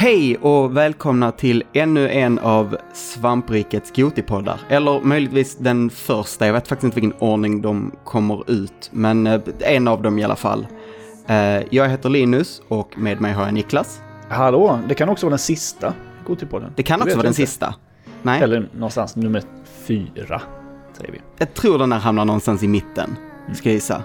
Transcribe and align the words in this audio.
Hej 0.00 0.36
och 0.36 0.76
välkomna 0.76 1.32
till 1.32 1.64
ännu 1.72 2.08
en 2.10 2.38
av 2.38 2.76
Svamprikets 2.92 3.92
Gotipoddar. 3.96 4.60
Eller 4.68 5.00
möjligtvis 5.00 5.56
den 5.56 5.90
första, 5.90 6.46
jag 6.46 6.52
vet 6.52 6.68
faktiskt 6.68 6.84
inte 6.84 7.00
vilken 7.00 7.20
ordning 7.20 7.62
de 7.62 7.92
kommer 8.04 8.50
ut, 8.50 8.90
men 8.92 9.26
eh, 9.26 9.40
en 9.60 9.88
av 9.88 10.02
dem 10.02 10.18
i 10.18 10.24
alla 10.24 10.36
fall. 10.36 10.66
Eh, 11.26 11.36
Jag 11.70 11.88
heter 11.88 12.08
Linus 12.08 12.62
och 12.68 12.98
med 12.98 13.20
mig 13.20 13.32
har 13.32 13.44
jag 13.44 13.54
Niklas. 13.54 14.00
Hallå, 14.28 14.78
det 14.88 14.94
kan 14.94 15.08
också 15.08 15.26
vara 15.26 15.30
den 15.30 15.38
sista 15.38 15.94
Gotipodden. 16.26 16.72
Det 16.76 16.82
kan 16.82 17.02
också 17.02 17.14
vara 17.16 17.22
den 17.22 17.30
inte. 17.30 17.46
sista. 17.46 17.74
Nej, 18.22 18.42
Eller 18.42 18.68
någonstans 18.74 19.16
nummer 19.16 19.42
fyra, 19.86 20.42
säger 20.98 21.12
vi. 21.12 21.20
jag 21.38 21.54
tror 21.54 21.78
den 21.78 21.92
här 21.92 21.98
hamnar 22.00 22.24
någonstans 22.24 22.62
i 22.62 22.68
mitten, 22.68 23.16
ska 23.54 23.68
jag 23.68 23.74
gissa. 23.74 24.02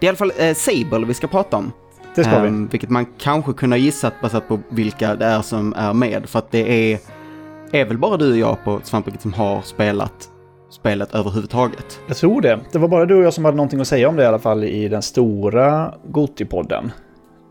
Det 0.00 0.06
är 0.06 0.08
i 0.08 0.08
alla 0.08 0.16
fall 0.16 0.32
eh, 0.38 0.54
Sable 0.54 1.06
vi 1.06 1.14
ska 1.14 1.26
prata 1.26 1.56
om. 1.56 1.72
Det 2.14 2.24
ska 2.24 2.40
vi. 2.40 2.48
Ehm, 2.48 2.68
vilket 2.68 2.90
man 2.90 3.06
kanske 3.18 3.52
kunde 3.52 3.76
ha 3.76 3.80
gissat 3.80 4.20
baserat 4.22 4.48
på 4.48 4.58
vilka 4.68 5.14
det 5.14 5.24
är 5.24 5.42
som 5.42 5.74
är 5.76 5.92
med. 5.92 6.28
För 6.28 6.38
att 6.38 6.50
det 6.50 6.92
är, 6.92 6.98
är 7.72 7.84
väl 7.84 7.98
bara 7.98 8.16
du 8.16 8.32
och 8.32 8.38
jag 8.38 8.64
på 8.64 8.80
Svampriket 8.84 9.22
som 9.22 9.32
har 9.32 9.62
spelat 9.62 10.28
spelet 10.70 11.14
överhuvudtaget. 11.14 12.00
Jag 12.06 12.16
tror 12.16 12.40
det. 12.40 12.58
Det 12.72 12.78
var 12.78 12.88
bara 12.88 13.06
du 13.06 13.14
och 13.14 13.22
jag 13.24 13.34
som 13.34 13.44
hade 13.44 13.56
någonting 13.56 13.80
att 13.80 13.88
säga 13.88 14.08
om 14.08 14.16
det 14.16 14.22
i 14.22 14.26
alla 14.26 14.38
fall 14.38 14.64
i 14.64 14.88
den 14.88 15.02
stora 15.02 15.94
Gotipodden. 16.06 16.92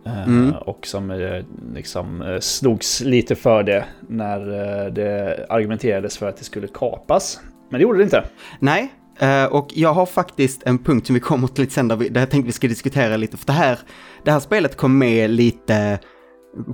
Eh, 0.05 0.23
Mm. 0.23 0.51
Och 0.65 0.87
som 0.87 1.11
eh, 1.11 1.43
liksom 1.73 2.21
eh, 2.21 2.39
slogs 2.39 3.01
lite 3.01 3.35
för 3.35 3.63
det 3.63 3.85
när 4.07 4.39
eh, 4.39 4.93
det 4.93 5.45
argumenterades 5.49 6.17
för 6.17 6.29
att 6.29 6.37
det 6.37 6.43
skulle 6.43 6.67
kapas. 6.67 7.39
Men 7.69 7.79
det 7.79 7.83
gjorde 7.83 7.97
det 7.97 8.03
inte. 8.03 8.23
Nej, 8.59 8.93
eh, 9.21 9.45
och 9.45 9.67
jag 9.73 9.93
har 9.93 10.05
faktiskt 10.05 10.63
en 10.65 10.77
punkt 10.77 11.07
som 11.07 11.13
vi 11.13 11.19
kommer 11.19 11.47
till 11.47 11.61
lite 11.63 11.73
sen 11.73 11.87
där, 11.87 11.95
vi, 11.95 12.09
där 12.09 12.21
jag 12.21 12.29
tänkte 12.29 12.45
vi 12.47 12.51
ska 12.53 12.67
diskutera 12.67 13.17
lite. 13.17 13.37
För 13.37 13.45
det 13.45 13.53
här, 13.53 13.79
det 14.25 14.31
här 14.31 14.39
spelet 14.39 14.77
kom 14.77 14.97
med 14.97 15.29
lite 15.29 15.99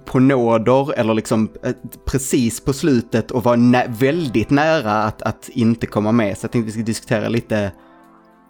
på 0.05 0.19
nåder 0.19 0.93
eller 0.99 1.13
liksom 1.13 1.49
eh, 1.63 1.71
precis 2.05 2.61
på 2.65 2.73
slutet 2.73 3.31
och 3.31 3.43
var 3.43 3.57
nä- 3.57 3.87
väldigt 3.99 4.49
nära 4.49 4.93
att, 4.93 5.21
att 5.21 5.49
inte 5.49 5.85
komma 5.87 6.11
med. 6.11 6.37
Så 6.37 6.45
jag 6.45 6.51
tänkte 6.51 6.65
vi 6.65 6.71
ska 6.71 6.81
diskutera 6.81 7.29
lite 7.29 7.71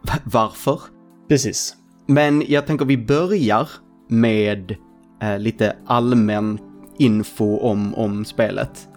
va- 0.07 0.19
varför. 0.23 0.81
Precis. 1.29 1.75
Men 2.07 2.43
jag 2.47 2.65
tänker 2.67 2.85
vi 2.85 2.97
börjar 2.97 3.69
med 4.09 4.75
eh, 5.21 5.39
lite 5.39 5.75
allmän 5.87 6.59
info 6.99 7.57
om, 7.59 7.95
om 7.95 8.25
spelet. 8.25 8.87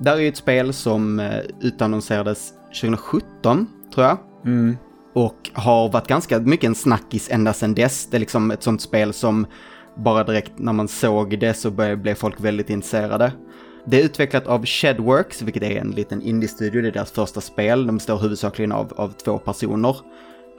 Det 0.00 0.10
här 0.10 0.16
är 0.16 0.20
ju 0.20 0.28
ett 0.28 0.36
spel 0.36 0.72
som 0.72 1.20
eh, 1.20 1.38
utannonserades 1.60 2.52
2017, 2.80 3.66
tror 3.94 4.06
jag. 4.06 4.18
Mm. 4.44 4.76
Och 5.14 5.50
har 5.52 5.88
varit 5.88 6.06
ganska 6.06 6.38
mycket 6.38 6.68
en 6.68 6.74
snackis 6.74 7.28
ända 7.30 7.52
sedan 7.52 7.74
dess. 7.74 8.06
Det 8.10 8.16
är 8.16 8.18
liksom 8.18 8.50
ett 8.50 8.62
sånt 8.62 8.82
spel 8.82 9.12
som 9.12 9.46
bara 9.96 10.24
direkt 10.24 10.52
när 10.56 10.72
man 10.72 10.88
såg 10.88 11.38
det 11.38 11.54
så 11.54 11.70
började, 11.70 11.96
blev 11.96 12.14
folk 12.14 12.40
väldigt 12.40 12.70
intresserade. 12.70 13.32
Det 13.86 14.00
är 14.00 14.04
utvecklat 14.04 14.46
av 14.46 14.66
Shedworks, 14.66 15.42
vilket 15.42 15.62
är 15.62 15.80
en 15.80 15.90
liten 15.90 16.22
indie-studio. 16.22 16.82
Det 16.82 16.88
är 16.88 16.92
deras 16.92 17.10
första 17.10 17.40
spel. 17.40 17.86
De 17.86 17.96
består 17.96 18.18
huvudsakligen 18.18 18.72
av, 18.72 18.92
av 18.96 19.08
två 19.08 19.38
personer. 19.38 19.96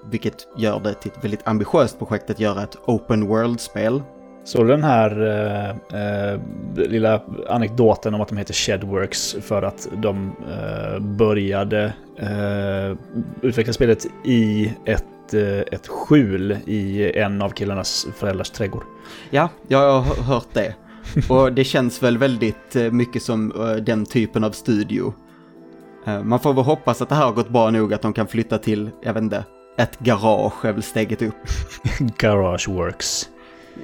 Vilket 0.06 0.48
gör 0.58 0.80
det 0.80 0.94
till 0.94 1.12
ett 1.12 1.24
väldigt 1.24 1.48
ambitiöst 1.48 2.00
projekt 2.00 2.30
att 2.30 2.40
göra 2.40 2.64
ett 2.64 2.76
open 2.86 3.28
world-spel. 3.28 4.02
Så 4.50 4.64
den 4.64 4.84
här 4.84 5.22
eh, 5.22 5.70
eh, 6.02 6.40
lilla 6.76 7.22
anekdoten 7.50 8.14
om 8.14 8.22
att 8.22 8.28
de 8.28 8.38
heter 8.38 8.54
Shedworks 8.54 9.36
för 9.42 9.62
att 9.62 9.88
de 9.94 10.32
eh, 10.52 11.00
började 11.00 11.94
eh, 12.18 12.98
utveckla 13.42 13.74
spelet 13.74 14.06
i 14.24 14.74
ett, 14.86 15.34
eh, 15.34 15.60
ett 15.60 15.88
skjul 15.88 16.58
i 16.66 17.12
en 17.20 17.42
av 17.42 17.50
killarnas 17.50 18.08
föräldrars 18.18 18.50
trädgård. 18.50 18.84
Ja, 19.30 19.50
jag 19.68 20.02
har 20.02 20.24
hört 20.24 20.48
det. 20.54 20.76
Och 21.30 21.54
det 21.54 21.64
känns 21.64 22.04
väl 22.04 22.18
väldigt 22.18 22.76
eh, 22.76 22.92
mycket 22.92 23.24
som 23.24 23.54
den 23.86 24.06
typen 24.06 24.44
av 24.44 24.52
studio. 24.52 25.14
Man 26.24 26.40
får 26.40 26.54
väl 26.54 26.64
hoppas 26.64 27.02
att 27.02 27.10
det 27.10 27.16
här 27.16 27.26
har 27.26 27.34
gått 27.34 27.50
bra 27.50 27.70
nog 27.70 27.94
att 27.94 28.02
de 28.02 28.14
kan 28.14 28.28
flytta 28.28 28.58
till, 28.58 28.90
jag 29.02 29.14
vet 29.14 29.24
inte, 29.24 29.44
ett 29.78 30.00
garage 30.00 30.66
är 30.66 30.74
väl 30.74 30.84
steget 30.84 31.22
upp. 31.22 31.36
Garage 32.18 32.70
Works. 32.70 33.30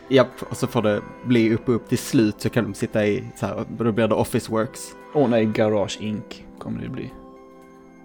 Japp, 0.08 0.42
och 0.50 0.58
så 0.58 0.68
får 0.68 0.82
det 0.82 1.02
bli 1.26 1.54
upp 1.54 1.70
och 1.70 1.76
upp 1.76 1.90
till 1.90 1.98
slut 1.98 2.36
så 2.38 2.50
kan 2.50 2.64
de 2.64 2.74
sitta 2.74 3.06
i, 3.08 3.24
så 3.36 3.46
här, 3.46 3.66
då 3.78 3.92
blir 3.92 4.08
det 4.08 4.16
Office 4.16 4.52
Works. 4.52 4.80
Åh 5.14 5.30
nej, 5.30 5.46
Garage 5.46 5.98
Inc. 6.02 6.24
kommer 6.60 6.82
det 6.82 6.90
bli. 6.90 7.12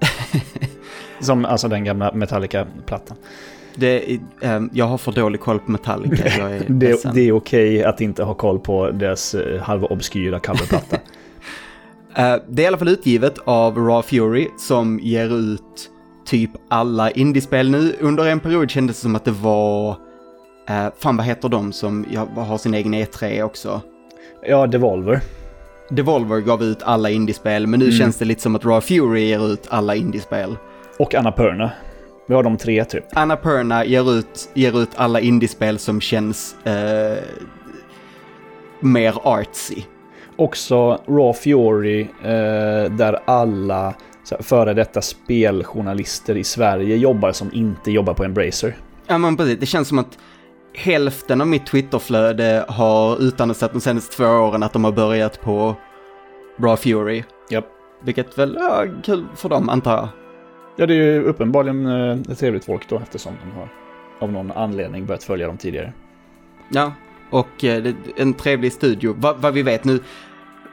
Som 1.21 1.45
alltså 1.45 1.69
den 1.69 1.85
gamla 1.85 2.13
Metallica-plattan. 2.13 3.17
Det, 3.75 4.19
ehm, 4.41 4.71
jag 4.73 4.85
har 4.85 4.99
för 4.99 5.13
dålig 5.13 5.41
koll 5.41 5.59
på 5.59 5.71
Metallica, 5.71 6.29
jag 6.39 6.57
är 6.57 6.65
Det, 6.69 6.89
ledsen. 6.89 7.15
det 7.15 7.21
är 7.21 7.33
okej 7.33 7.85
att 7.85 8.01
inte 8.01 8.23
ha 8.25 8.35
koll 8.35 8.59
på 8.59 8.91
deras 8.91 9.35
eh, 9.35 9.63
halva 9.63 9.87
obskyra 9.87 10.39
coverplatta. 10.41 10.97
Eh, 12.15 12.37
det 12.49 12.63
är 12.63 12.65
i 12.65 12.67
alla 12.67 12.79
fall 12.79 12.89
utgivet 12.89 13.39
av 13.45 13.77
Raw 13.79 14.03
Fury 14.03 14.49
som 14.59 14.99
ger 15.03 15.39
ut 15.39 15.91
typ 16.27 16.51
alla 16.69 17.11
indiespel 17.11 17.71
nu. 17.71 17.97
Under 18.01 18.27
en 18.27 18.41
period 18.41 18.71
kändes 18.71 18.97
det 18.97 19.03
som 19.03 19.15
att 19.17 19.25
det 19.25 19.31
var, 19.31 19.97
uh, 20.71 20.89
fan 20.99 21.17
vad 21.17 21.27
heter 21.27 21.49
de 21.49 21.73
som 21.73 22.05
har 22.37 22.59
sin 22.59 22.75
egen 22.75 22.95
E3 22.95 23.43
också? 23.43 23.81
ja, 24.47 24.67
Devolver. 24.67 25.21
Devolver 25.91 26.41
gav 26.41 26.63
ut 26.63 26.83
alla 26.83 27.11
indiespel, 27.11 27.67
men 27.67 27.81
nu 27.81 27.87
Mm. 27.87 27.99
känns 27.99 28.17
det 28.19 28.25
lite 28.25 28.43
som 28.43 28.57
att 28.57 28.65
Raw 28.65 28.81
Fury 28.81 29.21
ger 29.21 29.53
ut 29.53 29.67
alla 29.69 29.95
indiespel. 29.95 30.57
Och 30.99 31.15
Annapurna. 31.15 31.71
Vi 32.29 32.35
har 32.35 32.43
de 32.43 32.57
tre 32.57 32.85
typ. 32.85 33.05
Annapurna 33.13 33.85
ger 33.85 34.13
ut, 34.19 34.51
ger 34.55 34.83
ut 34.83 34.91
alla 34.97 35.21
indiespel 35.21 35.79
som 35.79 36.01
känns 36.01 36.57
eh, 36.65 37.19
mer 38.81 39.15
artsy. 39.25 39.83
Också 40.37 41.01
Raw 41.07 41.33
Fury, 41.33 42.01
eh, 42.23 42.91
där 42.93 43.19
alla 43.25 43.95
här, 44.31 44.43
före 44.43 44.75
detta 44.75 45.03
speljournalister 45.03 46.37
i 46.37 46.45
Sverige 46.45 46.97
jobbar 46.97 47.33
som 47.33 47.51
inte 47.53 47.91
jobbar 47.91 48.15
på 48.15 48.25
Embracer. 48.25 48.77
Ja 49.07 49.19
men 49.19 49.37
precis, 49.37 49.61
det 49.61 49.67
känns 49.67 49.89
som 49.89 49.99
att 49.99 50.19
hälften 50.75 51.41
av 51.41 51.47
mitt 51.47 51.67
Twitterflöde 51.67 52.65
har 52.69 53.23
utannonserat 53.23 53.73
de 53.73 53.81
senaste 53.81 54.17
två 54.17 54.25
åren 54.25 54.63
att 54.63 54.73
de 54.73 54.85
har 54.85 54.93
börjat 54.93 55.41
på 55.41 55.77
Raw 56.59 56.77
Fury. 56.77 57.25
Japp. 57.51 57.67
Vilket 58.03 58.39
väl, 58.39 58.57
ja, 58.61 58.85
kul 59.05 59.27
för 59.37 59.49
dem 59.49 59.69
antar 59.69 59.97
jag. 59.97 60.09
Ja, 60.77 60.87
det 60.87 60.95
är 60.95 60.97
ju 60.97 61.23
uppenbarligen 61.23 61.87
eh, 61.87 62.33
ett 62.33 62.39
trevligt 62.39 62.65
folk 62.65 62.89
då 62.89 62.99
eftersom 62.99 63.33
de 63.45 63.59
har 63.59 63.69
av 64.21 64.33
någon 64.33 64.51
anledning 64.51 65.07
börjat 65.07 65.25
följa 65.25 65.47
dem 65.47 65.57
tidigare. 65.57 65.93
Ja, 66.69 66.93
och 67.31 67.65
eh, 67.65 67.95
en 68.17 68.35
trevlig 68.35 68.73
studio. 68.73 69.15
Va, 69.19 69.35
vad 69.39 69.55
vi 69.55 69.63
vet 69.63 69.85
nu, 69.85 70.01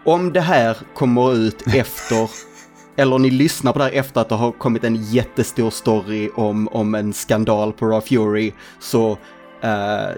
om 0.06 0.34
det 0.34 0.42
här 0.42 0.78
kommer 0.94 1.34
ut 1.36 1.68
efter, 1.76 2.30
eller 2.96 3.20
ni 3.20 3.30
lyssnar 3.30 3.74
på 3.74 3.80
det 3.80 3.86
här 3.86 3.92
efter 3.92 4.22
att 4.22 4.30
det 4.30 4.36
har 4.36 4.52
kommit 4.52 4.84
en 4.84 4.96
jättestor 4.96 5.70
story 5.70 6.30
om, 6.36 6.68
om 6.68 6.96
en 6.96 7.14
skandal 7.14 7.74
på 7.74 7.86
Raw 7.86 8.08
Fury, 8.08 8.52
så 8.80 9.18
eh, 9.62 10.10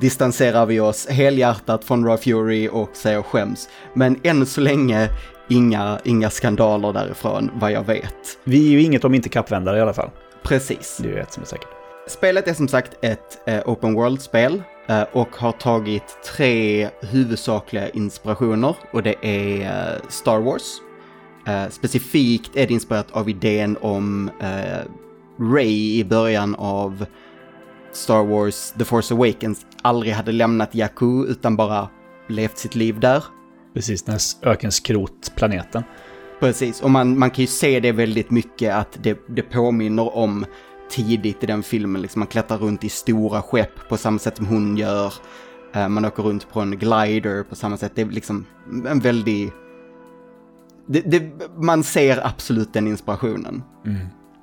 distanserar 0.00 0.66
vi 0.66 0.80
oss 0.80 1.06
helhjärtat 1.08 1.84
från 1.84 2.04
Raw 2.04 2.22
Fury 2.22 2.68
och 2.68 2.90
säger 2.92 3.22
skäms. 3.22 3.68
Men 3.94 4.20
än 4.22 4.46
så 4.46 4.60
länge, 4.60 5.08
inga, 5.48 5.98
inga 6.04 6.30
skandaler 6.30 6.92
därifrån, 6.92 7.50
vad 7.54 7.72
jag 7.72 7.86
vet. 7.86 8.38
Vi 8.44 8.66
är 8.66 8.70
ju 8.70 8.82
inget 8.82 9.04
om 9.04 9.14
inte 9.14 9.28
kappvändare 9.28 9.78
i 9.78 9.80
alla 9.80 9.92
fall. 9.92 10.10
Precis. 10.42 10.98
Det 11.02 11.08
är 11.08 11.12
ju 11.12 11.18
ett 11.18 11.32
som 11.32 11.42
är 11.42 11.46
säkert. 11.46 11.68
Spelet 12.08 12.48
är 12.48 12.54
som 12.54 12.68
sagt 12.68 13.04
ett 13.04 13.48
eh, 13.48 13.60
open 13.66 13.94
world-spel 13.94 14.62
eh, 14.86 15.02
och 15.12 15.36
har 15.36 15.52
tagit 15.52 16.18
tre 16.36 16.88
huvudsakliga 17.00 17.88
inspirationer 17.88 18.76
och 18.92 19.02
det 19.02 19.14
är 19.22 19.60
eh, 19.60 20.08
Star 20.08 20.38
Wars. 20.40 20.62
Eh, 21.46 21.68
specifikt 21.70 22.56
är 22.56 22.66
det 22.66 22.74
inspirerat 22.74 23.10
av 23.10 23.28
idén 23.28 23.76
om 23.80 24.30
eh, 24.40 24.86
Ray 25.40 25.98
i 25.98 26.04
början 26.04 26.54
av 26.54 27.06
Star 27.92 28.24
Wars 28.24 28.72
The 28.78 28.84
Force 28.84 29.14
Awakens 29.14 29.66
aldrig 29.82 30.12
hade 30.12 30.32
lämnat 30.32 30.74
Jakku 30.74 31.24
utan 31.24 31.56
bara 31.56 31.88
levt 32.28 32.58
sitt 32.58 32.74
liv 32.74 33.00
där. 33.00 33.24
Precis, 33.74 34.02
den 34.02 34.12
här 34.12 34.50
ökenskrotplaneten. 34.50 35.82
Precis, 36.40 36.82
och 36.82 36.90
man, 36.90 37.18
man 37.18 37.30
kan 37.30 37.42
ju 37.42 37.46
se 37.46 37.80
det 37.80 37.92
väldigt 37.92 38.30
mycket 38.30 38.74
att 38.74 38.98
det, 39.02 39.18
det 39.28 39.42
påminner 39.42 40.16
om 40.16 40.46
tidigt 40.90 41.42
i 41.42 41.46
den 41.46 41.62
filmen. 41.62 42.02
Liksom 42.02 42.20
man 42.20 42.26
klättrar 42.26 42.58
runt 42.58 42.84
i 42.84 42.88
stora 42.88 43.42
skepp 43.42 43.88
på 43.88 43.96
samma 43.96 44.18
sätt 44.18 44.36
som 44.36 44.46
hon 44.46 44.76
gör. 44.76 45.12
Eh, 45.74 45.88
man 45.88 46.04
åker 46.04 46.22
runt 46.22 46.50
på 46.50 46.60
en 46.60 46.78
glider 46.78 47.42
på 47.42 47.56
samma 47.56 47.76
sätt. 47.76 47.92
Det 47.94 48.02
är 48.02 48.06
liksom 48.06 48.46
en 48.86 49.00
väldigt... 49.00 49.52
Det, 50.86 51.00
det, 51.00 51.32
man 51.56 51.84
ser 51.84 52.26
absolut 52.26 52.72
den 52.72 52.86
inspirationen. 52.86 53.62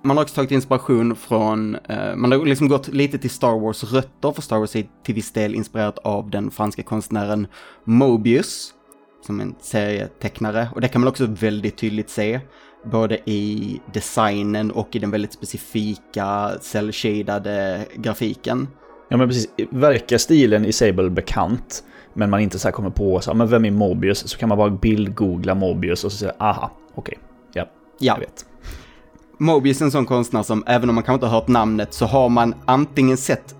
Man 0.08 0.18
har 0.18 0.24
också 0.24 0.36
tagit 0.36 0.52
inspiration 0.52 1.16
från, 1.16 1.76
eh, 1.76 2.16
man 2.16 2.32
har 2.32 2.46
liksom 2.46 2.68
gått 2.68 2.88
lite 2.88 3.18
till 3.18 3.30
Star 3.30 3.60
Wars 3.60 3.84
rötter, 3.84 4.32
för 4.32 4.42
Star 4.42 4.58
Wars 4.58 4.76
är 4.76 4.86
till 5.04 5.16
viss 5.16 5.32
del 5.32 5.56
inspirerat 5.56 5.98
av 5.98 6.30
den 6.30 6.52
franska 6.52 6.84
konstnären 6.84 7.48
Mobius, 7.84 8.74
som 9.26 9.40
en 9.40 9.56
serietecknare. 9.62 10.70
Och 10.76 10.82
det 10.82 10.88
kan 10.88 11.02
man 11.02 11.08
också 11.08 11.26
väldigt 11.26 11.78
tydligt 11.78 12.10
se, 12.10 12.40
både 12.86 13.20
i 13.26 13.82
designen 13.94 14.72
och 14.72 14.96
i 14.96 15.00
den 15.00 15.12
väldigt 15.12 15.34
specifika 15.34 16.52
cell-shadade 16.62 17.86
grafiken. 17.96 18.68
Ja 19.10 19.18
men 19.18 19.28
precis, 19.28 19.48
verkar 19.70 20.18
stilen 20.18 20.66
i 20.66 20.72
Sable 20.72 21.10
bekant? 21.10 21.84
men 22.14 22.30
man 22.30 22.40
inte 22.40 22.60
så 22.60 22.68
här 22.68 22.74
kommer 22.74 22.90
på 22.90 23.22
så, 23.22 23.34
men 23.34 23.48
vem 23.48 23.66
är 23.66 23.72
Mobius? 23.72 24.28
Så 24.28 24.38
kan 24.38 24.50
man 24.50 24.58
bara 24.58 24.70
bildgoogla 24.70 25.56
Mobius 25.56 26.04
och 26.04 26.12
så 26.12 26.18
säga 26.18 26.34
aha, 26.38 26.72
okej, 26.96 27.18
okay, 27.18 27.18
ja, 27.54 27.70
ja, 28.00 28.14
jag 28.14 28.20
vet. 28.20 28.46
Mobius 29.38 29.82
är 29.82 29.86
en 29.86 29.92
sån 29.92 30.06
konstnär 30.06 30.44
som, 30.44 30.64
även 30.68 30.90
om 30.90 30.96
man 30.96 31.04
kanske 31.04 31.14
inte 31.14 31.26
har 31.26 31.40
hört 31.40 31.48
namnet, 31.48 31.94
så 31.94 32.06
har 32.06 32.30
man 32.30 32.56
antingen 32.66 33.18
sett 33.18 33.56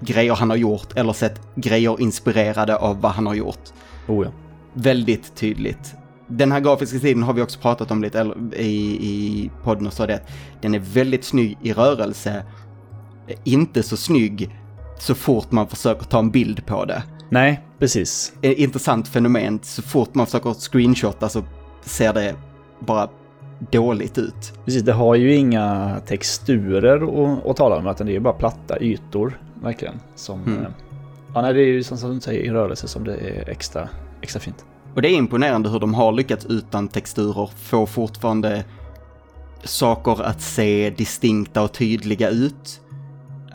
grejer 0.00 0.34
han 0.34 0.50
har 0.50 0.56
gjort 0.56 0.96
eller 0.96 1.12
sett 1.12 1.40
grejer 1.54 2.00
inspirerade 2.00 2.76
av 2.76 3.00
vad 3.00 3.12
han 3.12 3.26
har 3.26 3.34
gjort. 3.34 3.60
Oh 4.08 4.24
ja. 4.24 4.30
Väldigt 4.74 5.34
tydligt. 5.34 5.94
Den 6.26 6.52
här 6.52 6.60
grafiska 6.60 6.98
stilen 6.98 7.22
har 7.22 7.32
vi 7.32 7.42
också 7.42 7.60
pratat 7.60 7.90
om 7.90 8.02
lite 8.02 8.34
i, 8.56 8.66
i 9.08 9.50
podden 9.64 9.86
och 9.86 9.92
så 9.92 10.06
det. 10.06 10.20
Den 10.60 10.74
är 10.74 10.78
väldigt 10.78 11.24
snygg 11.24 11.58
i 11.62 11.72
rörelse. 11.72 12.44
Inte 13.44 13.82
så 13.82 13.96
snygg 13.96 14.50
så 14.98 15.14
fort 15.14 15.50
man 15.52 15.68
försöker 15.68 16.04
ta 16.04 16.18
en 16.18 16.30
bild 16.30 16.66
på 16.66 16.84
det. 16.84 17.02
Nej, 17.30 17.60
precis. 17.78 18.32
Ett 18.42 18.58
intressant 18.58 19.08
fenomen. 19.08 19.60
Så 19.62 19.82
fort 19.82 20.14
man 20.14 20.26
försöker 20.26 20.54
screenshotta 20.54 21.28
så 21.28 21.42
ser 21.84 22.12
det 22.12 22.34
bara 22.80 23.08
dåligt 23.70 24.18
ut. 24.18 24.52
Precis, 24.64 24.82
det 24.82 24.92
har 24.92 25.14
ju 25.14 25.34
inga 25.34 25.96
texturer 26.06 26.96
att, 26.96 27.46
att 27.46 27.56
tala 27.56 27.76
om, 27.76 27.86
utan 27.86 28.06
det 28.06 28.16
är 28.16 28.20
bara 28.20 28.34
platta 28.34 28.80
ytor, 28.80 29.40
verkligen. 29.62 29.94
Som, 30.14 30.42
mm. 30.42 30.64
Ja, 31.34 31.42
nej, 31.42 31.54
det 31.54 31.60
är 31.60 31.66
ju 31.66 31.82
som 31.82 32.14
du 32.14 32.20
säger 32.20 32.40
i 32.40 32.50
rörelse 32.50 32.88
som 32.88 33.04
det 33.04 33.14
är 33.14 33.48
extra, 33.48 33.88
extra 34.20 34.40
fint. 34.40 34.64
Och 34.94 35.02
det 35.02 35.08
är 35.08 35.16
imponerande 35.16 35.68
hur 35.68 35.80
de 35.80 35.94
har 35.94 36.12
lyckats 36.12 36.46
utan 36.46 36.88
texturer 36.88 37.50
få 37.56 37.86
fortfarande 37.86 38.64
saker 39.64 40.22
att 40.22 40.40
se 40.40 40.90
distinkta 40.90 41.62
och 41.62 41.72
tydliga 41.72 42.28
ut. 42.30 42.80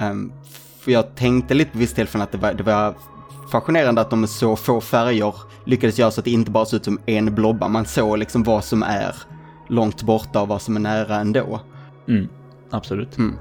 Um, 0.02 0.32
för 0.80 0.92
jag 0.92 1.16
tänkte 1.16 1.54
lite 1.54 1.72
på 1.72 1.78
visst 1.78 1.96
tillfälle 1.96 2.24
att 2.24 2.32
det 2.32 2.38
var, 2.38 2.54
det 2.54 2.64
var 2.64 2.96
fascinerande 3.52 4.02
att 4.02 4.10
de 4.10 4.20
med 4.20 4.30
så 4.30 4.56
få 4.56 4.82
färger 4.82 5.34
lyckades 5.66 6.00
göra 6.00 6.12
så 6.12 6.22
att 6.22 6.26
det 6.26 6.32
inte 6.32 6.52
bara 6.52 6.66
såg 6.66 6.78
ut 6.78 6.86
som 6.86 7.00
en 7.06 7.36
blobba. 7.36 7.68
Man 7.68 7.86
såg 7.86 8.18
liksom 8.18 8.44
vad 8.44 8.64
som 8.64 8.84
är 8.84 9.16
långt 9.68 10.04
borta 10.04 10.42
och 10.42 10.48
vad 10.48 10.62
som 10.62 10.76
är 10.76 10.80
nära 10.80 11.16
ändå. 11.16 11.60
Mm, 12.08 12.28
absolut. 12.70 13.18
Mm. 13.18 13.34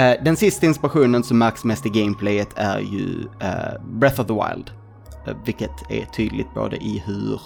Uh, 0.00 0.24
den 0.24 0.36
sista 0.36 0.66
inspirationen 0.66 1.22
som 1.22 1.38
märks 1.38 1.64
mest 1.64 1.86
i 1.86 1.88
gameplayet 1.88 2.48
är 2.56 2.78
ju 2.78 3.06
uh, 3.42 3.84
Breath 3.84 4.20
of 4.20 4.26
the 4.26 4.32
Wild. 4.32 4.70
Uh, 5.28 5.44
vilket 5.44 5.90
är 5.90 6.04
tydligt 6.04 6.54
både 6.54 6.76
i 6.76 7.02
hur 7.06 7.40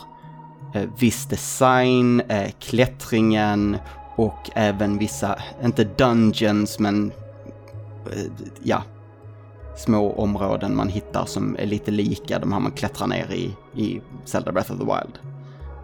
viss 0.99 1.27
design, 1.27 2.23
klättringen 2.59 3.77
och 4.17 4.51
även 4.55 4.99
vissa, 4.99 5.39
inte 5.65 5.85
dungeons 5.85 6.79
men 6.79 7.13
ja, 8.63 8.83
små 9.77 10.13
områden 10.13 10.77
man 10.77 10.89
hittar 10.89 11.25
som 11.27 11.57
är 11.59 11.67
lite 11.67 11.91
lika 11.91 12.39
de 12.39 12.53
här 12.53 12.61
man 12.61 12.73
klättrar 12.73 13.07
ner 13.07 13.33
i 13.33 13.57
i 13.83 14.01
Zelda 14.25 14.53
Breath 14.53 14.73
of 14.73 14.79
the 14.79 14.85
Wild. 14.85 15.34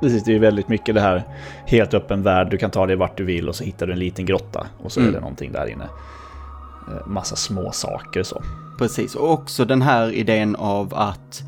Precis, 0.00 0.24
det 0.24 0.34
är 0.34 0.38
väldigt 0.38 0.68
mycket 0.68 0.94
det 0.94 1.00
här 1.00 1.22
helt 1.66 1.94
öppen 1.94 2.22
värld. 2.22 2.50
Du 2.50 2.56
kan 2.56 2.70
ta 2.70 2.86
dig 2.86 2.96
vart 2.96 3.16
du 3.16 3.24
vill 3.24 3.48
och 3.48 3.54
så 3.54 3.64
hittar 3.64 3.86
du 3.86 3.92
en 3.92 3.98
liten 3.98 4.26
grotta 4.26 4.66
och 4.78 4.92
så 4.92 5.00
mm. 5.00 5.10
är 5.10 5.14
det 5.14 5.20
någonting 5.20 5.52
där 5.52 5.66
inne. 5.66 5.84
Eh, 5.84 7.06
massa 7.06 7.36
små 7.36 7.72
saker 7.72 8.22
så. 8.22 8.42
Precis, 8.78 9.14
och 9.14 9.30
också 9.30 9.64
den 9.64 9.82
här 9.82 10.12
idén 10.12 10.56
av 10.56 10.94
att 10.94 11.42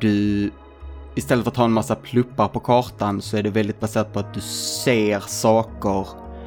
du 0.00 0.50
istället 1.14 1.44
för 1.44 1.50
att 1.50 1.56
ha 1.56 1.64
en 1.64 1.72
massa 1.72 1.94
pluppar 1.94 2.48
på 2.48 2.60
kartan 2.60 3.22
så 3.22 3.36
är 3.36 3.42
det 3.42 3.50
väldigt 3.50 3.80
baserat 3.80 4.12
på 4.12 4.18
att 4.18 4.34
du 4.34 4.40
ser 4.40 5.20
saker 5.20 6.06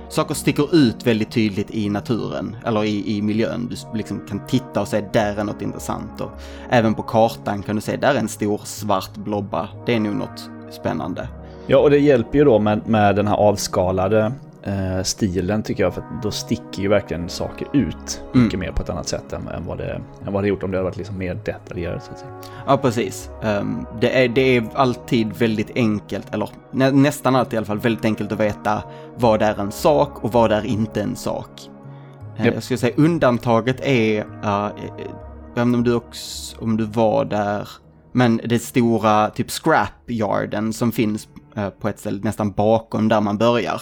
saker 0.10 0.34
sticker 0.36 0.76
ut 0.76 1.08
väldigt 1.08 1.32
tydligt 1.32 1.72
i 1.72 1.90
naturen, 1.90 2.56
eller 2.66 2.84
i, 2.84 3.18
i 3.18 3.22
miljön. 3.22 3.68
Du 3.70 3.98
liksom 3.98 4.22
kan 4.28 4.48
titta 4.48 4.82
och 4.82 4.88
säga 4.88 5.10
där 5.14 5.38
är 5.38 5.44
något 5.44 5.62
intressant. 5.62 6.22
Och 6.22 6.32
även 6.70 6.94
på 6.94 7.04
kartan 7.04 7.64
kan 7.64 7.76
du 7.76 7.82
se 7.82 7.98
där 7.98 8.16
är 8.16 8.20
en 8.20 8.28
stor 8.28 8.62
svart 8.64 9.16
blobba. 9.16 9.70
Det 9.86 9.96
är 9.96 10.00
nog 10.00 10.16
något 10.16 10.50
spännande. 10.76 11.28
Ja, 11.68 11.78
och 11.78 11.90
det 11.90 11.98
hjälper 11.98 12.38
ju 12.38 12.44
då 12.44 12.60
med, 12.60 12.88
med 12.88 13.16
den 13.16 13.28
här 13.28 13.36
avskalade 13.36 14.32
eh, 14.66 15.04
stilen 15.04 15.64
tycker 15.64 15.84
jag, 15.84 15.94
för 15.94 16.04
då 16.24 16.32
sticker 16.32 16.82
ju 16.82 16.88
verkligen 16.88 17.30
saker 17.30 17.68
ut 17.74 18.24
mycket 18.34 18.54
mm. 18.54 18.60
mer 18.60 18.72
på 18.72 18.84
ett 18.84 18.90
annat 18.90 19.08
sätt 19.08 19.34
än, 19.34 19.48
än, 19.48 19.66
vad 19.66 19.78
det, 19.78 20.02
än 20.28 20.34
vad 20.34 20.44
det 20.44 20.48
gjort 20.48 20.64
om 20.64 20.72
det 20.72 20.78
hade 20.78 20.90
varit 20.90 20.98
liksom 20.98 21.18
mer 21.18 21.36
detaljerat. 21.46 22.04
Så 22.04 22.12
att 22.12 22.20
säga. 22.20 22.32
Ja, 22.68 22.78
precis. 22.78 23.30
Um, 23.44 23.88
det, 24.02 24.24
är, 24.24 24.30
det 24.30 24.58
är 24.58 24.66
alltid 24.74 25.34
väldigt 25.34 25.72
enkelt, 25.76 26.34
eller 26.34 26.50
nä, 26.72 26.92
nästan 26.92 27.36
alltid 27.36 27.54
i 27.54 27.58
alla 27.58 27.66
fall, 27.66 27.80
väldigt 27.80 28.06
enkelt 28.06 28.32
att 28.32 28.40
veta 28.40 28.84
vad 29.16 29.42
är 29.42 29.60
en 29.60 29.72
sak 29.72 30.24
och 30.24 30.32
vad 30.32 30.52
är 30.52 30.66
inte 30.66 31.02
en 31.02 31.16
sak. 31.16 31.50
Uh, 32.40 32.48
Jag 32.48 32.64
skulle 32.64 32.78
säga 32.78 32.96
undantaget 32.98 33.82
är, 33.82 34.22
uh, 34.22 34.26
jag 34.44 35.56
vet 35.56 35.66
inte 35.66 35.78
om 35.78 35.84
du, 35.84 35.94
också, 35.94 36.58
om 36.62 36.78
du 36.78 36.84
var 36.84 37.26
där, 37.26 37.68
men 38.16 38.42
det 38.44 38.60
stora 38.60 39.30
typ 39.30 39.52
scrapyarden 39.52 40.74
som 40.74 40.92
finns 40.92 41.28
uh, 41.58 41.70
på 41.70 41.90
ett 41.90 42.00
ställe 42.00 42.20
nästan 42.24 42.52
bakom 42.52 43.08
där 43.08 43.22
man 43.22 43.38
börjar. 43.38 43.82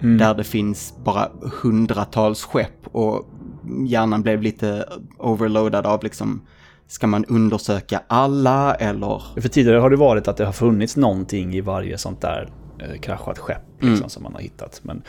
Mm. 0.00 0.18
Där 0.18 0.34
det 0.34 0.44
finns 0.44 0.94
bara 1.04 1.28
hundratals 1.62 2.44
skepp 2.44 2.86
och 2.92 3.26
hjärnan 3.86 4.22
blev 4.22 4.42
lite 4.42 4.88
overloadad 5.18 5.86
av 5.86 6.02
liksom 6.02 6.42
Ska 6.86 7.06
man 7.06 7.24
undersöka 7.24 8.02
alla 8.06 8.74
eller? 8.74 9.40
För 9.40 9.48
tidigare 9.48 9.78
har 9.78 9.90
det 9.90 9.96
varit 9.96 10.28
att 10.28 10.36
det 10.36 10.44
har 10.44 10.52
funnits 10.52 10.96
någonting 10.96 11.54
i 11.54 11.60
varje 11.60 11.98
sånt 11.98 12.20
där 12.20 12.50
eh, 12.78 13.00
kraschat 13.00 13.38
skepp 13.38 13.62
liksom, 13.72 13.96
mm. 13.96 14.08
som 14.08 14.22
man 14.22 14.32
har 14.32 14.40
hittat. 14.40 14.80
Men 14.82 15.02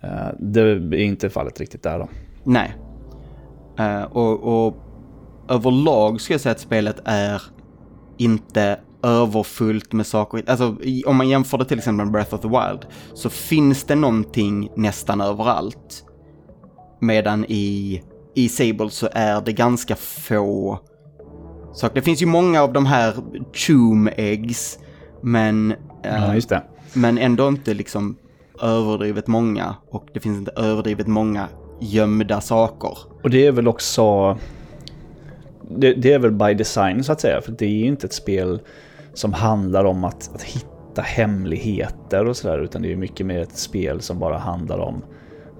eh, 0.00 0.28
det 0.38 0.60
är 0.60 0.94
inte 0.94 1.30
fallet 1.30 1.60
riktigt 1.60 1.82
där 1.82 1.98
då. 1.98 2.08
Nej. 2.44 2.74
Eh, 3.78 4.02
och, 4.02 4.66
och 4.66 4.76
överlag 5.48 6.20
ska 6.20 6.34
jag 6.34 6.40
säga 6.40 6.52
att 6.52 6.60
spelet 6.60 7.00
är 7.04 7.42
inte 8.20 8.80
överfullt 9.02 9.92
med 9.92 10.06
saker. 10.06 10.44
Alltså 10.46 10.76
om 11.06 11.16
man 11.16 11.28
jämför 11.28 11.58
det 11.58 11.64
till 11.64 11.78
exempel 11.78 12.06
med 12.06 12.12
Breath 12.12 12.34
of 12.34 12.40
the 12.40 12.48
Wild 12.48 12.86
så 13.14 13.30
finns 13.30 13.84
det 13.84 13.94
någonting 13.94 14.70
nästan 14.76 15.20
överallt. 15.20 16.04
Medan 17.00 17.44
i, 17.48 18.02
i 18.34 18.48
Sable 18.48 18.90
så 18.90 19.08
är 19.12 19.40
det 19.40 19.52
ganska 19.52 19.96
få 19.96 20.78
saker. 21.74 21.94
Det 21.94 22.02
finns 22.02 22.22
ju 22.22 22.26
många 22.26 22.62
av 22.62 22.72
de 22.72 22.86
här 22.86 23.14
Choom 23.52 24.08
Eggs, 24.16 24.78
men... 25.22 25.74
Ja, 26.02 26.34
just 26.34 26.48
det. 26.48 26.62
Men 26.92 27.18
ändå 27.18 27.48
inte 27.48 27.74
liksom 27.74 28.16
överdrivet 28.62 29.26
många 29.26 29.74
och 29.90 30.06
det 30.14 30.20
finns 30.20 30.38
inte 30.38 30.52
överdrivet 30.56 31.06
många 31.06 31.48
gömda 31.80 32.40
saker. 32.40 32.98
Och 33.22 33.30
det 33.30 33.46
är 33.46 33.52
väl 33.52 33.68
också... 33.68 34.36
Det, 35.76 35.94
det, 35.94 36.12
är 36.12 36.18
väl 36.18 36.32
by 36.32 36.54
design 36.54 37.04
så 37.04 37.12
att 37.12 37.20
säga, 37.20 37.40
för 37.40 37.52
det 37.52 37.64
är 37.64 37.68
ju 37.68 37.86
inte 37.86 38.06
ett 38.06 38.12
spel 38.12 38.60
som 39.14 39.32
handlar 39.32 39.84
om 39.84 40.04
att, 40.04 40.30
att 40.34 40.42
hitta 40.42 41.02
hemligheter 41.02 42.26
och 42.26 42.36
sådär, 42.36 42.58
utan 42.58 42.82
det 42.82 42.92
är 42.92 42.96
mycket 42.96 43.26
mer 43.26 43.40
ett 43.40 43.56
spel 43.56 44.00
som 44.00 44.18
bara 44.18 44.38
handlar 44.38 44.78
om 44.78 45.04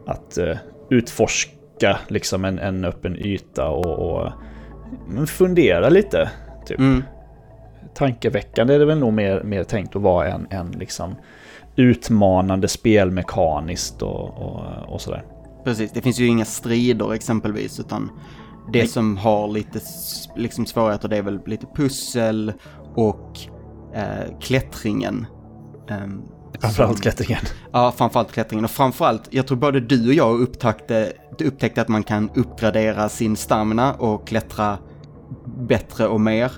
att 0.07 0.39
uh, 0.41 0.57
utforska 0.91 1.99
liksom 2.09 2.45
en, 2.45 2.59
en 2.59 2.85
öppen 2.85 3.17
yta 3.17 3.69
och, 3.69 3.99
och 3.99 4.33
fundera 5.29 5.89
lite. 5.89 6.31
Typ. 6.67 6.79
Mm. 6.79 7.03
Tankeväckande 7.95 8.75
är 8.75 8.79
det 8.79 8.85
väl 8.85 8.99
nog 8.99 9.13
mer, 9.13 9.43
mer 9.43 9.65
tänkt 9.65 9.97
att 9.97 10.03
vara 10.03 10.29
en, 10.29 10.47
en 10.51 10.71
liksom 10.71 11.15
utmanande 11.77 12.69
spelmekaniskt 12.69 14.03
och, 14.03 14.29
och, 14.29 14.63
och 14.89 15.01
sådär. 15.01 15.25
Precis, 15.65 15.93
det 15.93 16.01
finns 16.01 16.21
ju 16.21 16.27
inga 16.27 16.45
strider 16.45 17.13
exempelvis 17.13 17.81
utan 17.81 18.11
det 18.73 18.87
som 18.87 19.17
har 19.17 19.49
lite 19.49 19.81
liksom 20.37 20.67
svårigheter 20.67 21.09
det 21.09 21.17
är 21.17 21.23
väl 21.23 21.41
lite 21.47 21.67
pussel 21.75 22.53
och 22.95 23.39
eh, 23.95 24.39
klättringen. 24.41 25.27
Um, 25.91 26.23
framförallt 26.61 27.03
klättringen. 27.03 27.43
Ja, 27.73 27.93
framförallt 27.97 28.33
klättringen. 28.33 28.65
Och 28.65 28.71
framförallt, 28.71 29.29
jag 29.31 29.47
tror 29.47 29.59
både 29.59 29.81
du 29.81 30.09
och 30.09 30.15
jag 30.15 30.41
upptäckte, 30.41 31.13
upptäckte 31.45 31.83
att 31.83 31.89
man 31.89 32.03
kan 32.03 32.31
uppgradera 32.35 33.09
sin 33.09 33.37
stamina 33.37 33.95
och 33.95 34.27
klättra 34.27 34.79
bättre 35.69 36.07
och 36.07 36.21
mer 36.21 36.53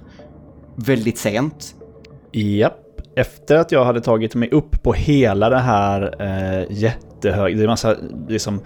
väldigt 0.77 1.19
sent. 1.19 1.75
Japp. 2.33 2.79
Efter 3.17 3.57
att 3.57 3.73
jag 3.73 3.85
hade 3.85 4.01
tagit 4.01 4.35
mig 4.35 4.51
upp 4.51 4.83
på 4.83 4.93
hela 4.93 5.49
det 5.49 5.59
här 5.59 6.23
eh, 6.23 6.77
jättehög... 7.25 7.57
Det 7.57 7.63
är 7.63 7.67
massa 7.67 7.97
liksom, 8.29 8.61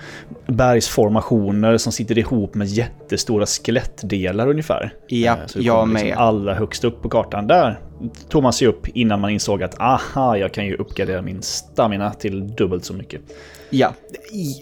bergsformationer 0.47 1.79
som 1.79 1.93
sitter 1.93 2.19
ihop 2.19 2.55
med 2.55 2.67
jättestora 2.67 3.47
skelettdelar 3.47 4.49
ungefär. 4.49 4.95
Ja, 5.07 5.33
eh, 5.33 5.47
så 5.47 5.59
jag 5.61 5.89
liksom 5.89 6.09
med. 6.09 6.19
Allra 6.19 6.55
högst 6.55 6.85
upp 6.85 7.03
på 7.03 7.09
kartan. 7.09 7.47
Där 7.47 7.81
tog 8.29 8.43
man 8.43 8.53
sig 8.53 8.69
upp 8.69 8.89
innan 8.89 9.21
man 9.21 9.31
insåg 9.31 9.63
att 9.63 9.81
aha, 9.81 10.37
jag 10.37 10.55
kan 10.55 10.67
ju 10.67 10.77
uppgradera 10.77 11.23
min 11.23 11.43
stamina 11.43 12.11
till 12.11 12.55
dubbelt 12.57 12.85
så 12.85 12.95
mycket. 12.95 13.21
Ja, 13.71 13.93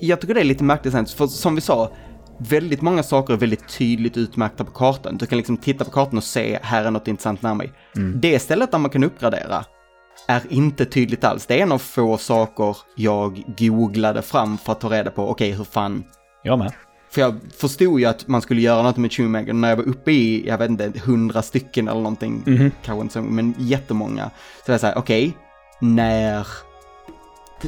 jag 0.00 0.20
tycker 0.20 0.34
det 0.34 0.40
är 0.40 0.44
lite 0.44 0.64
märkligt, 0.64 1.10
för 1.10 1.26
som 1.26 1.54
vi 1.54 1.60
sa, 1.60 1.90
väldigt 2.38 2.82
många 2.82 3.02
saker 3.02 3.34
är 3.34 3.38
väldigt 3.38 3.78
tydligt 3.78 4.16
utmärkta 4.16 4.64
på 4.64 4.70
kartan. 4.70 5.16
Du 5.16 5.26
kan 5.26 5.38
liksom 5.38 5.56
titta 5.56 5.84
på 5.84 5.90
kartan 5.90 6.16
och 6.16 6.24
se, 6.24 6.58
här 6.62 6.84
är 6.84 6.90
något 6.90 7.08
intressant 7.08 7.42
mig. 7.42 7.72
Mm. 7.96 8.20
Det 8.20 8.34
stället 8.38 8.72
där 8.72 8.78
man 8.78 8.90
kan 8.90 9.04
uppgradera 9.04 9.64
är 10.26 10.42
inte 10.48 10.84
tydligt 10.84 11.24
alls. 11.24 11.46
Det 11.46 11.58
är 11.58 11.62
en 11.62 11.72
av 11.72 11.78
få 11.78 12.18
saker 12.18 12.76
jag 12.96 13.42
googlade 13.58 14.22
fram 14.22 14.58
för 14.58 14.72
att 14.72 14.80
ta 14.80 14.88
reda 14.90 15.10
på, 15.10 15.28
okej, 15.28 15.48
okay, 15.48 15.58
hur 15.58 15.64
fan... 15.64 16.04
Jag 16.42 16.58
med. 16.58 16.72
för 17.10 17.20
jag 17.20 17.34
förstod 17.56 18.00
ju 18.00 18.06
att 18.06 18.28
man 18.28 18.42
skulle 18.42 18.60
göra 18.60 18.82
något 18.82 18.96
med 18.96 19.12
Shoemaker 19.12 19.52
när 19.52 19.68
jag 19.68 19.76
var 19.76 19.84
uppe 19.88 20.12
i, 20.12 20.48
jag 20.48 20.58
vet 20.58 20.70
inte, 20.70 20.92
hundra 21.04 21.42
stycken 21.42 21.88
eller 21.88 22.00
någonting, 22.00 22.42
Mhm. 22.46 22.70
kanske 22.84 23.02
inte 23.02 23.12
så, 23.12 23.22
men 23.22 23.54
jättemånga. 23.58 24.30
Så 24.66 24.72
jag 24.72 24.80
säger, 24.80 24.98
okej, 24.98 25.32
när, 25.80 26.46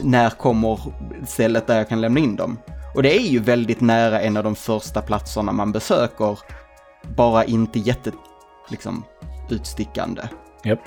när 0.02 0.30
kommer 0.30 0.78
stället 1.26 1.66
där 1.66 1.76
jag 1.76 1.88
kan 1.88 2.00
lämna 2.00 2.20
in 2.20 2.36
dem? 2.36 2.58
Och 2.94 3.02
det 3.02 3.16
är 3.16 3.26
ju 3.28 3.38
väldigt 3.38 3.80
nära 3.80 4.20
en 4.20 4.36
av 4.36 4.44
de 4.44 4.54
första 4.56 5.02
platserna 5.02 5.52
man 5.52 5.72
besöker, 5.72 6.38
bara 7.16 7.44
inte 7.44 7.78
jätte, 7.78 8.12
liksom, 8.70 9.04
utstickande. 9.50 10.22
Japp. 10.64 10.80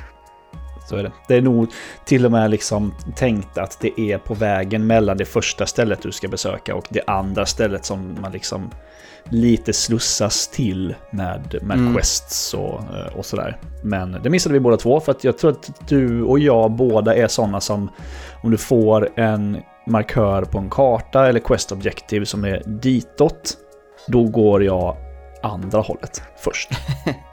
Så 0.89 0.95
är 0.95 1.03
det. 1.03 1.11
Det 1.27 1.35
är 1.35 1.41
nog 1.41 1.67
till 2.05 2.25
och 2.25 2.31
med 2.31 2.51
liksom 2.51 2.93
tänkt 3.15 3.57
att 3.57 3.77
det 3.81 3.99
är 4.01 4.17
på 4.17 4.33
vägen 4.33 4.87
mellan 4.87 5.17
det 5.17 5.25
första 5.25 5.65
stället 5.65 6.01
du 6.01 6.11
ska 6.11 6.27
besöka 6.27 6.75
och 6.75 6.85
det 6.89 7.01
andra 7.07 7.45
stället 7.45 7.85
som 7.85 8.17
man 8.21 8.31
liksom 8.31 8.71
lite 9.29 9.73
slussas 9.73 10.47
till 10.47 10.95
med, 11.11 11.55
med 11.61 11.77
Mm. 11.77 11.95
quests 11.95 12.53
och, 12.53 12.81
eh, 12.81 13.17
och 13.17 13.25
sådär. 13.25 13.57
Men 13.83 14.17
det 14.23 14.29
missade 14.29 14.53
vi 14.53 14.59
båda 14.59 14.77
två 14.77 14.99
för 14.99 15.11
att 15.11 15.23
jag 15.23 15.37
tror 15.37 15.51
att 15.51 15.89
du 15.89 16.23
och 16.23 16.39
jag 16.39 16.71
båda 16.71 17.15
är 17.15 17.27
sådana 17.27 17.61
som 17.61 17.89
om 18.43 18.51
du 18.51 18.57
får 18.57 19.09
en 19.19 19.57
markör 19.87 20.41
på 20.41 20.57
en 20.57 20.69
karta 20.69 21.27
eller 21.27 21.39
quest 21.39 21.71
objective 21.71 22.25
som 22.25 22.45
är 22.45 22.61
ditåt, 22.65 23.57
då 24.07 24.23
går 24.23 24.63
jag 24.63 24.97
andra 25.43 25.79
hållet 25.79 26.21
först. 26.37 26.69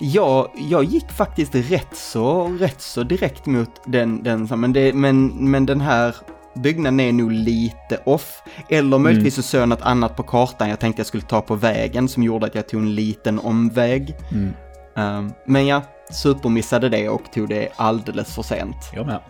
Ja, 0.00 0.52
jag 0.56 0.84
gick 0.84 1.12
faktiskt 1.12 1.54
rätt 1.54 1.96
så, 1.96 2.48
rätt 2.48 2.80
så 2.80 3.02
direkt 3.02 3.46
mot 3.46 3.70
den, 3.86 4.22
den 4.22 4.48
men, 4.56 4.72
det, 4.72 4.92
men, 4.92 5.26
men 5.50 5.66
den 5.66 5.80
här 5.80 6.16
byggnaden 6.54 7.00
är 7.00 7.12
nog 7.12 7.32
lite 7.32 7.98
off. 8.04 8.42
Eller 8.68 8.98
möjligtvis 8.98 9.34
så 9.34 9.42
såg 9.42 9.60
jag 9.60 9.68
något 9.68 9.82
annat 9.82 10.16
på 10.16 10.22
kartan 10.22 10.68
jag 10.68 10.80
tänkte 10.80 11.00
jag 11.00 11.06
skulle 11.06 11.22
ta 11.22 11.40
på 11.40 11.54
vägen 11.54 12.08
som 12.08 12.22
gjorde 12.22 12.46
att 12.46 12.54
jag 12.54 12.68
tog 12.68 12.80
en 12.80 12.94
liten 12.94 13.38
omväg. 13.38 14.16
Mm. 14.30 14.52
Um, 14.94 15.32
men 15.46 15.66
ja, 15.66 15.82
supermissade 16.10 16.88
det 16.88 17.08
och 17.08 17.32
tog 17.32 17.48
det 17.48 17.68
alldeles 17.76 18.34
för 18.34 18.42
sent. 18.42 18.76
Jag 18.94 19.06
med. 19.06 19.20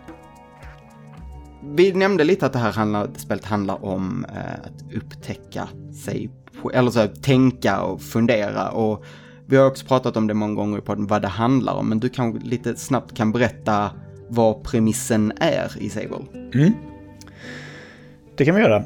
Vi 1.65 1.93
nämnde 1.93 2.23
lite 2.23 2.45
att 2.45 2.53
det 2.53 2.59
här 2.59 2.71
handlar, 2.71 3.07
spelet 3.15 3.45
handlar 3.45 3.85
om 3.85 4.25
eh, 4.29 4.53
att 4.53 4.95
upptäcka 4.95 5.67
sig, 6.05 6.29
eller 6.73 6.91
så 6.91 6.99
här, 6.99 7.07
tänka 7.07 7.81
och 7.81 8.01
fundera 8.01 8.69
och 8.69 9.05
vi 9.45 9.57
har 9.57 9.65
också 9.67 9.85
pratat 9.85 10.17
om 10.17 10.27
det 10.27 10.33
många 10.33 10.53
gånger 10.55 10.77
i 10.77 10.81
podden 10.81 11.07
vad 11.07 11.21
det 11.21 11.27
handlar 11.27 11.73
om, 11.73 11.89
men 11.89 11.99
du 11.99 12.09
kanske 12.09 12.47
lite 12.47 12.75
snabbt 12.75 13.15
kan 13.17 13.31
berätta 13.31 13.91
vad 14.27 14.63
premissen 14.63 15.33
är 15.39 15.71
i 15.79 15.89
Sable. 15.89 16.17
Mm. 16.53 16.71
Det 18.35 18.45
kan 18.45 18.55
vi 18.55 18.61
göra. 18.61 18.83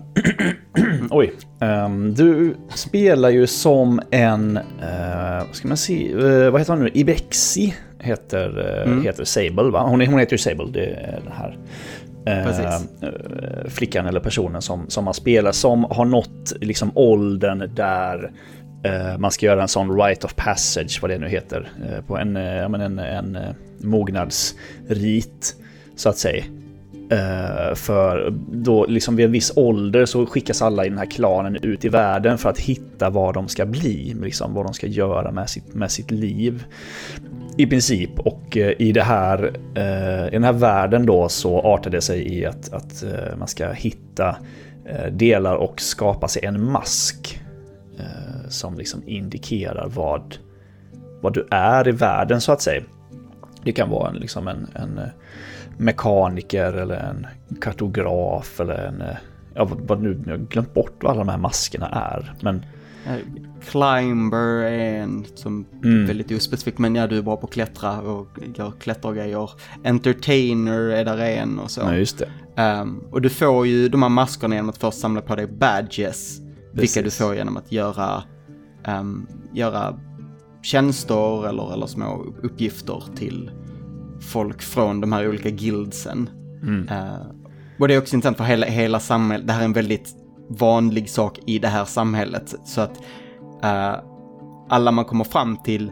Oj. 1.09 1.33
Ehm, 1.59 2.13
du 2.13 2.55
spelar 2.75 3.29
ju 3.29 3.47
som 3.47 4.01
en, 4.11 4.57
eh, 4.57 5.45
vad 5.47 5.55
ska 5.55 5.67
man 5.67 5.77
se, 5.77 6.11
eh, 6.11 6.49
vad 6.49 6.61
heter 6.61 6.73
hon 6.73 6.83
nu? 6.83 6.89
Ibexi 6.93 7.75
heter, 7.99 8.59
uh, 8.59 8.91
Mm. 8.91 9.03
heter 9.03 9.23
Sable 9.23 9.63
va? 9.71 9.83
Hon, 9.87 10.01
hon 10.07 10.19
heter 10.19 10.33
ju 10.33 10.37
Sable, 10.37 10.65
det 10.73 10.85
är 10.85 11.19
den 11.23 11.31
här. 11.33 11.57
eh, 12.25 12.45
Precis. 12.45 12.89
eh, 13.03 13.69
flickan 13.69 14.05
eller 14.05 14.19
personen 14.19 14.61
som, 14.61 14.85
som 14.89 15.05
man 15.05 15.13
spelar 15.13 15.51
som 15.51 15.83
har 15.83 16.05
nått 16.05 16.53
liksom 16.61 16.91
åldern 16.95 17.75
där 17.75 18.31
Eh, 18.84 19.17
man 19.17 19.31
ska 19.31 19.46
göra 19.46 19.62
en 19.62 19.67
sån 19.67 20.01
right 20.01 20.24
of 20.24 20.36
passage, 20.36 21.00
vad 21.01 21.12
det 21.12 21.17
nu 21.17 21.27
heter, 21.27 21.69
eh, 21.86 22.01
på 22.05 22.17
en, 22.17 22.38
eh, 22.38 22.63
en, 22.63 23.00
en 23.00 23.38
mognadsrit 23.81 25.55
så 25.96 26.10
att 26.10 26.17
säga. 26.17 26.43
För 27.75 28.34
då, 28.51 28.86
liksom 28.86 29.15
vid 29.15 29.25
en 29.25 29.31
viss 29.31 29.51
ålder 29.55 30.05
så 30.05 30.25
skickas 30.25 30.62
alla 30.62 30.86
i 30.86 30.89
den 30.89 30.98
här 30.98 31.05
klanen 31.05 31.55
ut 31.55 31.86
i 31.86 31.89
världen 31.89 32.38
för 32.38 32.50
att 32.50 32.60
hitta 32.60 33.10
vad 33.10 33.34
de 33.34 33.48
ska 33.48 33.65
bli, 33.65 34.15
liksom 34.22 34.53
vad 34.53 34.65
de 34.65 34.74
ska 34.74 34.88
göra 34.88 35.31
med 35.31 35.50
sitt, 35.50 35.74
med 35.74 35.91
sitt 35.91 36.12
liv. 36.12 36.65
I 37.57 37.65
princip, 37.67 38.19
och 38.19 38.57
i, 38.57 38.91
det 38.91 39.03
här, 39.03 39.46
i 40.27 40.31
den 40.31 40.43
här 40.43 40.53
världen 40.53 41.05
då 41.05 41.29
så 41.29 41.62
artar 41.62 41.91
det 41.91 42.01
sig 42.01 42.39
i 42.39 42.46
att, 42.46 42.74
att 42.74 43.03
man 43.38 43.48
ska 43.48 43.72
hitta 43.72 44.36
delar 45.12 45.55
och 45.55 45.81
skapa 45.81 46.27
sig 46.27 46.46
en 46.46 46.72
mask 46.72 47.39
eh, 47.99 48.49
som 48.49 48.77
liksom 48.77 49.03
indikerar 49.07 49.87
vad, 49.95 50.35
vad 51.21 51.33
du 51.33 51.47
är 51.51 51.87
i 51.87 51.91
världen 51.91 52.41
så 52.41 52.51
att 52.51 52.61
säga. 52.61 52.83
Det 53.63 53.71
kan 53.71 53.89
vara 53.89 54.09
en, 54.09 54.15
liksom 54.15 54.47
en, 54.47 54.67
en 54.75 54.97
eh, 54.97 55.03
mekaniker 55.77 56.73
eller 56.73 56.95
en 56.95 57.27
kartograf 57.61 58.59
eller 58.59 58.85
en... 58.87 59.01
eh, 59.01 59.15
Ja, 59.59 59.67
vad, 59.71 60.01
nu, 60.01 60.21
jag 60.25 60.31
har 60.37 60.37
glömt 60.45 60.73
bort 60.73 60.93
vad 61.01 61.11
alla 61.11 61.19
de 61.19 61.29
här 61.29 61.37
maskerna 61.37 61.87
är. 61.89 62.33
Men 62.41 62.65
Eh, 63.07 63.15
Climber 63.69 64.61
är 64.63 65.01
en 65.01 65.25
som 65.35 65.65
Mm. 65.83 66.05
väldigt 66.07 66.31
ospecifik, 66.31 66.77
men 66.77 66.95
ja, 66.95 67.07
du 67.07 67.17
är 67.17 67.21
bra 67.21 67.37
på 67.37 67.47
att 67.47 67.53
klättra 67.53 68.01
och 68.01 68.27
gör 68.55 68.71
klättergrejer. 68.79 69.49
Entertainer 69.83 70.79
är 70.79 71.05
där 71.05 71.17
en 71.17 71.59
och 71.59 71.71
så. 71.71 71.81
ja, 71.81 71.95
just 71.95 72.17
det. 72.19 72.29
Ehm, 72.61 72.99
och 73.11 73.21
du 73.21 73.29
får 73.29 73.67
ju 73.67 73.89
de 73.89 74.01
här 74.01 74.09
maskerna 74.09 74.55
genom 74.55 74.69
att 74.69 74.77
först 74.77 74.99
samla 74.99 75.21
på 75.21 75.35
dig 75.35 75.47
badges. 75.47 76.39
Vilka 76.77 77.00
du 77.00 77.03
Precis. 77.03 77.19
får 77.19 77.36
genom 77.36 77.57
att 77.57 77.72
göra, 77.72 78.24
ehm, 78.86 79.27
göra 79.53 80.00
tjänster 80.62 81.48
eller, 81.48 81.74
eller 81.74 81.86
små 81.86 82.25
uppgifter 82.43 83.03
till 83.15 83.51
folk 84.22 84.62
från 84.62 85.01
de 85.01 85.12
här 85.12 85.29
olika 85.29 85.50
guildsen. 85.50 86.29
Mm. 86.63 86.88
Eh, 86.89 87.27
och 87.79 87.88
det 87.88 87.93
är 87.93 87.98
också 87.98 88.15
intressant 88.15 88.38
för 88.38 88.43
hela, 88.43 88.65
hela 88.65 89.00
samhället, 89.00 89.48
det 89.48 89.53
här 89.53 89.62
är 89.62 89.65
en 89.65 89.74
väldigt 89.74 90.15
vanlig 90.50 91.10
sak 91.10 91.39
i 91.46 91.60
det 91.60 91.67
här 91.67 91.86
samhället. 91.86 92.55
Så 92.65 92.81
att 92.81 92.98
eh, 93.63 93.96
alla 94.69 94.91
man 94.91 95.05
kommer 95.05 95.24
fram 95.24 95.57
till 95.57 95.91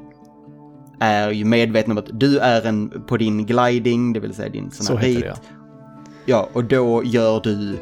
är 1.00 1.32
ju 1.32 1.46
medvetna 1.46 1.92
om 1.92 1.98
att 1.98 2.20
du 2.20 2.40
är 2.40 2.66
en 2.66 3.04
på 3.08 3.18
din 3.18 3.46
gliding, 3.46 4.14
det 4.14 4.20
vill 4.20 4.34
säga 4.34 4.50
din 4.50 4.72
sån 4.72 4.86
Så 4.86 4.96
här 4.96 5.08
heter 5.08 5.16
rit. 5.16 5.24
det 5.24 5.28
ja. 5.28 5.36
Ja, 6.26 6.50
och 6.54 6.64
då 6.64 7.04
gör 7.04 7.42
du 7.44 7.78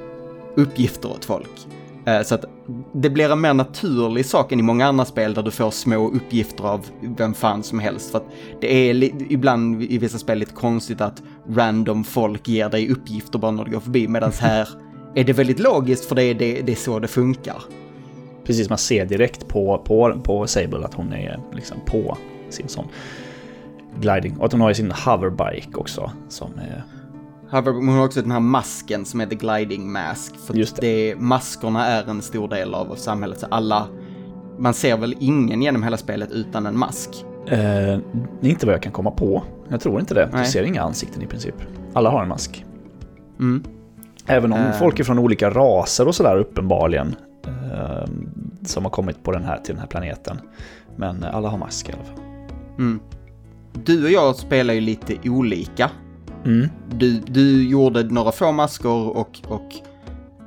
uppgifter 0.55 1.11
åt 1.11 1.25
folk. 1.25 1.67
Eh, 2.05 2.21
Så 2.21 2.35
att 2.35 2.45
det 2.93 3.09
blir 3.09 3.31
en 3.31 3.41
mer 3.41 3.53
naturlig 3.53 4.25
sak 4.25 4.51
än 4.51 4.59
i 4.59 4.63
många 4.63 4.87
andra 4.87 5.05
spel 5.05 5.33
där 5.33 5.43
du 5.43 5.51
får 5.51 5.71
små 5.71 6.09
uppgifter 6.09 6.63
av 6.63 6.85
vem 7.01 7.33
fan 7.33 7.63
som 7.63 7.79
helst. 7.79 8.11
För 8.11 8.17
att 8.17 8.25
det 8.61 8.89
är 8.89 9.03
ibland 9.31 9.83
i 9.83 9.97
vissa 9.97 10.17
spel 10.17 10.39
lite 10.39 10.53
konstigt 10.53 11.01
att 11.01 11.23
random 11.49 12.03
folk 12.03 12.47
ger 12.47 12.69
dig 12.69 12.89
uppgifter 12.89 13.39
bara 13.39 13.51
när 13.51 13.65
du 13.65 13.71
går 13.71 13.79
förbi. 13.79 14.07
Medan 14.07 14.31
här 14.39 14.69
är 15.15 15.23
det 15.23 15.33
väldigt 15.33 15.59
logiskt 15.59 16.05
för 16.05 16.15
det 16.15 16.23
är, 16.23 16.33
det, 16.33 16.61
det 16.61 16.71
är 16.71 16.75
så 16.75 16.99
det 16.99 17.07
funkar. 17.07 17.63
Precis, 18.45 18.69
man 18.69 18.77
ser 18.77 19.05
direkt 19.05 19.47
på, 19.47 19.77
på, 19.85 20.21
på 20.23 20.47
Sable 20.47 20.85
att 20.85 20.93
hon 20.93 21.13
är 21.13 21.39
liksom 21.53 21.77
på 21.85 22.17
sin 22.49 22.67
sån 22.67 22.87
gliding. 23.99 24.37
Och 24.37 24.45
att 24.45 24.51
hon 24.51 24.61
har 24.61 24.69
ju 24.69 24.75
sin 24.75 24.91
hoverbike 24.91 25.75
också. 25.75 26.11
Som 26.29 26.51
hon 27.61 27.87
har 27.89 28.05
också 28.05 28.21
den 28.21 28.31
här 28.31 28.39
masken 28.39 29.05
som 29.05 29.19
heter 29.19 29.35
gliding 29.35 29.91
mask. 29.91 30.35
För 30.47 30.53
Just 30.53 30.75
det. 30.81 31.15
maskerna 31.19 31.85
är 31.87 32.09
en 32.09 32.21
stor 32.21 32.47
del 32.47 32.73
av 32.73 32.95
samhället. 32.95 33.39
Så 33.39 33.45
alla, 33.51 33.87
man 34.57 34.73
ser 34.73 34.97
väl 34.97 35.15
ingen 35.19 35.61
genom 35.61 35.83
hela 35.83 35.97
spelet 35.97 36.31
utan 36.31 36.65
en 36.65 36.77
mask. 36.79 37.25
Eh, 37.47 37.97
inte 38.41 38.65
vad 38.65 38.75
jag 38.75 38.81
kan 38.81 38.91
komma 38.91 39.11
på. 39.11 39.43
Jag 39.69 39.81
tror 39.81 39.99
inte 39.99 40.13
det. 40.13 40.29
Du 40.31 40.37
Nej. 40.37 40.45
ser 40.45 40.63
inga 40.63 40.81
ansikten 40.81 41.21
i 41.21 41.25
princip. 41.25 41.55
Alla 41.93 42.09
har 42.09 42.21
en 42.21 42.29
mask. 42.29 42.65
Mm. 43.39 43.63
Även 44.27 44.53
om 44.53 44.59
Eh. 44.59 44.71
folk 44.71 44.99
är 44.99 45.03
från 45.03 45.19
olika 45.19 45.49
raser 45.49 46.07
och 46.07 46.15
sådär 46.15 46.37
uppenbarligen. 46.37 47.15
Eh, 47.47 48.07
som 48.65 48.83
har 48.83 48.91
kommit 48.91 49.23
på 49.23 49.31
den 49.31 49.43
här, 49.43 49.57
till 49.57 49.73
den 49.73 49.79
här 49.81 49.87
planeten. 49.87 50.39
Men 50.95 51.23
alla 51.23 51.49
har 51.49 51.57
mask 51.57 51.89
i 51.89 51.91
alla 51.91 52.03
fall. 52.03 52.19
Mm. 52.77 52.99
Du 53.83 54.03
och 54.05 54.11
jag 54.11 54.35
spelar 54.35 54.73
ju 54.73 54.81
lite 54.81 55.29
olika. 55.29 55.89
Mm. 56.45 56.69
Du, 56.89 57.19
du 57.19 57.67
gjorde 57.69 58.03
några 58.03 58.31
få 58.31 58.51
masker 58.51 58.89
och, 58.89 59.39
och 59.47 59.73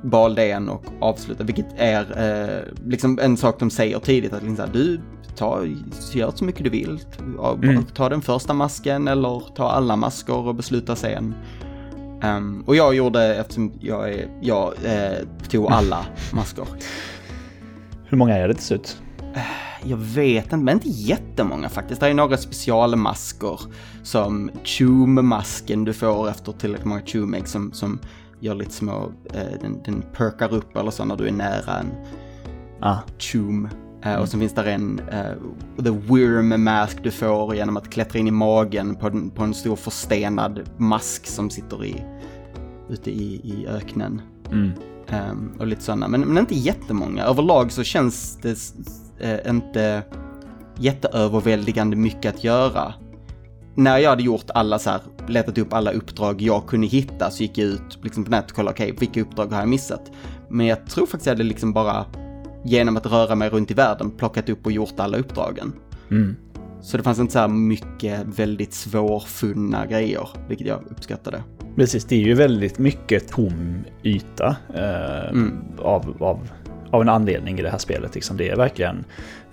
valde 0.03 0.45
en 0.51 0.69
och 0.69 0.83
avslutade, 0.99 1.45
vilket 1.45 1.65
är 1.77 2.01
eh, 2.01 2.63
liksom 2.89 3.19
en 3.21 3.37
sak 3.37 3.59
de 3.59 3.69
säger 3.69 3.99
tidigt. 3.99 4.33
Att 4.33 4.43
liksom, 4.43 4.69
du 4.73 4.99
ta, 5.35 5.61
gör 6.13 6.31
så 6.35 6.43
mycket 6.43 6.63
du 6.63 6.69
vill. 6.69 6.99
Ta, 7.37 7.53
Mm. 7.63 7.83
ta 7.83 8.09
den 8.09 8.21
första 8.21 8.53
masken 8.53 9.07
eller 9.07 9.41
ta 9.55 9.69
alla 9.69 9.95
masker 9.95 10.33
och 10.47 10.55
besluta 10.55 10.95
sen. 10.95 11.35
Ehm, 12.23 12.63
och 12.67 12.75
jag 12.75 12.95
gjorde, 12.95 13.35
eftersom 13.35 13.71
jag, 13.79 14.13
är, 14.13 14.27
jag 14.41 14.73
eh, 14.85 15.17
tog 15.49 15.71
alla 15.71 16.05
masker. 16.33 16.65
Hur 18.05 18.17
många 18.17 18.37
är 18.37 18.47
det 18.47 18.53
till 18.53 18.63
slut? 18.63 19.01
Jag 19.83 19.97
vet 19.97 20.43
inte, 20.43 20.57
men 20.57 20.73
inte 20.73 20.89
jättemånga 20.89 21.69
faktiskt. 21.69 22.01
Det 22.01 22.07
är 22.07 22.13
några 22.13 22.37
specialmasker 22.37 23.59
som 24.03 24.51
Choom-masken 24.63 25.85
du 25.85 25.93
får 25.93 26.29
efter 26.29 26.51
tillräckligt 26.51 26.85
många 26.87 27.01
Choom-ägg 27.01 27.47
som, 27.47 27.71
som 27.71 27.99
gör 28.39 28.55
lite 28.55 28.71
små, 28.73 29.11
eh, 29.33 29.59
den, 29.61 29.81
den 29.85 30.03
perkar 30.13 30.53
upp 30.53 30.77
eller 30.77 30.91
så 30.91 31.05
när 31.05 31.15
du 31.15 31.27
är 31.27 31.31
nära 31.31 31.79
en 31.79 31.91
Ah, 32.81 32.97
Choom. 33.19 33.69
Eh, 34.03 34.15
Och 34.15 34.29
sen 34.29 34.39
finns 34.39 34.53
där 34.53 34.65
en 34.65 34.99
eh, 35.11 35.83
The 35.83 35.89
Worm 35.89 36.63
Mask 36.63 37.03
du 37.03 37.11
får 37.11 37.55
genom 37.55 37.77
att 37.77 37.89
klättra 37.89 38.19
in 38.19 38.27
i 38.27 38.31
magen 38.31 38.95
på, 38.95 39.09
den, 39.09 39.29
på 39.29 39.43
en 39.43 39.53
stor 39.53 39.75
förstenad 39.75 40.69
mask 40.77 41.27
som 41.27 41.49
sitter 41.49 41.85
i, 41.85 42.03
ute 42.89 43.11
i, 43.11 43.33
i 43.43 43.67
öknen. 43.67 44.21
mm. 44.51 44.71
Um, 45.31 45.51
och 45.59 45.67
lite 45.67 45.81
sådana, 45.81 46.07
men, 46.07 46.21
men 46.21 46.37
inte 46.37 46.55
jättemånga. 46.55 47.23
Överlag 47.23 47.71
så 47.71 47.83
känns 47.83 48.37
det 48.41 48.55
uh, 49.23 49.49
inte 49.49 50.03
jätteöverväldigande 50.79 51.95
mycket 51.95 52.35
att 52.35 52.43
göra. 52.43 52.93
När 53.75 53.97
jag 53.97 54.09
hade 54.09 54.23
gjort 54.23 54.49
alla 54.49 54.79
så 54.79 54.89
här, 54.89 55.01
letat 55.27 55.57
upp 55.57 55.73
alla 55.73 55.91
uppdrag 55.91 56.41
jag 56.41 56.67
kunde 56.67 56.87
hitta 56.87 57.31
så 57.31 57.43
gick 57.43 57.57
jag 57.57 57.67
ut 57.67 57.99
liksom 58.01 58.23
på 58.23 58.31
nätet 58.31 58.49
och 58.49 58.55
kollade, 58.55 58.73
okej, 58.73 58.91
okay, 58.91 58.99
vilka 58.99 59.21
uppdrag 59.21 59.51
har 59.51 59.59
jag 59.59 59.69
missat? 59.69 60.11
Men 60.49 60.65
jag 60.65 60.87
tror 60.87 61.05
faktiskt 61.05 61.25
jag 61.25 61.33
hade 61.33 61.43
liksom 61.43 61.73
bara, 61.73 62.05
genom 62.63 62.97
att 62.97 63.05
röra 63.05 63.35
mig 63.35 63.49
runt 63.49 63.71
i 63.71 63.73
världen, 63.73 64.11
plockat 64.11 64.49
upp 64.49 64.65
och 64.65 64.71
gjort 64.71 64.99
alla 64.99 65.17
uppdragen. 65.17 65.73
Mm. 66.11 66.35
Så 66.81 66.97
det 66.97 67.03
fanns 67.03 67.19
inte 67.19 67.33
så 67.33 67.39
här 67.39 67.47
mycket 67.47 68.25
väldigt 68.25 68.73
svårfunna 68.73 69.85
grejer, 69.85 70.29
vilket 70.47 70.67
jag 70.67 70.83
uppskattade. 70.89 71.43
Precis, 71.75 72.05
det 72.05 72.15
är 72.15 72.19
ju 72.19 72.33
väldigt 72.33 72.79
mycket 72.79 73.27
tom 73.27 73.83
yta 74.03 74.55
eh, 74.73 75.29
mm. 75.29 75.57
av, 75.79 76.23
av, 76.23 76.49
av 76.91 77.01
en 77.01 77.09
anledning 77.09 77.59
i 77.59 77.61
det 77.61 77.69
här 77.69 77.77
spelet. 77.77 78.15
Liksom. 78.15 78.37
Det 78.37 78.49
är 78.49 78.55
verkligen... 78.55 79.05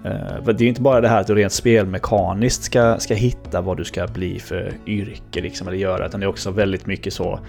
Eh, 0.04 0.44
det 0.44 0.64
är 0.64 0.68
inte 0.68 0.80
bara 0.80 1.00
det 1.00 1.08
här 1.08 1.20
att 1.20 1.26
du 1.26 1.34
rent 1.34 1.52
spelmekaniskt 1.52 2.62
ska, 2.62 2.98
ska 2.98 3.14
hitta 3.14 3.60
vad 3.60 3.76
du 3.76 3.84
ska 3.84 4.06
bli 4.06 4.38
för 4.38 4.72
yrke 4.86 5.40
liksom, 5.40 5.68
eller 5.68 5.78
göra, 5.78 6.06
utan 6.06 6.20
det 6.20 6.26
är 6.26 6.28
också 6.28 6.50
väldigt 6.50 6.86
mycket 6.86 7.14
så 7.14 7.40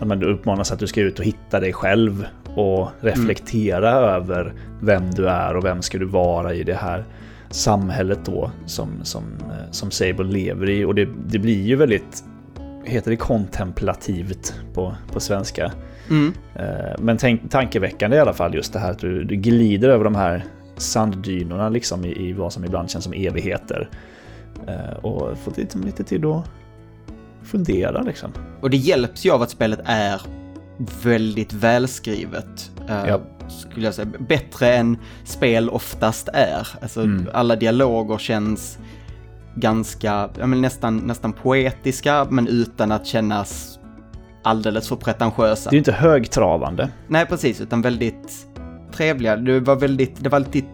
att 0.00 0.20
du 0.20 0.26
uppmanas 0.26 0.72
att 0.72 0.78
du 0.78 0.86
ska 0.86 1.00
ut 1.00 1.18
och 1.18 1.24
hitta 1.24 1.60
dig 1.60 1.72
själv 1.72 2.26
och 2.54 2.88
reflektera 3.00 3.90
mm. 3.90 4.04
över 4.04 4.52
vem 4.80 5.10
du 5.10 5.28
är 5.28 5.56
och 5.56 5.64
vem 5.64 5.82
ska 5.82 5.98
du 5.98 6.04
vara 6.04 6.54
i 6.54 6.62
det 6.62 6.74
här 6.74 7.04
samhället 7.50 8.18
då 8.24 8.50
som, 8.66 8.90
som, 9.02 9.24
eh, 9.40 9.70
som 9.70 9.90
Sable 9.90 10.24
lever 10.24 10.70
i. 10.70 10.84
Och 10.84 10.94
det, 10.94 11.08
det 11.26 11.38
blir 11.38 11.62
ju 11.62 11.76
väldigt, 11.76 12.24
heter 12.84 13.10
det 13.10 13.16
kontemplativt 13.16 14.54
på, 14.74 14.94
på 15.12 15.20
svenska? 15.20 15.72
Mm. 16.10 16.32
Eh, 16.54 16.98
men 16.98 17.16
tänk, 17.16 17.50
tankeväckande 17.50 18.16
i 18.16 18.20
alla 18.20 18.32
fall 18.32 18.54
just 18.54 18.72
det 18.72 18.78
här 18.78 18.90
att 18.90 18.98
du, 18.98 19.24
du 19.24 19.36
glider 19.36 19.88
över 19.88 20.04
de 20.04 20.14
här 20.14 20.44
sanddynorna 20.76 21.68
liksom 21.68 22.04
i, 22.04 22.28
i 22.28 22.32
vad 22.32 22.52
som 22.52 22.64
ibland 22.64 22.90
känns 22.90 23.04
som 23.04 23.12
evigheter. 23.12 23.88
Eh, 24.66 25.04
och 25.04 25.38
får 25.38 25.52
lite, 25.56 25.78
lite 25.78 26.04
tid 26.04 26.24
att 26.24 26.44
fundera 27.42 28.02
liksom. 28.02 28.32
Och 28.60 28.70
det 28.70 28.76
hjälps 28.76 29.26
ju 29.26 29.30
av 29.30 29.42
att 29.42 29.50
spelet 29.50 29.80
är 29.84 30.20
väldigt 31.02 31.52
välskrivet. 31.52 32.70
Ja 32.86 33.20
skulle 33.50 33.86
jag 33.86 33.94
säga, 33.94 34.08
bättre 34.18 34.74
än 34.74 34.98
spel 35.24 35.70
oftast 35.70 36.28
är. 36.32 36.68
Alltså 36.82 37.00
mm. 37.00 37.28
alla 37.32 37.56
dialoger 37.56 38.18
känns 38.18 38.78
ganska, 39.54 40.28
ja 40.38 40.46
nästan, 40.46 40.96
nästan 40.96 41.32
poetiska 41.32 42.26
men 42.30 42.48
utan 42.48 42.92
att 42.92 43.06
kännas 43.06 43.79
alldeles 44.42 44.88
för 44.88 44.96
pretentiösa. 44.96 45.70
Det 45.70 45.76
är 45.76 45.78
inte 45.78 45.92
högtravande. 45.92 46.88
Nej, 47.08 47.26
precis, 47.26 47.60
utan 47.60 47.82
väldigt 47.82 48.46
trevliga. 48.92 49.36
Det 49.36 49.60
var 49.60 49.76
väldigt, 49.76 50.24
det 50.24 50.28
var 50.28 50.36
alltid 50.36 50.64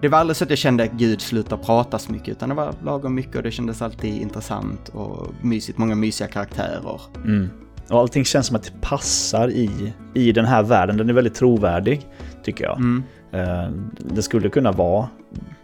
det 0.00 0.08
var 0.08 0.18
aldrig 0.18 0.36
så 0.36 0.44
att 0.44 0.50
jag 0.50 0.58
kände 0.58 0.84
att 0.84 0.92
Gud 0.92 1.20
slutar 1.20 1.56
prata 1.56 1.98
så 1.98 2.12
mycket, 2.12 2.28
utan 2.28 2.48
det 2.48 2.54
var 2.54 2.74
lagom 2.84 3.14
mycket 3.14 3.36
och 3.36 3.42
det 3.42 3.50
kändes 3.50 3.82
alltid 3.82 4.22
intressant 4.22 4.88
och 4.88 5.34
mysigt. 5.42 5.78
Många 5.78 5.94
mysiga 5.94 6.28
karaktärer. 6.28 7.00
Mm. 7.24 7.48
Och 7.88 7.98
allting 7.98 8.24
känns 8.24 8.46
som 8.46 8.56
att 8.56 8.62
det 8.62 8.80
passar 8.80 9.48
i, 9.50 9.92
i 10.14 10.32
den 10.32 10.44
här 10.44 10.62
världen. 10.62 10.96
Den 10.96 11.08
är 11.08 11.12
väldigt 11.12 11.34
trovärdig, 11.34 12.06
tycker 12.44 12.64
jag. 12.64 12.76
Mm. 12.76 13.02
Uh, 13.34 13.72
det 13.98 14.22
skulle 14.22 14.48
kunna 14.48 14.72
vara... 14.72 15.08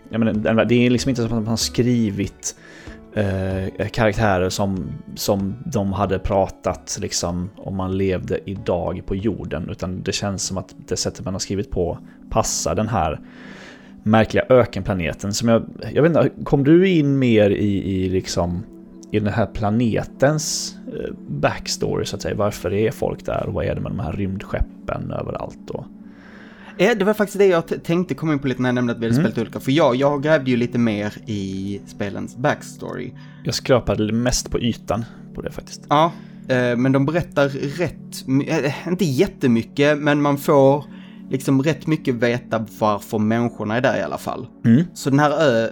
Jag 0.08 0.18
menar, 0.18 0.64
det 0.64 0.74
är 0.74 0.90
liksom 0.90 1.08
inte 1.08 1.22
som 1.22 1.32
att 1.32 1.44
man 1.44 1.46
har 1.46 1.56
skrivit 1.56 2.56
Eh, 3.16 3.88
karaktärer 3.88 4.50
som, 4.50 4.88
som 5.14 5.54
de 5.66 5.92
hade 5.92 6.18
pratat 6.18 6.98
liksom, 7.00 7.50
om 7.56 7.76
man 7.76 7.96
levde 7.96 8.50
idag 8.50 9.02
på 9.06 9.16
jorden. 9.16 9.68
Utan 9.70 10.02
det 10.02 10.12
känns 10.12 10.42
som 10.42 10.58
att 10.58 10.74
det 10.86 10.96
sättet 10.96 11.24
man 11.24 11.34
har 11.34 11.38
skrivit 11.38 11.70
på 11.70 11.98
passar 12.30 12.74
den 12.74 12.88
här 12.88 13.20
märkliga 14.02 14.44
ökenplaneten. 14.48 15.34
Som 15.34 15.48
jag, 15.48 15.64
jag 15.92 16.02
vet 16.02 16.10
inte, 16.10 16.30
kom 16.44 16.64
du 16.64 16.88
in 16.88 17.18
mer 17.18 17.50
i, 17.50 17.92
i 17.92 18.08
liksom 18.08 18.62
i 19.10 19.20
den 19.20 19.32
här 19.32 19.46
planetens 19.46 20.76
eh, 20.86 21.14
backstory 21.28 22.04
så 22.04 22.16
att 22.16 22.22
säga. 22.22 22.34
Varför 22.34 22.72
är 22.72 22.90
folk 22.90 23.26
där 23.26 23.46
och 23.46 23.54
vad 23.54 23.64
är 23.64 23.74
det 23.74 23.80
med 23.80 23.92
de 23.92 24.00
här 24.00 24.12
rymdskeppen 24.12 25.10
överallt 25.10 25.58
då? 25.66 25.84
Det 26.78 27.04
var 27.04 27.14
faktiskt 27.14 27.38
det 27.38 27.46
jag 27.46 27.84
tänkte 27.84 28.14
komma 28.14 28.32
in 28.32 28.38
på 28.38 28.48
lite 28.48 28.62
när 28.62 28.68
jag 28.68 28.74
nämnde 28.74 28.92
att 28.92 28.98
vi 28.98 29.06
hade 29.06 29.20
mm. 29.20 29.32
spelat 29.32 29.38
olika. 29.46 29.60
För 29.60 29.72
jag, 29.72 29.96
jag 29.96 30.22
grävde 30.22 30.50
ju 30.50 30.56
lite 30.56 30.78
mer 30.78 31.14
i 31.26 31.80
spelens 31.86 32.36
backstory. 32.36 33.12
Jag 33.44 33.54
skrapade 33.54 34.12
mest 34.12 34.50
på 34.50 34.60
ytan 34.60 35.04
på 35.34 35.42
det 35.42 35.50
faktiskt. 35.50 35.86
Ja, 35.88 36.12
eh, 36.48 36.76
men 36.76 36.92
de 36.92 37.06
berättar 37.06 37.48
rätt, 37.78 38.28
inte 38.86 39.04
jättemycket, 39.04 39.98
men 39.98 40.22
man 40.22 40.38
får 40.38 40.84
liksom 41.30 41.62
rätt 41.62 41.86
mycket 41.86 42.14
veta 42.14 42.66
varför 42.78 43.18
människorna 43.18 43.76
är 43.76 43.80
där 43.80 43.98
i 43.98 44.02
alla 44.02 44.18
fall. 44.18 44.46
Mm. 44.64 44.84
Så 44.94 45.10
den 45.10 45.18
här 45.18 45.30
ö, 45.30 45.68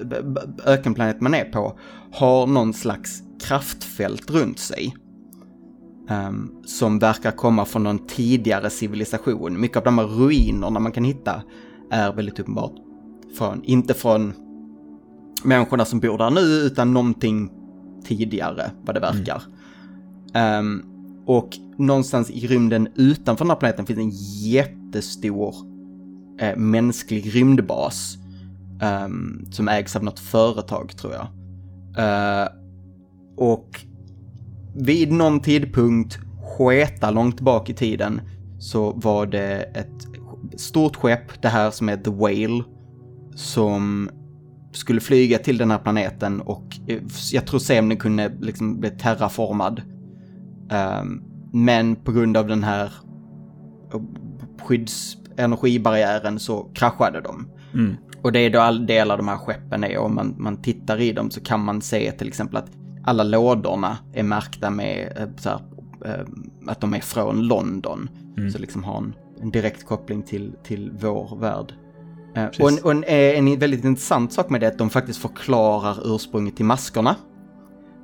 ökenplanet 0.67 1.21
man 1.21 1.35
är 1.35 1.45
på 1.45 1.79
har 2.13 2.47
någon 2.47 2.75
slags 2.75 3.23
kraftfält 3.49 4.31
runt 4.31 4.59
sig. 4.59 4.95
Um, 6.11 6.63
som 6.65 6.99
verkar 6.99 7.31
komma 7.31 7.65
från 7.65 7.83
någon 7.83 8.07
tidigare 8.07 8.71
civilisation. 8.71 9.61
Mycket 9.61 9.77
av 9.77 9.85
de 9.85 9.99
här 9.99 10.07
ruinerna 10.07 10.81
man 10.81 10.93
kan 10.93 11.05
hitta 11.05 11.43
är 11.91 12.13
väldigt 12.13 12.39
uppenbart 12.39 12.73
från, 13.39 13.65
inte 13.65 13.95
från 13.95 14.33
människorna 15.45 15.85
som 15.85 16.01
bor 16.01 16.19
där 16.19 16.31
nu, 16.31 16.41
utan 16.41 16.93
någonting 16.93 17.51
tidigare, 18.05 18.71
vad 18.83 18.97
det 18.97 19.01
verkar. 19.01 19.43
Mm. 20.35 20.59
Um, 20.59 20.85
och 21.27 21.49
någonstans 21.79 22.31
i 22.31 22.47
rymden 22.47 22.89
utanför 22.95 23.45
den 23.45 23.51
här 23.51 23.59
planeten 23.59 23.87
finns 23.87 23.99
en 23.99 24.11
jättestor 24.51 25.55
eh, 26.41 26.57
mänsklig 26.57 27.35
rymdbas. 27.35 28.17
Um, 29.05 29.47
som 29.51 29.69
ägs 29.69 29.97
av 29.97 30.05
något 30.05 30.19
företag, 30.19 30.97
tror 30.97 31.13
jag. 31.13 31.27
Uh, 31.99 32.49
och 33.37 33.81
vid 34.75 35.13
någon 35.13 35.41
tidpunkt, 35.41 36.19
sketa 36.43 37.11
långt 37.11 37.41
bak 37.41 37.71
i 37.71 37.75
tiden, 37.75 38.21
så 38.59 38.93
var 38.93 39.27
det 39.27 39.63
ett 39.63 40.07
stort 40.57 40.97
skepp, 40.97 41.43
det 41.43 41.49
här 41.49 41.71
som 41.71 41.89
är 41.89 41.97
The 41.97 42.11
Whale, 42.11 42.65
som 43.35 44.11
skulle 44.73 45.01
flyga 45.01 45.39
till 45.39 45.59
den 45.59 45.71
här 45.71 45.79
planeten 45.79 46.41
och 46.41 46.65
eh, 46.87 47.03
jag 47.33 47.47
tror 47.47 47.61
se 47.61 47.79
om 47.79 47.89
den 47.89 47.99
kunde 47.99 48.33
liksom 48.41 48.81
bli 48.81 48.91
terraformad. 48.91 49.83
Um, 51.01 51.23
men 51.53 51.97
på 51.97 52.13
grund 52.13 52.37
av 52.37 52.47
den 52.47 52.65
här 52.65 52.93
skyddsenergibarriären 54.63 56.39
så 56.39 56.71
kraschade 56.75 57.21
de. 57.21 57.49
Mm. 57.75 57.97
Och 58.23 58.33
det 58.33 58.39
är 58.39 58.51
då 58.51 58.61
all 58.61 58.87
del 58.87 59.11
av 59.11 59.19
de 59.19 59.29
här 59.29 59.37
skeppen 59.37 59.85
är 59.85 59.99
om 59.99 60.15
man, 60.15 60.35
man 60.39 60.63
tittar 60.63 61.01
i 61.01 61.13
dem 61.13 61.31
så 61.31 61.41
kan 61.41 61.61
man 61.65 61.81
se 61.81 62.13
till 62.13 62.29
exempel 62.29 62.57
att 62.57 62.71
alla 63.05 63.23
lådorna 63.23 63.99
är 64.13 64.23
märkta 64.23 64.71
med 64.71 65.13
eh, 65.17 65.29
så 65.37 65.49
här, 65.49 65.61
eh, 66.05 66.27
att 66.67 66.81
de 66.81 66.95
är 66.95 67.01
från 67.01 67.43
London. 67.43 68.09
Mm. 68.37 68.51
Så 68.51 68.59
liksom 68.59 68.85
har 68.85 68.99
en, 68.99 69.15
en 69.41 69.51
direkt 69.51 69.87
koppling 69.87 70.23
till, 70.23 70.53
till 70.63 70.93
vår 71.01 71.37
värld. 71.41 71.73
Eh, 72.35 72.47
och, 72.61 72.71
en, 72.71 72.79
och 72.79 72.91
en, 72.91 73.05
en, 73.05 73.59
väldigt 73.59 73.85
intressant 73.85 74.33
sak 74.33 74.51
med 74.51 74.61
det 74.61 74.67
är 74.67 74.71
att 74.71 74.79
de 74.79 74.91
faktiskt 74.91 75.19
förklarar 75.19 76.15
ursprunget 76.15 76.57
till 76.57 76.65
maskerna. 76.65 77.17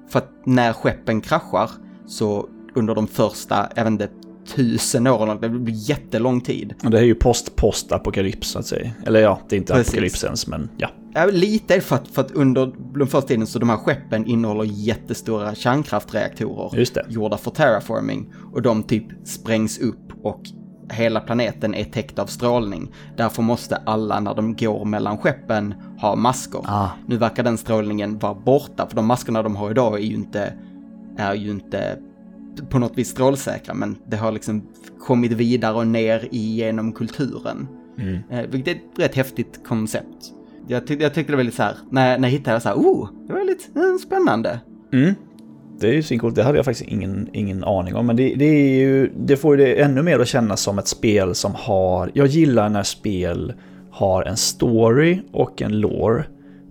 För 0.08 0.18
att 0.18 0.30
när 0.44 0.72
skeppen 0.72 1.20
kraschar 1.20 1.70
så 2.06 2.48
under 2.74 2.94
de 2.94 3.06
första, 3.06 3.68
jag 3.76 3.84
vet 3.84 3.90
inte, 3.90 4.08
tusen 4.54 5.06
åren, 5.06 5.38
det 5.40 5.48
blir 5.48 5.90
jättelång 5.90 6.40
tid. 6.40 6.74
Och 6.84 6.90
det 6.90 6.98
är 6.98 7.02
ju 7.02 7.14
post-post-apokalyps 7.14 8.48
så 8.48 8.58
att 8.58 8.66
säga. 8.66 8.90
Eller 9.06 9.20
ja, 9.20 9.40
det 9.48 9.56
är 9.56 9.58
inte 9.58 9.72
Precis. 9.72 9.88
apokalyps 9.88 10.24
ens, 10.24 10.46
men 10.46 10.68
ja. 10.76 10.88
Ja, 11.14 11.26
lite 11.26 11.80
för 11.80 11.96
att, 11.96 12.08
för 12.08 12.22
att 12.22 12.30
under 12.30 12.72
den 12.98 13.06
första 13.06 13.28
tiden 13.28 13.46
så 13.46 13.58
de 13.58 13.68
här 13.68 13.76
skeppen 13.76 14.26
innehåller 14.26 14.64
jättestora 14.64 15.54
kärnkraftreaktorer. 15.54 16.78
Just 16.78 16.94
det. 16.94 17.06
Gjorda 17.08 17.36
för 17.36 17.50
terraforming. 17.50 18.32
Och 18.52 18.62
de 18.62 18.82
typ 18.82 19.04
sprängs 19.24 19.78
upp 19.78 20.12
och 20.22 20.40
hela 20.90 21.20
planeten 21.20 21.74
är 21.74 21.84
täckt 21.84 22.18
av 22.18 22.26
strålning. 22.26 22.92
Därför 23.16 23.42
måste 23.42 23.76
alla 23.76 24.20
när 24.20 24.34
de 24.34 24.56
går 24.56 24.84
mellan 24.84 25.18
skeppen 25.18 25.74
ha 26.00 26.16
masker. 26.16 26.60
Ah. 26.64 26.88
Nu 27.06 27.16
verkar 27.16 27.42
den 27.42 27.58
strålningen 27.58 28.18
vara 28.18 28.34
borta, 28.34 28.86
för 28.88 28.96
de 28.96 29.06
maskerna 29.06 29.42
de 29.42 29.56
har 29.56 29.70
idag 29.70 29.94
är 29.94 30.04
ju 30.04 30.14
inte, 30.14 30.52
är 31.18 31.34
ju 31.34 31.50
inte 31.50 31.98
på 32.70 32.78
något 32.78 32.98
vis 32.98 33.08
strålsäkra, 33.08 33.74
men 33.74 33.96
det 34.06 34.16
har 34.16 34.32
liksom 34.32 34.62
kommit 35.00 35.32
vidare 35.32 35.74
och 35.74 35.86
ner 35.86 36.28
igenom 36.30 36.92
kulturen. 36.92 37.68
Mm. 37.98 38.18
Eh, 38.30 38.50
vilket 38.50 38.76
är 38.76 38.80
ett 38.80 38.98
rätt 38.98 39.14
häftigt 39.14 39.60
koncept. 39.66 40.32
Jag, 40.68 40.86
tyck, 40.86 41.02
jag 41.02 41.14
tyckte 41.14 41.32
det 41.32 41.36
var 41.36 41.44
lite 41.44 41.56
så 41.56 41.62
här, 41.62 41.74
när, 41.90 42.18
när 42.18 42.28
jag 42.28 42.32
hittade 42.32 42.56
det 42.56 42.60
så 42.60 42.68
här, 42.68 42.76
oh, 42.76 43.08
det 43.26 43.32
var 43.32 43.44
lite 43.44 43.80
eh, 43.80 43.96
spännande. 44.06 44.60
Mm. 44.92 45.14
Det 45.80 45.88
är 45.88 45.92
ju 45.92 46.02
svincoolt, 46.02 46.34
det 46.34 46.42
hade 46.42 46.58
jag 46.58 46.64
faktiskt 46.64 46.90
ingen, 46.90 47.28
ingen 47.32 47.64
aning 47.64 47.94
om. 47.94 48.06
Men 48.06 48.16
det, 48.16 48.34
det, 48.34 48.44
är 48.44 48.80
ju, 48.80 49.12
det 49.16 49.36
får 49.36 49.56
ju 49.56 49.64
det 49.64 49.82
ännu 49.82 50.02
mer 50.02 50.18
att 50.18 50.28
kännas 50.28 50.60
som 50.60 50.78
ett 50.78 50.88
spel 50.88 51.34
som 51.34 51.54
har... 51.54 52.10
Jag 52.14 52.26
gillar 52.26 52.68
när 52.68 52.82
spel 52.82 53.52
har 53.90 54.22
en 54.22 54.36
story 54.36 55.20
och 55.32 55.62
en 55.62 55.80
lore. 55.80 56.24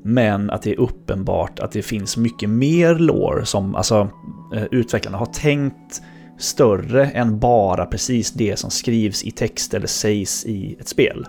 Men 0.03 0.49
att 0.49 0.61
det 0.61 0.71
är 0.71 0.79
uppenbart 0.79 1.59
att 1.59 1.71
det 1.71 1.81
finns 1.81 2.17
mycket 2.17 2.49
mer 2.49 2.95
lore 2.95 3.45
som 3.45 3.75
alltså, 3.75 4.09
eh, 4.55 4.63
utvecklarna 4.71 5.17
har 5.17 5.25
tänkt 5.25 6.01
större 6.37 7.05
än 7.05 7.39
bara 7.39 7.85
precis 7.85 8.31
det 8.31 8.59
som 8.59 8.71
skrivs 8.71 9.23
i 9.23 9.31
text 9.31 9.73
eller 9.73 9.87
sägs 9.87 10.45
i 10.45 10.77
ett 10.79 10.87
spel. 10.87 11.25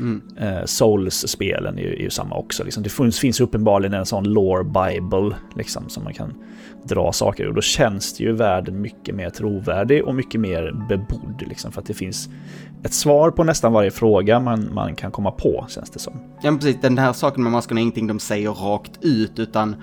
Mm. 0.00 0.22
Eh, 0.36 0.64
Souls-spelen 0.64 1.78
är, 1.78 1.82
ju- 1.82 1.94
är 1.94 2.02
ju 2.02 2.10
samma 2.10 2.36
också. 2.36 2.64
Liksom. 2.64 2.82
Det 2.82 2.88
finns, 2.88 3.18
finns 3.18 3.40
uppenbarligen 3.40 3.94
en 3.94 4.06
sån 4.06 4.24
lore 4.24 4.64
bible 4.64 5.36
liksom, 5.56 5.88
som 5.88 6.04
man 6.04 6.14
kan 6.14 6.34
dra 6.84 7.12
saker 7.12 7.44
ur. 7.44 7.52
Då 7.52 7.60
känns 7.60 8.16
det 8.16 8.24
ju 8.24 8.32
världen 8.32 8.80
mycket 8.80 9.14
mer 9.14 9.30
trovärdig 9.30 10.04
och 10.04 10.14
mycket 10.14 10.40
mer 10.40 10.86
bebodd. 10.88 11.42
Liksom, 11.48 11.72
för 11.72 11.80
att 11.80 11.86
det 11.86 11.94
finns 11.94 12.28
ett 12.82 12.92
svar 12.92 13.30
på 13.30 13.44
nästan 13.44 13.72
varje 13.72 13.90
fråga 13.90 14.40
man, 14.40 14.68
man 14.74 14.94
kan 14.94 15.10
komma 15.10 15.30
på, 15.30 15.66
känns 15.68 15.90
det 15.90 15.98
som. 15.98 16.12
Ja, 16.42 16.52
precis. 16.52 16.76
Den 16.82 16.98
här 16.98 17.12
saken 17.12 17.42
med 17.42 17.52
maskerna 17.52 17.80
är 17.80 17.82
ingenting 17.82 18.06
de 18.06 18.18
säger 18.18 18.50
rakt 18.50 18.98
ut, 19.04 19.38
utan 19.38 19.76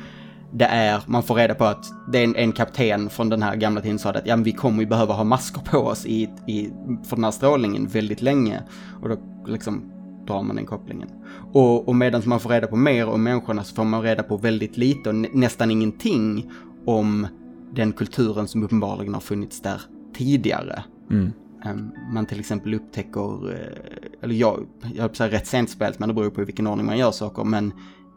det 0.51 0.65
är, 0.65 1.01
man 1.05 1.23
får 1.23 1.35
reda 1.35 1.55
på 1.55 1.65
att 1.65 1.85
det 2.11 2.19
är 2.19 2.23
en, 2.23 2.35
en 2.35 2.51
kapten 2.51 3.09
från 3.09 3.29
den 3.29 3.43
här 3.43 3.55
gamla 3.55 3.81
tiden 3.81 3.99
sa 3.99 4.09
att 4.09 4.27
ja, 4.27 4.35
men 4.35 4.43
vi 4.43 4.51
kommer 4.51 4.79
ju 4.79 4.85
behöva 4.85 5.13
ha 5.13 5.23
masker 5.23 5.61
på 5.61 5.77
oss 5.77 6.05
i, 6.05 6.29
i, 6.47 6.69
för 7.07 7.15
den 7.15 7.23
här 7.23 7.31
strålningen 7.31 7.87
väldigt 7.87 8.21
länge. 8.21 8.63
Och 9.01 9.09
då 9.09 9.17
liksom 9.47 9.91
drar 10.27 10.43
man 10.43 10.55
den 10.55 10.65
kopplingen. 10.65 11.09
Och, 11.53 11.87
och 11.87 11.95
medan 11.95 12.21
man 12.25 12.39
får 12.39 12.49
reda 12.49 12.67
på 12.67 12.75
mer 12.75 13.07
om 13.07 13.23
människorna 13.23 13.63
så 13.63 13.75
får 13.75 13.83
man 13.83 14.01
reda 14.01 14.23
på 14.23 14.37
väldigt 14.37 14.77
lite 14.77 15.09
och 15.09 15.15
nä, 15.15 15.27
nästan 15.33 15.71
ingenting 15.71 16.51
om 16.85 17.27
den 17.73 17.93
kulturen 17.93 18.47
som 18.47 18.63
uppenbarligen 18.63 19.13
har 19.13 19.21
funnits 19.21 19.61
där 19.61 19.81
tidigare. 20.13 20.83
Mm. 21.11 21.31
Um, 21.65 21.91
man 22.13 22.25
till 22.25 22.39
exempel 22.39 22.73
upptäcker, 22.73 23.51
eh, 23.51 24.23
eller 24.23 24.35
jag, 24.35 24.67
jag 24.93 25.01
höll 25.01 25.15
säga 25.15 25.31
rätt 25.31 25.47
sent 25.47 25.69
spelet, 25.69 25.99
men 25.99 26.09
det 26.09 26.15
beror 26.15 26.29
på 26.29 26.41
i 26.41 26.45
vilken 26.45 26.67
ordning 26.67 26.85
man 26.85 26.97
gör 26.97 27.11
saker, 27.11 27.43
men 27.43 27.73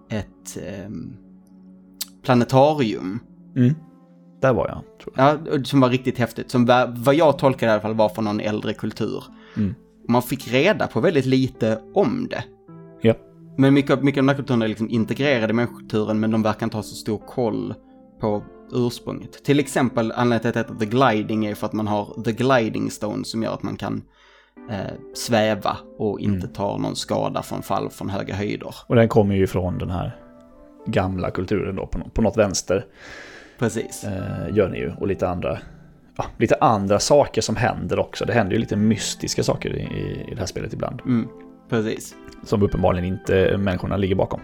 ett 0.09 0.59
ehm, 0.67 1.17
planetarium. 2.23 3.21
Mm. 3.57 3.75
Där 4.41 4.53
var 4.53 4.69
jag, 4.69 4.83
tror 5.03 5.15
jag. 5.17 5.59
Ja, 5.59 5.65
som 5.65 5.81
var 5.81 5.89
riktigt 5.89 6.19
häftigt, 6.19 6.51
som 6.51 6.67
vad 6.97 7.15
jag 7.15 7.39
tolkade 7.39 7.71
i 7.71 7.73
alla 7.73 7.83
fall 7.83 7.95
var 7.95 8.09
från 8.09 8.25
någon 8.25 8.41
äldre 8.41 8.75
kultur. 8.75 9.25
Mm. 9.57 9.75
Man 10.09 10.23
fick 10.23 10.53
reda 10.53 10.87
på 10.87 11.01
väldigt 11.01 11.27
lite 11.27 11.81
om 11.95 12.29
det. 12.31 12.45
Ja. 13.01 13.15
Men 13.59 13.75
mycket, 13.75 14.03
mycket 14.03 14.19
av 14.19 14.23
den 14.23 14.29
här 14.29 14.37
kulturen 14.37 14.63
är 14.63 14.69
liksom 14.69 14.91
integrerade 14.91 15.51
i 15.51 15.55
människokulturen, 15.55 16.21
men 16.21 16.31
de 16.31 16.43
verkar 16.43 16.67
inte 16.67 16.77
ha 16.77 16.83
så 16.83 16.95
stor 16.95 17.19
koll 17.19 17.75
på 18.21 18.43
ursprunget. 18.73 19.45
Till 19.45 19.61
exempel 19.61 20.13
anledningen 20.13 20.41
till 20.41 20.49
att 20.49 20.55
det 20.69 20.75
heter 20.75 20.87
The 20.87 20.97
Gliding 20.97 21.47
är 21.47 21.55
för 21.55 21.67
att 21.67 21.73
man 21.73 21.87
har 21.87 22.23
The 22.25 22.33
Gliding 22.33 22.91
Stone 22.91 23.25
som 23.25 23.43
gör 23.43 23.55
att 23.55 23.63
man 23.63 23.77
kan 23.77 24.03
eh, 24.71 24.93
sväva 25.15 25.77
och 25.99 26.21
inte 26.21 26.49
tar 26.49 26.79
någon 26.79 26.97
skada 26.97 27.43
från 27.43 27.63
fall 27.63 27.91
från 27.91 28.11
höga 28.11 28.35
höjder. 28.35 28.75
Och 28.87 28.97
den 28.97 29.09
kommer 29.09 29.35
ju 29.35 29.47
från 29.47 29.79
den 29.79 29.91
här 29.91 30.17
gamla 30.87 31.31
kulturen 31.31 31.77
då, 31.77 31.87
på, 31.87 31.99
nå- 31.99 32.09
på 32.15 32.23
något 32.23 32.37
vänster. 32.37 32.87
Precis. 33.59 34.05
eh, 34.05 34.57
gör 34.57 34.69
ni 34.69 34.79
ju. 34.79 34.93
Och 35.01 35.07
lite 35.09 35.29
andra, 35.29 35.59
ja, 36.21 36.27
lite 36.39 36.55
andra 36.61 36.99
saker 37.01 37.41
som 37.41 37.57
händer 37.57 37.99
också. 37.99 38.25
Det 38.25 38.33
händer 38.33 38.53
ju 38.53 38.59
lite 38.59 38.77
mystiska 38.77 39.43
saker 39.43 39.77
i, 39.77 39.83
i 40.31 40.35
det 40.35 40.39
här 40.39 40.47
spelet 40.47 40.73
ibland. 40.73 41.01
Mm, 41.01 41.29
precis. 41.71 42.15
Som 42.45 42.63
uppenbarligen 42.63 43.05
inte 43.05 43.57
människorna 43.59 43.97
ligger 43.97 44.15
bakom. 44.15 44.41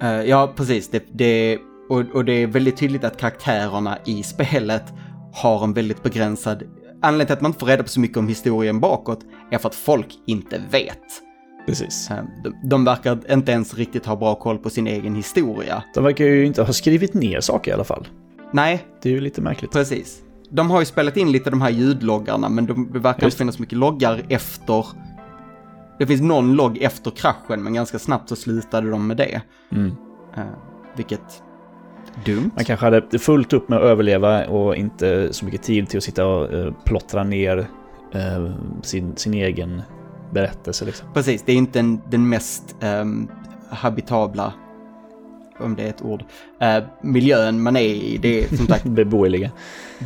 Eh, 0.00 0.08
ja, 0.22 0.52
precis. 0.56 0.88
Det, 0.90 1.04
det, 1.12 1.58
och, 1.88 2.00
och 2.14 2.24
det 2.24 2.32
är 2.32 2.46
väldigt 2.46 2.76
tydligt 2.76 3.04
att 3.04 3.16
karaktärerna 3.16 3.98
i 4.04 4.22
spelet 4.22 4.84
har 5.34 5.64
en 5.64 5.72
väldigt 5.72 6.02
begränsad... 6.02 6.62
Anledningen 7.02 7.26
till 7.26 7.32
att 7.34 7.40
man 7.40 7.48
inte 7.50 7.58
får 7.60 7.66
reda 7.66 7.82
på 7.82 7.88
så 7.88 8.00
mycket 8.00 8.16
om 8.16 8.28
historien 8.28 8.80
bakåt 8.80 9.18
är 9.50 9.58
för 9.58 9.68
att 9.68 9.74
folk 9.74 10.06
inte 10.26 10.62
vet. 10.70 11.02
Precis. 11.66 12.10
Eh, 12.10 12.16
De, 12.44 12.68
de 12.68 12.84
verkar 12.84 13.32
inte 13.32 13.52
ens 13.52 13.74
riktigt 13.74 14.06
ha 14.06 14.16
bra 14.16 14.34
koll 14.34 14.58
på 14.58 14.70
sin 14.70 14.86
egen 14.86 15.14
historia. 15.14 15.82
De 15.94 16.04
verkar 16.04 16.24
ju 16.24 16.46
inte 16.46 16.62
ha 16.62 16.72
skrivit 16.72 17.14
ner 17.14 17.40
saker 17.40 17.70
i 17.70 17.74
alla 17.74 17.84
fall. 17.84 18.08
Nej, 18.52 18.84
Det 19.02 19.08
är 19.08 19.12
ju 19.12 19.20
lite 19.20 19.40
märkligt. 19.40 19.72
precis. 19.72 20.22
De 20.50 20.70
har 20.70 20.80
ju 20.80 20.86
spelat 20.86 21.16
in 21.16 21.32
lite 21.32 21.50
de 21.50 21.62
här 21.62 21.70
ljudloggarna, 21.70 22.48
men 22.48 22.66
de, 22.66 22.92
det 22.92 22.98
verkar 22.98 23.22
Just 23.22 23.34
inte 23.34 23.38
finnas 23.38 23.58
mycket 23.58 23.78
loggar 23.78 24.22
efter... 24.28 24.86
Det 25.98 26.06
finns 26.06 26.20
någon 26.20 26.52
logg 26.52 26.78
efter 26.82 27.10
kraschen, 27.10 27.62
men 27.62 27.74
ganska 27.74 27.98
snabbt 27.98 28.28
så 28.28 28.36
slutade 28.36 28.90
de 28.90 29.06
med 29.06 29.16
det. 29.16 29.40
Mm. 29.72 29.92
Eh, 30.36 30.42
vilket... 30.96 31.42
Dumt. 32.24 32.50
Man 32.54 32.64
kanske 32.64 32.86
hade 32.86 33.18
fullt 33.18 33.52
upp 33.52 33.68
med 33.68 33.78
att 33.78 33.84
överleva 33.84 34.46
och 34.46 34.76
inte 34.76 35.32
så 35.32 35.44
mycket 35.44 35.62
tid 35.62 35.88
till 35.88 35.96
att 35.98 36.04
sitta 36.04 36.26
och 36.26 36.52
eh, 36.52 36.72
plottra 36.84 37.24
ner 37.24 37.68
eh, 38.12 38.54
sin, 38.82 39.16
sin 39.16 39.34
egen 39.34 39.82
berättelse. 40.32 40.84
Liksom. 40.84 41.08
Precis, 41.14 41.42
det 41.42 41.52
är 41.52 41.56
inte 41.56 41.80
en, 41.80 42.00
den 42.10 42.28
mest 42.28 42.76
ehm, 42.80 43.28
habitabla, 43.70 44.52
om 45.60 45.76
det 45.76 45.82
är 45.82 45.88
ett 45.88 46.02
ord, 46.02 46.24
eh, 46.60 46.84
miljön 47.02 47.62
man 47.62 47.76
är 47.76 47.80
i. 47.80 48.18
Det 48.22 48.44
är 48.44 48.56
som 48.56 48.66
sagt 48.66 48.84
Beboeliga. 48.88 49.50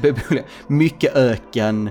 beboeliga. 0.02 0.44
mycket 0.66 1.16
öken, 1.16 1.90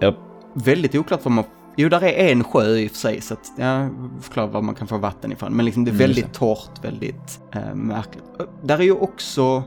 Ja. 0.00 0.14
väldigt 0.54 0.94
oklart 0.94 1.20
vad 1.24 1.32
man... 1.32 1.44
Jo, 1.76 1.88
där 1.88 2.02
är 2.04 2.32
en 2.32 2.44
sjö 2.44 2.76
i 2.76 2.86
och 2.86 2.90
för 2.90 2.98
sig, 2.98 3.20
så 3.20 3.34
att 3.34 3.52
jag 3.58 3.90
förklarar 4.20 4.46
var 4.48 4.62
man 4.62 4.74
kan 4.74 4.86
få 4.88 4.98
vatten 4.98 5.32
ifrån. 5.32 5.52
Men 5.56 5.66
liksom 5.66 5.84
det 5.84 5.88
är 5.90 5.92
Mm, 5.92 5.98
väldigt 5.98 6.32
torrt, 6.32 6.84
väldigt 6.84 7.40
eh, 7.54 7.74
märkligt. 7.74 8.24
Och 8.38 8.46
Där 8.62 8.78
är 8.78 8.82
ju 8.82 8.92
också, 8.92 9.62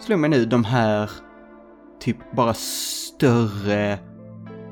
slår 0.00 0.16
mig 0.16 0.30
nu, 0.30 0.44
de 0.44 0.64
här 0.64 1.10
typ 2.00 2.16
bara 2.36 2.54
större... 2.54 3.98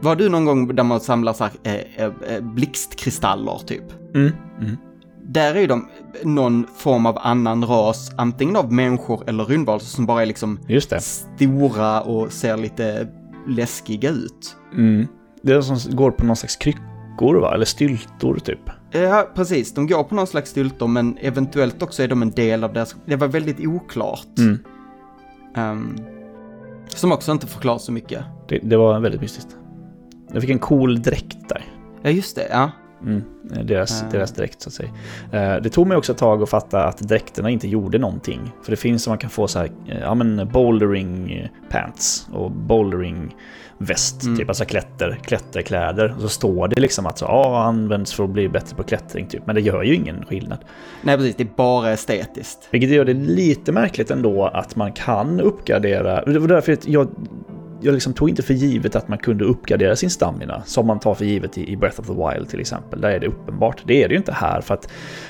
Var 0.00 0.16
du 0.16 0.28
någon 0.28 0.44
gång 0.44 0.74
där 0.74 0.84
man 0.84 1.00
samlar 1.00 1.32
så 1.32 1.44
här, 1.44 1.52
eh, 1.62 1.74
eh, 2.04 2.12
eh, 2.34 2.40
blixtkristaller 2.40 3.58
typ? 3.66 4.14
Mm. 4.14 4.32
Mm. 4.60 4.76
Där 5.26 5.54
är 5.54 5.68
de 5.68 5.88
någon 6.22 6.66
form 6.76 7.06
av 7.06 7.18
annan 7.20 7.64
ras, 7.64 8.12
antingen 8.16 8.56
av 8.56 8.72
människor 8.72 9.24
eller 9.26 9.44
rymdvarelser 9.44 9.88
som 9.88 10.06
bara 10.06 10.22
är 10.22 10.26
liksom 10.26 10.58
stora 11.00 12.00
och 12.00 12.32
ser 12.32 12.56
lite 12.56 13.08
läskiga 13.48 14.10
ut. 14.10 14.56
Mm. 14.74 15.06
Det 15.42 15.52
är 15.52 15.60
som 15.60 15.96
går 15.96 16.10
på 16.10 16.26
någon 16.26 16.36
slags 16.36 16.56
kryckor 16.56 17.40
va? 17.40 17.54
Eller 17.54 17.64
styltor 17.64 18.38
typ. 18.38 18.70
Ja, 18.90 19.30
precis. 19.34 19.74
De 19.74 19.86
går 19.86 20.04
på 20.04 20.14
någon 20.14 20.26
slags 20.26 20.50
styltor, 20.50 20.88
men 20.88 21.18
eventuellt 21.20 21.82
också 21.82 22.02
är 22.02 22.08
de 22.08 22.22
en 22.22 22.30
del 22.30 22.64
av 22.64 22.72
deras... 22.72 22.96
Det 23.06 23.16
var 23.16 23.28
väldigt 23.28 23.66
oklart. 23.66 24.38
Mm. 24.38 24.58
Ehm, 25.56 25.96
som 26.88 27.12
också 27.12 27.32
inte 27.32 27.46
förklarar 27.46 27.78
så 27.78 27.92
mycket. 27.92 28.24
Det, 28.48 28.58
det 28.58 28.76
var 28.76 29.00
väldigt 29.00 29.20
mystiskt. 29.20 29.56
Jag 30.32 30.42
fick 30.42 30.50
en 30.50 30.58
cool 30.58 31.02
dräkt 31.02 31.48
där. 31.48 31.64
Ja, 32.02 32.10
just 32.10 32.36
det. 32.36 32.48
Ja. 32.50 32.70
Mm, 33.06 33.22
deras, 33.66 34.02
Ah. 34.02 34.06
deras 34.12 34.32
dräkt 34.32 34.60
så 34.62 34.68
att 34.68 34.72
säga. 34.74 34.90
Eh, 35.32 35.62
det 35.62 35.70
tog 35.70 35.86
mig 35.86 35.96
också 35.96 36.12
ett 36.12 36.18
tag 36.18 36.42
att 36.42 36.48
fatta 36.50 36.84
att 36.84 36.98
dräkterna 36.98 37.50
inte 37.50 37.68
gjorde 37.68 37.98
någonting. 37.98 38.40
För 38.62 38.70
det 38.70 38.76
finns 38.76 39.02
som 39.02 39.10
man 39.10 39.18
kan 39.18 39.30
få 39.30 39.48
så 39.48 39.58
här, 39.58 39.70
eh, 39.88 39.98
ja 40.00 40.14
men 40.14 40.48
bouldering 40.52 41.32
eh, 41.32 41.48
pants 41.70 42.28
och 42.32 42.50
bouldering 42.50 43.36
väst, 43.78 44.22
Mm. 44.24 44.38
typ 44.38 44.48
alltså 44.48 44.64
klätter, 44.64 45.18
klätterkläder. 45.22 46.14
Och 46.16 46.20
så 46.22 46.28
står 46.28 46.68
det 46.68 46.80
liksom 46.80 47.06
att 47.06 47.18
så, 47.18 47.24
ja, 47.24 47.62
används 47.64 48.12
för 48.14 48.24
att 48.24 48.30
bli 48.30 48.48
bättre 48.48 48.76
på 48.76 48.82
klättring 48.82 49.26
typ. 49.26 49.46
Men 49.46 49.54
det 49.54 49.60
gör 49.60 49.82
ju 49.82 49.94
ingen 49.94 50.24
skillnad. 50.24 50.58
Nej, 51.02 51.16
precis. 51.16 51.36
Det 51.36 51.42
är 51.42 51.48
bara 51.56 51.90
estetiskt. 51.90 52.68
Vilket 52.70 52.90
gör 52.90 53.04
det 53.04 53.14
lite 53.14 53.72
märkligt 53.72 54.10
ändå 54.10 54.46
att 54.46 54.76
man 54.76 54.92
kan 54.92 55.40
uppgradera. 55.40 56.24
Det 56.24 56.38
var 56.38 56.48
därför 56.48 56.72
att 56.72 56.88
jag, 56.88 57.08
jag 57.84 57.94
liksom 57.94 58.12
tog 58.12 58.28
inte 58.28 58.42
för 58.42 58.54
givet 58.54 58.96
att 58.96 59.08
man 59.08 59.18
kunde 59.18 59.44
uppgradera 59.44 59.96
sin 59.96 60.10
stamina. 60.10 60.62
Som 60.66 60.86
man 60.86 61.00
tar 61.00 61.14
för 61.14 61.24
givet 61.24 61.58
i 61.58 61.76
Breath 61.76 62.00
of 62.00 62.06
the 62.06 62.12
Wild 62.12 62.48
till 62.48 62.60
exempel. 62.60 63.00
Där 63.00 63.10
är 63.10 63.20
det 63.20 63.26
uppenbart. 63.26 63.82
Det 63.86 64.02
är 64.02 64.08
det 64.08 64.12
ju 64.12 64.18
inte 64.18 64.32
här 64.32 64.60
för 64.60 64.74
att 64.74 64.88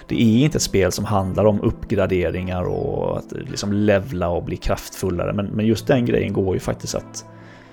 det 0.09 0.15
är 0.23 0.45
inte 0.45 0.59
ett 0.59 0.63
spel 0.63 0.93
som 0.93 1.05
handlar 1.05 1.45
om 1.45 1.61
uppgraderingar 1.61 2.63
och 2.63 3.19
att 3.19 3.33
liksom 3.33 3.73
levla 3.73 4.29
och 4.29 4.45
bli 4.45 4.57
kraftfullare. 4.57 5.33
Men, 5.33 5.47
men 5.47 5.67
just 5.67 5.87
den 5.87 6.07
grejen 6.07 6.33
går 6.33 6.55
ju 6.55 6.61
faktiskt 6.61 6.95
att, 6.95 7.25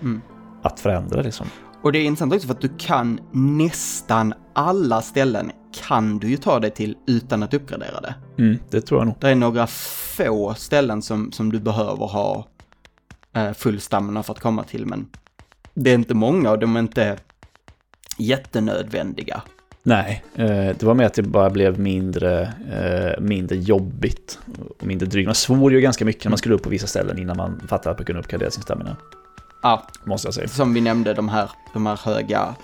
Mm. 0.02 0.22
att 0.62 0.80
förändra 0.80 1.22
liksom. 1.22 1.48
Och 1.84 1.92
det 1.92 2.00
är 2.00 2.04
intressant 2.04 2.34
också 2.34 2.48
för 2.48 2.54
att 2.54 2.62
du 2.62 2.70
kan 2.78 3.20
nästan 3.32 4.34
alla 4.54 5.02
ställen 5.02 5.52
kan 5.88 6.20
du 6.20 6.30
ju 6.30 6.38
ta 6.38 6.60
dig 6.60 6.72
till 6.72 6.96
utan 7.08 7.44
att 7.44 7.54
uppgradera 7.54 8.02
det. 8.02 8.16
Mm, 8.38 8.60
det 8.70 8.82
tror 8.82 9.00
jag 9.00 9.08
nog. 9.08 9.16
Det 9.20 9.30
är 9.30 9.36
några 9.36 9.68
få 9.68 10.54
ställen 10.54 11.02
som, 11.02 11.32
som 11.32 11.52
du 11.52 11.60
behöver 11.60 12.06
ha 12.06 12.48
eh, 13.34 13.52
full 13.54 13.82
stamina 13.82 14.24
för 14.24 14.34
att 14.34 14.40
komma 14.40 14.64
till, 14.64 14.86
men 14.86 15.08
det 15.74 15.90
är 15.90 15.96
inte 15.96 16.14
många 16.14 16.52
och 16.52 16.60
de 16.60 16.76
är 16.76 16.80
inte 16.80 17.18
jättenödvändiga. 18.18 19.42
Nej, 19.84 20.24
eh, 20.36 20.46
det 20.48 20.84
var 20.84 20.94
med 20.94 21.06
att 21.06 21.14
det 21.14 21.22
bara 21.24 21.50
blev 21.50 21.80
mindre, 21.80 22.42
eh, 22.72 23.22
mindre 23.24 23.58
jobbigt 23.58 24.40
och 24.80 24.86
mindre 24.86 25.08
drygt. 25.08 25.26
Man 25.28 25.36
svor 25.36 25.74
ju 25.74 25.82
ganska 25.82 26.06
mycket 26.06 26.24
när 26.26 26.30
man 26.30 26.38
skulle 26.38 26.56
upp 26.56 26.64
på 26.64 26.70
vissa 26.70 26.88
ställen 26.88 27.20
innan 27.20 27.38
man 27.38 27.62
fattade 27.68 27.92
att 27.92 28.00
man 28.00 28.06
kunde 28.06 28.20
uppgradera 28.22 28.52
sin 28.52 28.64
stamina. 28.64 28.96
Ja, 29.64 29.88
Måste 30.04 30.28
jag 30.28 30.34
säga. 30.34 30.48
som 30.48 30.74
vi 30.74 30.82
nämnde, 30.82 31.14
de 31.14 31.30
här, 31.30 31.50
de 31.74 31.86
här 31.86 32.00
höga 32.06 32.56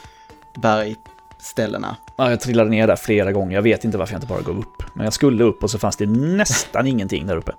bergställena. 0.62 1.98
Ja, 2.18 2.30
jag 2.30 2.40
trillade 2.40 2.70
ner 2.70 2.88
där 2.88 2.96
flera 2.96 3.32
gånger. 3.32 3.56
Jag 3.56 3.62
vet 3.62 3.86
inte 3.86 3.98
varför 3.98 4.14
jag 4.14 4.18
inte 4.18 4.28
bara 4.28 4.42
gav 4.42 4.60
upp. 4.60 4.84
Men 4.96 5.04
jag 5.04 5.14
skulle 5.14 5.44
upp 5.44 5.64
och 5.64 5.72
så 5.72 5.80
fanns 5.80 5.98
det 5.98 6.06
nästan 6.06 6.88
ingenting 6.88 7.28
där 7.28 7.38
uppe. 7.38 7.52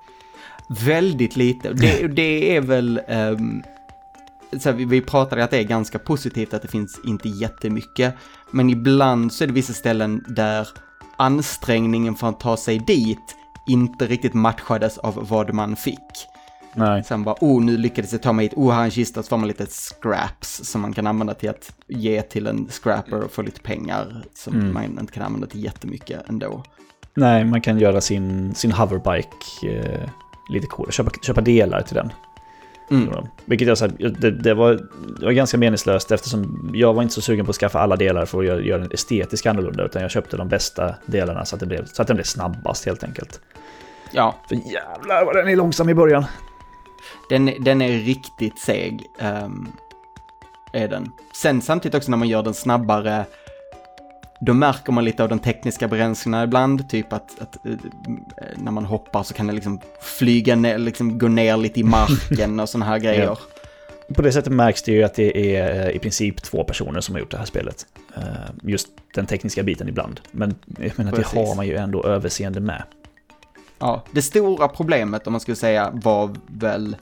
Väldigt 0.69 1.37
lite. 1.37 1.73
Det, 1.73 2.07
det 2.09 2.57
är 2.57 2.61
väl... 2.61 3.01
ehm, 3.09 3.63
så 4.59 4.69
här, 4.69 4.77
vi, 4.77 4.85
vi 4.85 5.01
pratade 5.01 5.45
att 5.45 5.51
det 5.51 5.59
är 5.59 5.63
ganska 5.65 5.99
positivt 5.99 6.55
att 6.55 6.63
det 6.63 6.69
finns 6.69 7.01
inte 7.07 7.29
jättemycket. 7.29 8.15
Men 8.51 8.71
ibland 8.71 9.33
så 9.33 9.45
är 9.45 9.49
det 9.49 9.55
vissa 9.55 9.73
ställen 9.73 10.25
där 10.29 10.69
ansträngningen 11.17 12.15
för 12.15 12.29
att 12.29 12.41
ta 12.41 12.57
sig 12.57 12.79
dit 12.79 13.37
inte 13.69 14.07
riktigt 14.07 14.35
matchades 14.35 14.99
av 14.99 15.27
vad 15.31 15.55
man 15.55 15.77
fick. 15.77 15.99
Nej. 16.75 17.05
Sen 17.05 17.25
bara, 17.25 17.35
oh 17.41 17.63
nu 17.63 17.77
lyckades 17.77 18.13
jag 18.13 18.23
ta 18.23 18.33
mig 18.33 18.45
hit, 18.45 18.53
oh 18.57 18.73
här 18.73 18.81
är 18.81 18.85
en 18.85 18.91
kista, 18.91 19.23
så 19.23 19.29
får 19.29 19.37
man 19.37 19.49
lite 19.49 19.67
scraps 19.67 20.61
som 20.65 20.81
man 20.81 20.93
kan 20.93 21.07
använda 21.07 21.35
till 21.35 21.51
att 21.51 21.73
ge 21.89 22.23
till 22.23 22.47
en 22.47 22.69
scrapper 22.71 23.23
och 23.25 23.33
få 23.33 23.43
lite 23.43 23.61
pengar 23.61 24.25
som 24.35 24.55
Mm. 24.55 24.75
man 24.75 24.85
inte 25.01 25.13
kan 25.13 25.23
använda 25.23 25.47
till 25.47 25.65
jättemycket 25.65 26.29
ändå. 26.29 26.63
Nej, 27.15 27.45
man 27.45 27.61
kan 27.61 27.79
göra 27.79 28.01
sin, 28.01 28.55
sin 28.55 28.73
hoverbike 28.73 29.69
eh, 29.69 30.09
lite 30.49 30.67
cool. 30.67 30.93
Köpa, 30.93 31.11
köpa 31.23 31.41
delar 31.41 31.81
till 31.83 31.95
den. 31.95 32.13
Mm. 32.91 33.09
Vilket 33.45 33.69
jag 33.69 33.79
sa, 33.79 33.87
det, 33.87 34.31
det, 34.31 34.55
var, 34.55 34.73
det 35.19 35.25
var 35.25 35.33
ganska 35.33 35.59
meningslöst 35.59 36.11
eftersom 36.13 36.71
jag 36.75 36.95
var 36.95 37.03
inte 37.03 37.15
så 37.15 37.21
sugen 37.21 37.45
på 37.45 37.51
att 37.51 37.57
skaffa 37.57 37.79
alla 37.81 37.97
delar 37.97 38.27
för 38.27 38.39
att 38.39 38.45
göra, 38.47 38.61
göra 38.61 38.79
den 38.81 38.93
estetiskt 38.93 39.47
annorlunda. 39.47 39.85
Utan 39.85 40.03
jag 40.03 40.11
köpte 40.11 40.37
de 40.37 40.49
bästa 40.49 40.95
delarna 41.07 41.45
så 41.45 41.57
att, 41.57 41.61
det 41.61 41.67
blev, 41.67 41.85
så 41.87 42.03
att 42.03 42.09
den 42.09 42.17
blev 42.17 42.25
snabbast 42.25 42.87
helt 42.87 43.05
enkelt. 43.05 43.41
Ja, 44.13 44.35
För 44.49 44.55
jävlar 44.55 45.25
vad 45.25 45.37
den 45.37 45.49
är 45.49 45.57
långsam 45.57 45.89
i 45.89 45.95
början. 45.95 46.25
den, 47.29 47.51
den 47.61 47.83
är 47.83 47.93
riktigt 47.99 48.59
seg. 48.59 49.07
ehm, 49.19 49.69
är 50.73 50.89
den. 50.89 51.13
Sen 51.33 51.63
samtidigt 51.63 51.95
också 51.95 52.11
när 52.11 52.19
man 52.19 52.29
gör 52.29 52.43
den 52.43 52.55
snabbare, 52.55 53.25
då 54.41 54.55
märker 54.55 54.93
man 54.93 55.05
lite 55.05 55.23
av 55.23 55.29
de 55.29 55.39
tekniska 55.39 55.89
begränsningarna 55.89 56.45
ibland. 56.45 56.89
Typ 56.89 57.13
att, 57.13 57.41
att 57.41 57.67
eh, 57.67 57.73
när 58.57 58.73
man 58.73 58.85
hoppar 58.85 59.23
så 59.23 59.35
kan 59.35 59.47
det 59.47 59.53
liksom 59.53 59.81
flyga 60.01 60.57
ner, 60.57 60.79
liksom 60.79 61.19
gå 61.19 61.29
ner 61.29 61.57
lite 61.57 61.81
i 61.81 61.85
marken 61.85 62.61
och 62.61 62.69
sådana 62.69 62.87
här 62.87 62.99
grejer. 62.99 63.39
På 64.15 64.23
det 64.23 64.33
sättet 64.33 64.53
märks 64.53 64.83
det 64.83 64.93
ju 64.93 65.03
att 65.03 65.15
det 65.15 65.57
är 65.57 65.89
eh, 65.89 65.97
i 65.97 65.99
princip 65.99 66.43
två 66.43 66.65
personer 66.65 67.01
som 67.01 67.15
har 67.15 67.21
gjort 67.21 67.31
det 67.31 67.39
här 67.39 67.45
spelet. 67.45 67.87
Eh, 68.17 68.23
Just 68.63 68.89
den 69.15 69.27
tekniska 69.27 69.63
biten 69.63 69.89
ibland. 69.89 70.21
Men 70.31 70.55
jag 70.79 70.99
menar, 70.99 71.11
det 71.11 71.17
Precis. 71.17 71.35
har 71.35 71.55
man 71.55 71.67
ju 71.67 71.77
ändå 71.77 72.05
överseende 72.05 72.61
med. 72.61 72.83
Ja, 73.79 74.05
det 74.13 74.23
stora 74.23 74.69
problemet 74.69 75.27
om 75.27 75.33
man 75.33 75.41
skulle 75.41 75.57
säga 75.57 75.91
var 75.95 76.31
väl 76.47 76.97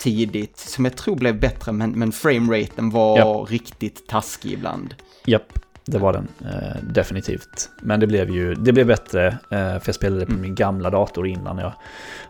tidigt, 0.00 0.58
som 0.58 0.84
jag 0.84 0.96
tror 0.96 1.16
blev 1.16 1.40
bättre, 1.40 1.72
men, 1.72 1.90
men 1.90 2.12
frameraten 2.12 2.90
var 2.90 3.18
Ja. 3.18 3.46
riktigt 3.48 4.08
taskig 4.08 4.52
ibland. 4.52 4.94
Japp, 5.26 5.52
det 5.86 5.98
var 5.98 6.12
den. 6.12 6.28
Eh, 6.40 6.82
definitivt. 6.82 7.70
Men 7.80 8.00
det 8.00 8.06
blev 8.06 8.30
ju 8.30 8.54
det 8.54 8.72
blev 8.72 8.86
bättre, 8.86 9.26
eh, 9.26 9.58
för 9.58 9.82
jag 9.84 9.94
spelade 9.94 10.26
på 10.26 10.32
min 10.32 10.54
gamla 10.54 10.90
dator 10.90 11.26
innan 11.26 11.58
jag 11.58 11.72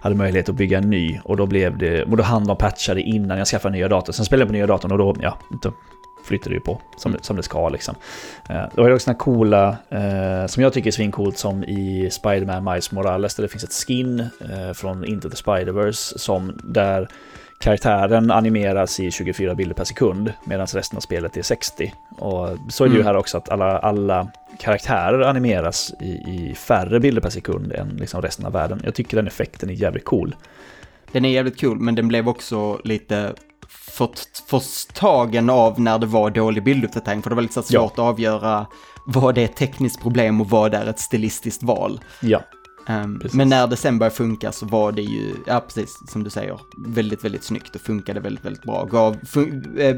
hade 0.01 0.15
möjlighet 0.15 0.49
att 0.49 0.55
bygga 0.55 0.79
en 0.79 0.91
ny. 0.91 1.21
Och 1.25 1.37
då 1.37 1.47
blev 1.47 1.79
det, 1.79 2.03
och 2.03 2.17
då 2.17 2.23
hann 2.23 2.47
de 2.47 2.57
patcha 2.57 2.95
det 2.95 3.01
innan 3.01 3.39
jag 3.39 3.47
skaffade 3.47 3.77
nya 3.77 3.89
dator. 3.89 4.13
Sen 4.13 4.25
spelade 4.25 4.43
jag 4.43 4.49
på 4.49 4.53
nya 4.53 4.67
datorn 4.67 4.93
och 4.93 4.99
då, 4.99 5.17
ja, 5.21 5.39
då 5.63 5.73
flyttade 6.25 6.51
det 6.51 6.55
ju 6.55 6.61
på 6.61 6.81
som, 6.97 7.17
som 7.21 7.37
det 7.37 7.43
ska 7.43 7.69
liksom. 7.69 7.95
Eh, 8.49 8.63
då 8.75 8.85
är 8.85 8.89
det 8.89 8.95
också 8.95 9.05
såna 9.05 9.15
coola, 9.15 9.77
eh, 9.89 10.47
som 10.47 10.63
jag 10.63 10.73
tycker 10.73 10.91
är 10.91 10.93
svincoolt, 10.93 11.39
som 11.39 11.65
i 11.65 12.09
Spider-Man 12.11 12.65
Miles 12.65 12.93
Morales, 12.93 13.35
där 13.35 13.43
det 13.43 13.49
finns 13.49 13.65
ett 13.65 13.87
skin 13.87 14.21
eh, 14.21 14.73
från 14.75 15.05
Into 15.05 15.31
the 15.31 15.37
Spider-Verse 15.37 16.19
som 16.19 16.61
där 16.65 17.09
karaktären 17.63 18.31
animeras 18.31 19.01
i 19.01 19.11
24 19.11 19.55
bilder 19.55 19.75
per 19.75 19.85
sekund 19.85 20.33
medan 20.45 20.67
resten 20.67 20.97
av 20.97 21.01
spelet 21.01 21.37
är 21.37 21.43
60. 21.43 21.93
Och 22.19 22.49
så 22.69 22.85
är 22.85 22.89
det 22.89 22.95
ju 22.95 23.01
Mm. 23.01 23.07
här 23.07 23.17
också 23.17 23.39
att 23.39 23.49
alla, 23.49 23.79
alla 23.79 24.29
karaktärer 24.59 25.21
animeras 25.21 25.93
i, 26.01 26.07
i 26.11 26.55
färre 26.59 27.01
bilder 27.01 27.21
per 27.23 27.31
sekund 27.31 27.73
än 27.73 27.89
liksom 27.89 28.23
resten 28.23 28.47
av 28.47 28.53
världen. 28.53 28.81
Jag 28.85 28.95
tycker 28.95 29.17
den 29.17 29.27
effekten 29.27 29.71
är 29.71 29.75
jävligt 29.75 30.05
cool. 30.05 30.37
Den 31.13 31.25
är 31.25 31.29
jävligt 31.29 31.61
cool, 31.61 31.79
men 31.81 31.95
den 31.95 32.09
blev 32.09 32.29
också 32.29 32.81
lite 32.85 33.33
fått- 33.69 34.43
förstagen 34.47 35.51
av 35.51 35.81
när 35.81 35.99
det 35.99 36.07
var 36.07 36.31
dålig 36.31 36.65
bilduppdatering, 36.65 37.23
för 37.23 37.31
det 37.31 37.37
var 37.37 37.43
lite 37.43 37.61
här 37.61 37.65
Ja. 37.71 37.81
svårt 37.81 37.93
att 37.93 37.99
avgöra 37.99 38.67
vad 39.07 39.35
det 39.35 39.41
är 39.41 39.45
ett 39.45 39.57
tekniskt 39.57 40.03
problem 40.03 40.41
och 40.41 40.51
vad 40.51 40.71
det 40.71 40.77
är 40.77 40.87
ett 40.87 40.99
stilistiskt 41.01 41.63
val. 41.63 42.01
Ja, 42.23 42.43
Precis. 42.87 43.35
men 43.35 43.49
när 43.49 43.67
det 43.67 43.77
sen 43.77 43.99
började 43.99 44.17
funka 44.17 44.53
så 44.53 44.67
var 44.67 44.93
det 44.93 45.03
ju, 45.03 45.35
ja 45.47 45.61
precis 45.61 45.99
som 46.09 46.25
du 46.25 46.31
säger, 46.31 46.61
väldigt, 46.87 47.25
väldigt 47.25 47.45
snyggt 47.45 47.75
och 47.75 47.81
funkade 47.81 48.21
väldigt, 48.21 48.45
väldigt 48.45 48.63
bra. 48.63 48.85
Gav, 48.85 49.17
fun, 49.27 49.77
eh, 49.79 49.97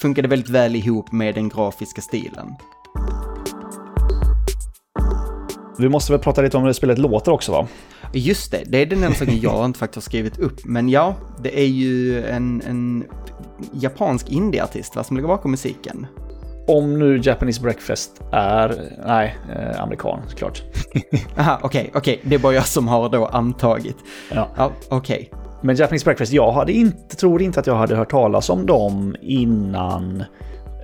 funkade 0.00 0.28
väldigt 0.28 0.50
väl 0.50 0.76
ihop 0.76 1.12
med 1.12 1.34
den 1.34 1.48
grafiska 1.48 2.00
stilen. 2.00 2.48
vi 5.78 5.88
måste 5.88 6.12
väl 6.12 6.20
prata 6.20 6.42
lite 6.42 6.56
om 6.56 6.62
hur 6.62 6.72
spelet 6.72 6.98
låter 6.98 7.32
också 7.32 7.52
va? 7.52 7.66
Just 8.12 8.50
det, 8.50 8.62
det 8.66 8.78
är 8.78 8.86
den 8.86 9.02
enda 9.02 9.16
saken 9.16 9.40
jag 9.40 9.64
inte 9.66 9.78
faktiskt 9.78 9.96
har 9.96 10.10
skrivit 10.10 10.38
upp. 10.38 10.64
Men 10.64 10.88
ja, 10.88 11.14
det 11.42 11.60
är 11.60 11.66
ju 11.66 12.22
en, 12.24 12.62
en 12.62 13.04
japansk 13.72 14.28
indieartist 14.28 14.94
som 15.04 15.16
ligger 15.16 15.28
bakom 15.28 15.50
musiken. 15.50 16.06
Om 16.66 16.98
nu 16.98 17.20
Japanese 17.22 17.60
Breakfast 17.60 18.22
är, 18.32 18.74
nej, 19.06 19.36
eh, 19.56 19.82
amerikan 19.82 20.20
såklart. 20.28 20.62
Aha, 21.38 21.58
okej, 21.62 21.90
okej, 21.94 22.20
det 22.22 22.34
är 22.34 22.38
bara 22.38 22.54
jag 22.54 22.66
som 22.66 22.88
har 22.88 23.08
då 23.08 23.26
antagit. 23.26 23.96
Ja. 24.34 24.48
Ja, 24.56 24.72
okej. 24.88 25.30
Men 25.62 25.76
Japanese 25.76 26.04
Breakfast, 26.04 26.32
jag 26.32 26.52
hade 26.52 26.72
inte, 26.72 27.16
tror 27.16 27.42
inte 27.42 27.60
att 27.60 27.66
jag 27.66 27.74
hade 27.74 27.96
hört 27.96 28.10
talas 28.10 28.50
om 28.50 28.66
dem 28.66 29.16
innan 29.22 30.24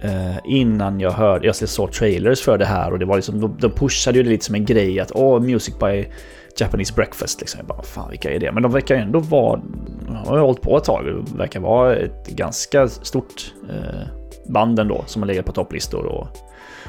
eh, 0.03 0.37
innan 0.45 1.01
jag 1.01 1.11
hörde, 1.11 1.47
jag 1.47 1.57
såg 1.57 1.93
trailers 1.93 2.43
för 2.43 2.59
det 2.59 2.65
här 2.65 2.93
och 2.93 2.99
det 2.99 3.05
var 3.05 3.17
liksom, 3.17 3.41
de, 3.41 3.57
de 3.61 3.71
pushade 3.71 4.19
ju 4.19 4.25
det 4.25 4.31
lite 4.31 4.45
som 4.45 4.55
en 4.55 4.65
grej 4.65 5.01
att 5.01 5.13
åh, 5.15 5.41
music 5.41 5.79
by 5.79 6.09
Japanese 6.57 6.95
Breakfast 6.95 7.41
liksom. 7.41 7.59
Jag 7.59 7.67
bara, 7.67 7.83
fan 7.83 8.11
vilka 8.11 8.31
är 8.31 8.39
det? 8.39 8.53
Men 8.53 8.63
de 8.63 8.73
verkar 8.73 8.95
ju 8.95 9.01
ändå 9.01 9.19
vara, 9.19 9.61
de 10.07 10.17
har 10.17 10.37
ju 10.37 10.43
hållit 10.43 10.63
på 10.63 10.77
ett 10.77 10.85
tag, 10.85 11.05
det 11.05 11.39
verkar 11.39 11.61
vara 11.61 11.97
ett 11.97 12.29
ganska 12.29 12.89
stort 12.89 13.55
eh, 13.71 14.22
band 14.49 14.79
ändå 14.79 15.05
som 15.07 15.23
har 15.23 15.27
legat 15.27 15.47
på 15.47 15.53
topplistor 15.53 16.05
och, 16.05 16.29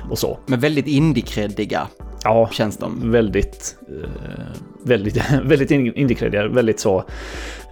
och 0.09 0.17
så. 0.17 0.39
Men 0.47 0.59
väldigt 0.59 0.87
indie-kreddiga 0.87 1.87
Ja, 2.23 2.49
känns 2.51 2.77
de. 2.77 3.11
väldigt, 3.11 3.77
eh, 3.87 4.09
väldigt, 4.83 5.31
väldigt 5.43 5.71
indiekreddiga, 5.71 6.47
väldigt 6.47 6.79
så, 6.79 6.97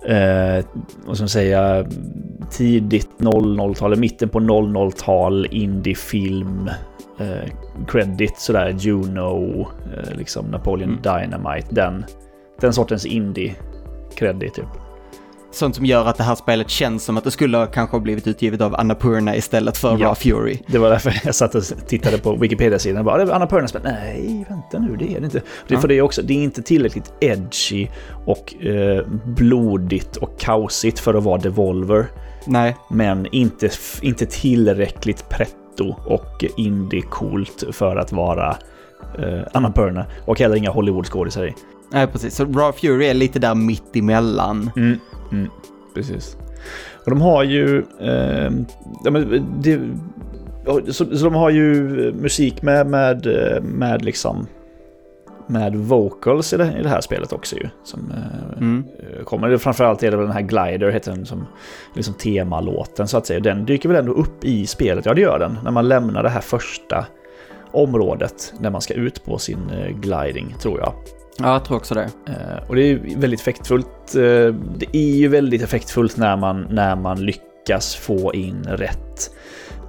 eh, 0.06 0.66
vad 1.06 1.16
ska 1.16 1.24
man 1.24 1.30
säga, 1.30 1.86
tidigt 2.52 3.10
00-tal, 3.18 3.96
mitten 3.98 4.30
på 4.30 4.40
00-tal, 4.40 5.48
indiefilm, 5.52 6.70
eh, 7.20 7.52
credit 7.88 8.38
sådär, 8.38 8.76
Juno, 8.80 9.68
eh, 9.94 10.18
liksom 10.18 10.46
Napoleon 10.46 11.00
Dynamite, 11.04 11.68
den, 11.70 12.06
den 12.62 12.74
sortens 12.74 13.06
indie-credit 13.06 14.54
typ. 14.54 14.91
Sånt 15.54 15.76
som 15.76 15.86
gör 15.86 16.06
att 16.06 16.16
det 16.18 16.24
här 16.24 16.36
spelet 16.36 16.70
känns 16.70 17.04
som 17.06 17.18
att 17.18 17.24
det 17.24 17.32
skulle 17.32 17.58
ha 17.58 17.66
kanske 17.66 17.96
ha 17.98 18.02
blivit 18.02 18.28
utgivet 18.28 18.62
av 18.62 18.76
Annapurna 18.76 19.36
istället 19.36 19.78
för 19.78 19.98
Ja. 19.98 20.08
Raw 20.08 20.16
Fury. 20.16 20.58
Det 20.68 20.78
var 20.78 20.90
därför 20.90 21.22
jag 21.26 21.36
satt 21.36 21.56
och 21.56 21.64
tittade 21.88 22.18
på 22.18 22.36
Wikipedia-sidan 22.36 22.98
och 23.00 23.06
bara, 23.06 23.18
det 23.26 23.32
är 23.32 23.36
Anna 23.36 23.48
Purnas 23.48 23.70
spel. 23.70 23.82
Nej, 23.84 24.46
vänta 24.50 24.80
nu, 24.80 24.96
det 24.96 25.06
är 25.16 25.20
det 25.20 25.26
inte. 25.26 25.40
Det 25.68 25.74
Ja. 25.74 25.80
för 25.80 25.88
det 25.88 25.98
är 25.98 26.02
också, 26.02 26.22
det 26.22 26.34
är 26.34 26.44
inte 26.44 26.62
tillräckligt 26.62 27.14
edgy 27.20 27.88
och 28.26 28.66
eh, 28.66 29.06
blodigt 29.26 30.16
och 30.18 30.40
kaosigt 30.40 31.00
för 31.00 31.14
att 31.14 31.24
vara 31.24 31.38
Devolver. 31.38 32.06
Nej, 32.46 32.76
Men 32.90 33.28
inte, 33.32 33.70
inte 34.02 34.26
tillräckligt 34.26 35.30
pretto 35.30 35.96
och 36.06 36.46
indie-coolt 36.58 37.64
för 37.72 37.96
att 37.96 38.12
vara 38.12 38.58
eh, 39.20 39.42
Annapurna. 39.54 40.06
Och 40.26 40.40
heller 40.40 40.56
inga 40.56 40.72
Hollywood-skådisar 40.72 41.46
i. 41.48 41.54
nej 41.92 42.08
precis. 42.08 42.36
Så 42.36 42.44
Raw 42.46 42.72
Fury 42.72 43.06
är 43.06 43.14
lite 43.14 43.40
där 43.40 43.56
mitt 43.56 43.96
emellan. 43.96 44.72
Mm, 44.76 44.98
mm, 45.32 45.50
precis. 45.96 46.38
Och 47.06 47.10
de 47.12 47.22
har 47.22 47.44
ju... 47.44 47.84
Eh, 48.00 48.52
ja, 49.04 49.12
men 49.12 49.46
det, 49.62 49.80
så, 50.94 51.18
så 51.18 51.24
de 51.26 51.34
har 51.36 51.50
ju 51.50 51.74
musik 52.14 52.62
med, 52.62 52.88
med, 52.88 53.28
eh, 53.28 53.62
med 53.64 54.06
liksom... 54.06 54.48
Med 55.48 55.76
vocals 55.76 56.54
i 56.54 56.58
det, 56.58 56.74
i 56.80 56.84
det 56.84 56.90
här 56.90 57.02
spelet 57.02 57.34
också 57.34 57.56
ju. 57.56 57.70
Som 57.84 58.12
eh, 58.12 58.58
Mm. 58.58 58.84
kommer. 59.24 59.58
Framförallt 59.58 60.04
är 60.04 60.12
det 60.12 60.18
väl 60.18 60.26
den 60.26 60.36
här 60.36 60.42
Glider, 60.42 60.92
heter 60.92 61.12
den 61.12 61.26
som 61.26 61.46
liksom 61.96 62.14
temalåten 62.14 63.08
så 63.08 63.18
att 63.18 63.26
säga. 63.26 63.40
Den 63.40 63.66
dyker 63.66 63.90
väl 63.90 63.98
ändå 63.98 64.12
upp 64.14 64.44
i 64.46 64.68
spelet, 64.68 65.06
ja 65.06 65.14
det 65.14 65.22
gör 65.22 65.40
den. 65.40 65.58
När 65.64 65.72
man 65.72 65.88
lämnar 65.88 66.24
det 66.24 66.30
här 66.30 66.42
första 66.42 67.06
området 67.72 68.54
när 68.60 68.70
man 68.70 68.82
ska 68.82 68.94
ut 68.94 69.26
på 69.26 69.38
sin 69.38 69.70
eh, 69.70 69.88
gliding, 69.90 70.56
tror 70.62 70.80
jag. 70.80 70.94
Ja, 71.38 71.54
jag 71.54 71.66
tror 71.66 71.78
också 71.78 71.96
det. 71.96 72.10
Eh, 72.28 72.70
och 72.70 72.76
det 72.76 72.82
är 72.82 73.18
väldigt 73.18 73.40
effektfullt. 73.40 74.16
Eh, 74.16 74.56
det 74.78 74.86
är 74.94 75.16
ju 75.16 75.28
väldigt 75.28 75.62
effektfullt 75.62 76.18
när 76.18 76.38
man, 76.38 76.68
när 76.70 76.96
man 76.96 77.26
lyckas 77.26 77.96
få 77.96 78.34
in 78.34 78.64
rätt 78.64 79.32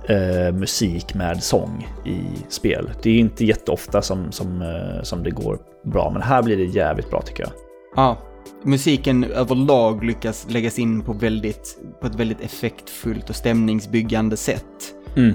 eh, 0.09 0.55
musik 0.55 1.15
med 1.15 1.43
sång 1.43 1.89
i 2.05 2.21
spel. 2.49 2.91
Det 3.03 3.09
är 3.09 3.15
ju 3.15 3.21
inte 3.21 3.45
jätteofta 3.45 4.03
som, 4.03 4.33
som, 4.33 4.63
eh, 4.63 5.03
som 5.03 5.23
det 5.23 5.31
går 5.31 5.59
bra, 5.85 6.11
men 6.13 6.23
här 6.23 6.43
blir 6.43 6.57
det 6.57 6.65
jävligt 6.65 7.11
bra 7.11 7.23
tycker 7.23 7.43
jag. 7.43 7.53
Ja, 7.97 8.19
musiken 8.65 9.25
överlag 9.25 10.05
lyckas 10.05 10.47
läggas 10.49 10.79
in 10.79 11.03
på, 11.03 11.13
väldigt, 11.13 11.79
på 12.01 12.07
ett 12.07 12.15
väldigt 12.15 12.41
effektfullt 12.41 13.31
och 13.31 13.37
stämningsbyggande 13.37 14.37
sätt. 14.37 14.95
Mm. 15.17 15.35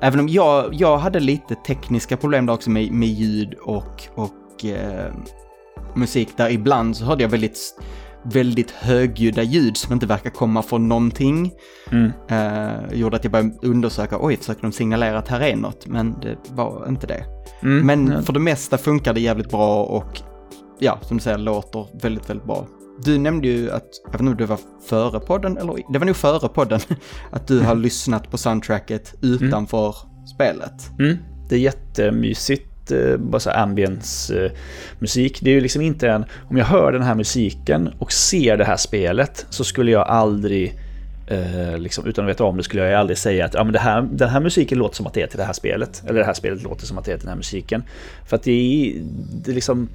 Även 0.00 0.20
om 0.20 0.28
jag, 0.28 0.74
jag 0.74 0.98
hade 0.98 1.20
lite 1.20 1.54
tekniska 1.54 2.16
problem 2.16 2.46
där 2.46 2.54
också 2.54 2.70
med, 2.70 2.92
med 2.92 3.08
ljud 3.08 3.54
och, 3.54 4.02
och 4.14 4.30
eh, 4.64 5.12
musik 5.94 6.28
där 6.36 6.50
ibland 6.50 6.96
så 6.96 7.04
hörde 7.04 7.22
jag 7.22 7.30
väldigt, 7.30 7.80
väldigt 8.22 8.70
högljudda 8.70 9.42
ljud 9.42 9.76
som 9.76 9.92
inte 9.92 10.06
verkar 10.06 10.30
komma 10.30 10.62
från 10.62 10.88
någonting. 10.88 11.52
Mm. 11.90 12.12
Eh, 12.28 12.98
gjorde 12.98 13.16
att 13.16 13.24
jag 13.24 13.32
började 13.32 13.54
undersöka, 13.62 14.18
oj, 14.20 14.36
försöker 14.36 14.62
de 14.62 14.72
signalera 14.72 15.18
att 15.18 15.28
här 15.28 15.40
är 15.40 15.56
något? 15.56 15.86
Men 15.86 16.20
det 16.20 16.36
var 16.48 16.88
inte 16.88 17.06
det. 17.06 17.24
Mm. 17.62 17.86
Men 17.86 18.06
Ja. 18.06 18.22
för 18.22 18.32
det 18.32 18.40
mesta 18.40 18.78
funkar 18.78 19.14
det 19.14 19.20
jävligt 19.20 19.50
bra 19.50 19.84
och 19.84 20.20
ja, 20.78 20.98
som 21.02 21.16
du 21.16 21.22
säger, 21.22 21.38
låter 21.38 21.86
väldigt, 22.02 22.30
väldigt 22.30 22.46
bra. 22.46 22.66
Du 23.04 23.18
nämnde 23.18 23.48
ju 23.48 23.70
att, 23.70 23.88
jag 24.04 24.12
vet 24.12 24.20
inte 24.20 24.30
om 24.30 24.36
det 24.36 24.46
var 24.46 24.58
före 24.88 25.20
podden 25.20 25.56
eller, 25.56 25.92
det 25.92 25.98
var 25.98 26.06
nog 26.06 26.16
före 26.16 26.48
podden, 26.48 26.80
att 27.32 27.46
du 27.46 27.60
har 27.60 27.74
lyssnat 27.74 28.30
på 28.30 28.38
soundtracket 28.38 29.14
utanför 29.22 29.96
mm. 30.14 30.26
spelet. 30.26 30.90
Mm. 30.98 31.16
Det 31.48 31.54
är 31.54 31.58
jättemysigt, 31.58 32.69
Eh, 32.90 33.16
bara 33.16 33.40
så 33.40 33.50
ambience 33.50 34.44
eh, 34.44 34.50
musik. 34.98 35.38
Det 35.42 35.50
är 35.50 35.54
ju 35.54 35.60
liksom 35.60 35.82
inte 35.82 36.08
en, 36.08 36.24
om 36.50 36.56
jag 36.56 36.64
hör 36.64 36.92
den 36.92 37.02
här 37.02 37.14
musiken 37.14 37.90
och 37.98 38.12
ser 38.12 38.56
det 38.56 38.64
här 38.64 38.76
spelet 38.76 39.46
så 39.50 39.64
skulle 39.64 39.90
jag 39.90 40.08
aldrig 40.08 40.74
Eh, 41.30 41.78
liksom, 41.78 42.06
utan 42.06 42.24
att 42.24 42.30
veta 42.30 42.44
om 42.44 42.56
det 42.56 42.62
skulle 42.62 42.82
jag 42.82 43.00
aldrig 43.00 43.18
säga 43.18 43.44
att 43.44 43.54
ja, 43.54 43.64
men 43.64 43.72
det 43.72 43.78
här, 43.78 44.02
den 44.12 44.28
här 44.28 44.40
musiken 44.40 44.78
låter 44.78 44.96
som 44.96 45.06
att 45.06 45.14
det 45.14 45.22
är 45.22 45.26
till 45.26 45.38
det 45.38 45.44
här 45.44 45.52
spelet. 45.52 46.02
Eller 46.06 46.18
det 46.18 46.26
här 46.26 46.34
spelet 46.34 46.62
låter 46.62 46.86
som 46.86 46.98
att 46.98 47.04
det 47.04 47.12
är 47.12 47.16
till 47.16 47.24
den 47.24 47.32
här 47.32 47.36
musiken. 47.36 47.82
För 48.26 48.36
att 48.36 48.42
det 48.42 48.52
är, 48.52 49.02
det 49.44 49.50
är 49.50 49.54
liksom... 49.54 49.88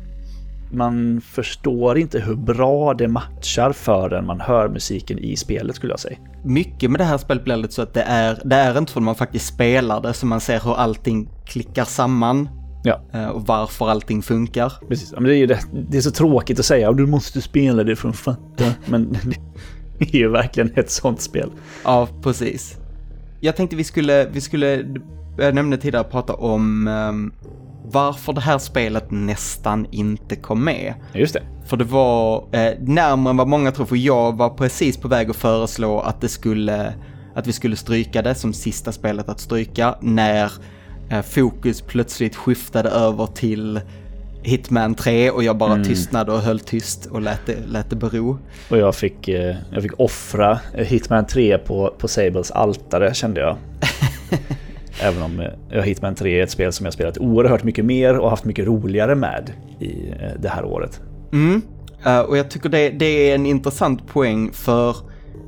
Man 0.71 1.21
förstår 1.21 1.97
inte 1.97 2.19
hur 2.19 2.35
bra 2.35 2.93
det 2.93 3.07
matchar 3.07 3.71
förrän 3.71 4.25
man 4.25 4.41
hör 4.41 4.67
musiken 4.67 5.19
i 5.19 5.35
spelet 5.35 5.75
skulle 5.75 5.93
jag 5.93 5.99
säga. 5.99 6.17
Mycket 6.43 6.91
med 6.91 6.99
det 6.99 7.03
här 7.03 7.17
spelet 7.17 7.43
blir 7.43 7.55
lite 7.55 7.73
så 7.73 7.81
att 7.81 7.93
det 7.93 8.01
är, 8.01 8.41
det 8.45 8.55
är 8.55 8.77
inte 8.77 8.93
förrän 8.93 9.03
man 9.03 9.15
faktiskt 9.15 9.53
spelar 9.53 10.01
det 10.01 10.13
som 10.13 10.29
man 10.29 10.41
ser 10.41 10.59
hur 10.59 10.75
allting 10.75 11.29
klickar 11.45 11.85
samman 11.85 12.49
Ja. 12.85 13.01
Eh, 13.13 13.27
och 13.27 13.47
varför 13.47 13.89
allting 13.89 14.21
funkar. 14.21 14.73
Precis, 14.87 15.11
men 15.11 15.23
det 15.23 15.35
är 15.35 15.37
ju 15.37 15.45
det, 15.45 15.59
det 15.89 15.97
är 15.97 16.01
så 16.01 16.11
tråkigt 16.11 16.59
att 16.59 16.65
säga, 16.65 16.91
du 16.91 17.05
måste 17.05 17.41
spela 17.41 17.83
det 17.83 17.95
för 17.95 18.09
att 18.09 18.15
fatta. 18.15 18.65
Men 18.85 19.17
är 19.99 20.15
ju 20.15 20.29
verkligen 20.29 20.71
ett 20.75 20.91
sånt 20.91 21.21
spel. 21.21 21.51
Ja, 21.83 22.07
precis. 22.23 22.77
Jag 23.39 23.55
tänkte 23.55 23.75
vi 23.75 23.83
skulle, 23.83 24.27
vi 24.31 24.41
skulle, 24.41 24.85
jag 25.37 25.55
nämnde 25.55 25.77
tidigare, 25.77 26.03
prata 26.03 26.33
om 26.33 26.87
um, 26.87 27.33
varför 27.83 28.33
det 28.33 28.41
här 28.41 28.57
spelet 28.57 29.11
nästan 29.11 29.87
inte 29.91 30.35
kom 30.35 30.63
med. 30.63 30.93
Just 31.13 31.33
det. 31.33 31.43
För 31.65 31.77
det 31.77 31.83
var 31.83 32.37
eh, 32.51 32.73
närmare 32.79 33.31
än 33.31 33.37
vad 33.37 33.47
många 33.47 33.71
tror, 33.71 33.85
för 33.85 33.95
jag 33.95 34.37
var 34.37 34.49
precis 34.49 34.97
på 34.97 35.07
väg 35.07 35.29
att 35.29 35.35
föreslå 35.35 35.99
att 35.99 36.21
det 36.21 36.29
skulle, 36.29 36.93
att 37.35 37.47
vi 37.47 37.53
skulle 37.53 37.75
stryka 37.75 38.21
det 38.21 38.35
som 38.35 38.53
sista 38.53 38.91
spelet 38.91 39.29
att 39.29 39.39
stryka 39.39 39.95
när 40.01 40.51
fokus 41.23 41.81
plötsligt 41.81 42.35
skiftade 42.35 42.89
över 42.89 43.27
till 43.27 43.79
Hitman 44.45 44.95
3 44.95 45.31
och 45.31 45.43
jag 45.43 45.57
bara 45.57 45.73
mm. 45.73 45.83
tystnade 45.83 46.31
och 46.31 46.39
höll 46.39 46.59
tyst 46.59 47.05
och 47.05 47.21
lät 47.21 47.45
det, 47.45 47.57
lät 47.67 47.89
det 47.89 47.95
bero. 47.95 48.39
Och 48.69 48.77
jag 48.77 48.95
fick, 48.95 49.27
eh, 49.27 49.55
jag 49.71 49.83
fick 49.83 49.99
offra 49.99 50.59
Hitman 50.73 51.27
3 51.27 51.57
på, 51.57 51.93
på 51.97 52.07
Sables 52.07 52.51
altare 52.51 53.13
kände 53.13 53.41
jag. 53.41 53.57
Även 55.01 55.23
om 55.23 55.39
eh, 55.71 55.81
Hitman 55.81 56.15
3 56.15 56.39
är 56.39 56.43
ett 56.43 56.51
spel 56.51 56.73
som 56.73 56.85
jag 56.85 56.93
spelat 56.93 57.17
oerhört 57.17 57.63
mycket 57.63 57.85
mer 57.85 58.17
och 58.17 58.29
haft 58.29 58.45
mycket 58.45 58.65
roligare 58.65 59.15
med 59.15 59.51
i 59.79 60.09
eh, 60.09 60.39
det 60.39 60.49
här 60.49 60.65
året. 60.65 61.01
Mm. 61.33 61.61
Och 62.27 62.37
jag 62.37 62.49
tycker 62.49 62.69
det, 62.69 62.89
det 62.89 63.05
är 63.05 63.35
en 63.35 63.45
intressant 63.45 64.07
poäng 64.07 64.51
för 64.53 64.95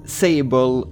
Sable, 0.05 0.83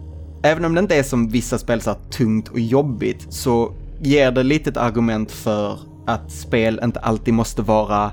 även 0.44 0.66
om 0.66 0.74
det 0.76 0.80
inte 0.80 0.96
är 0.96 1.04
som 1.04 1.30
vissa 1.30 1.58
spel 1.58 1.82
så 1.82 1.94
tungt 1.94 2.50
och 2.50 2.60
jobbigt, 2.60 3.26
så 3.30 3.74
ger 4.06 4.32
det 4.32 4.44
lite 4.44 4.70
ett 4.70 4.78
argument 4.78 5.32
för 5.32 5.80
att 6.06 6.32
spel 6.32 6.80
inte 6.84 7.00
alltid 7.00 7.34
måste 7.34 7.62
vara 7.62 8.12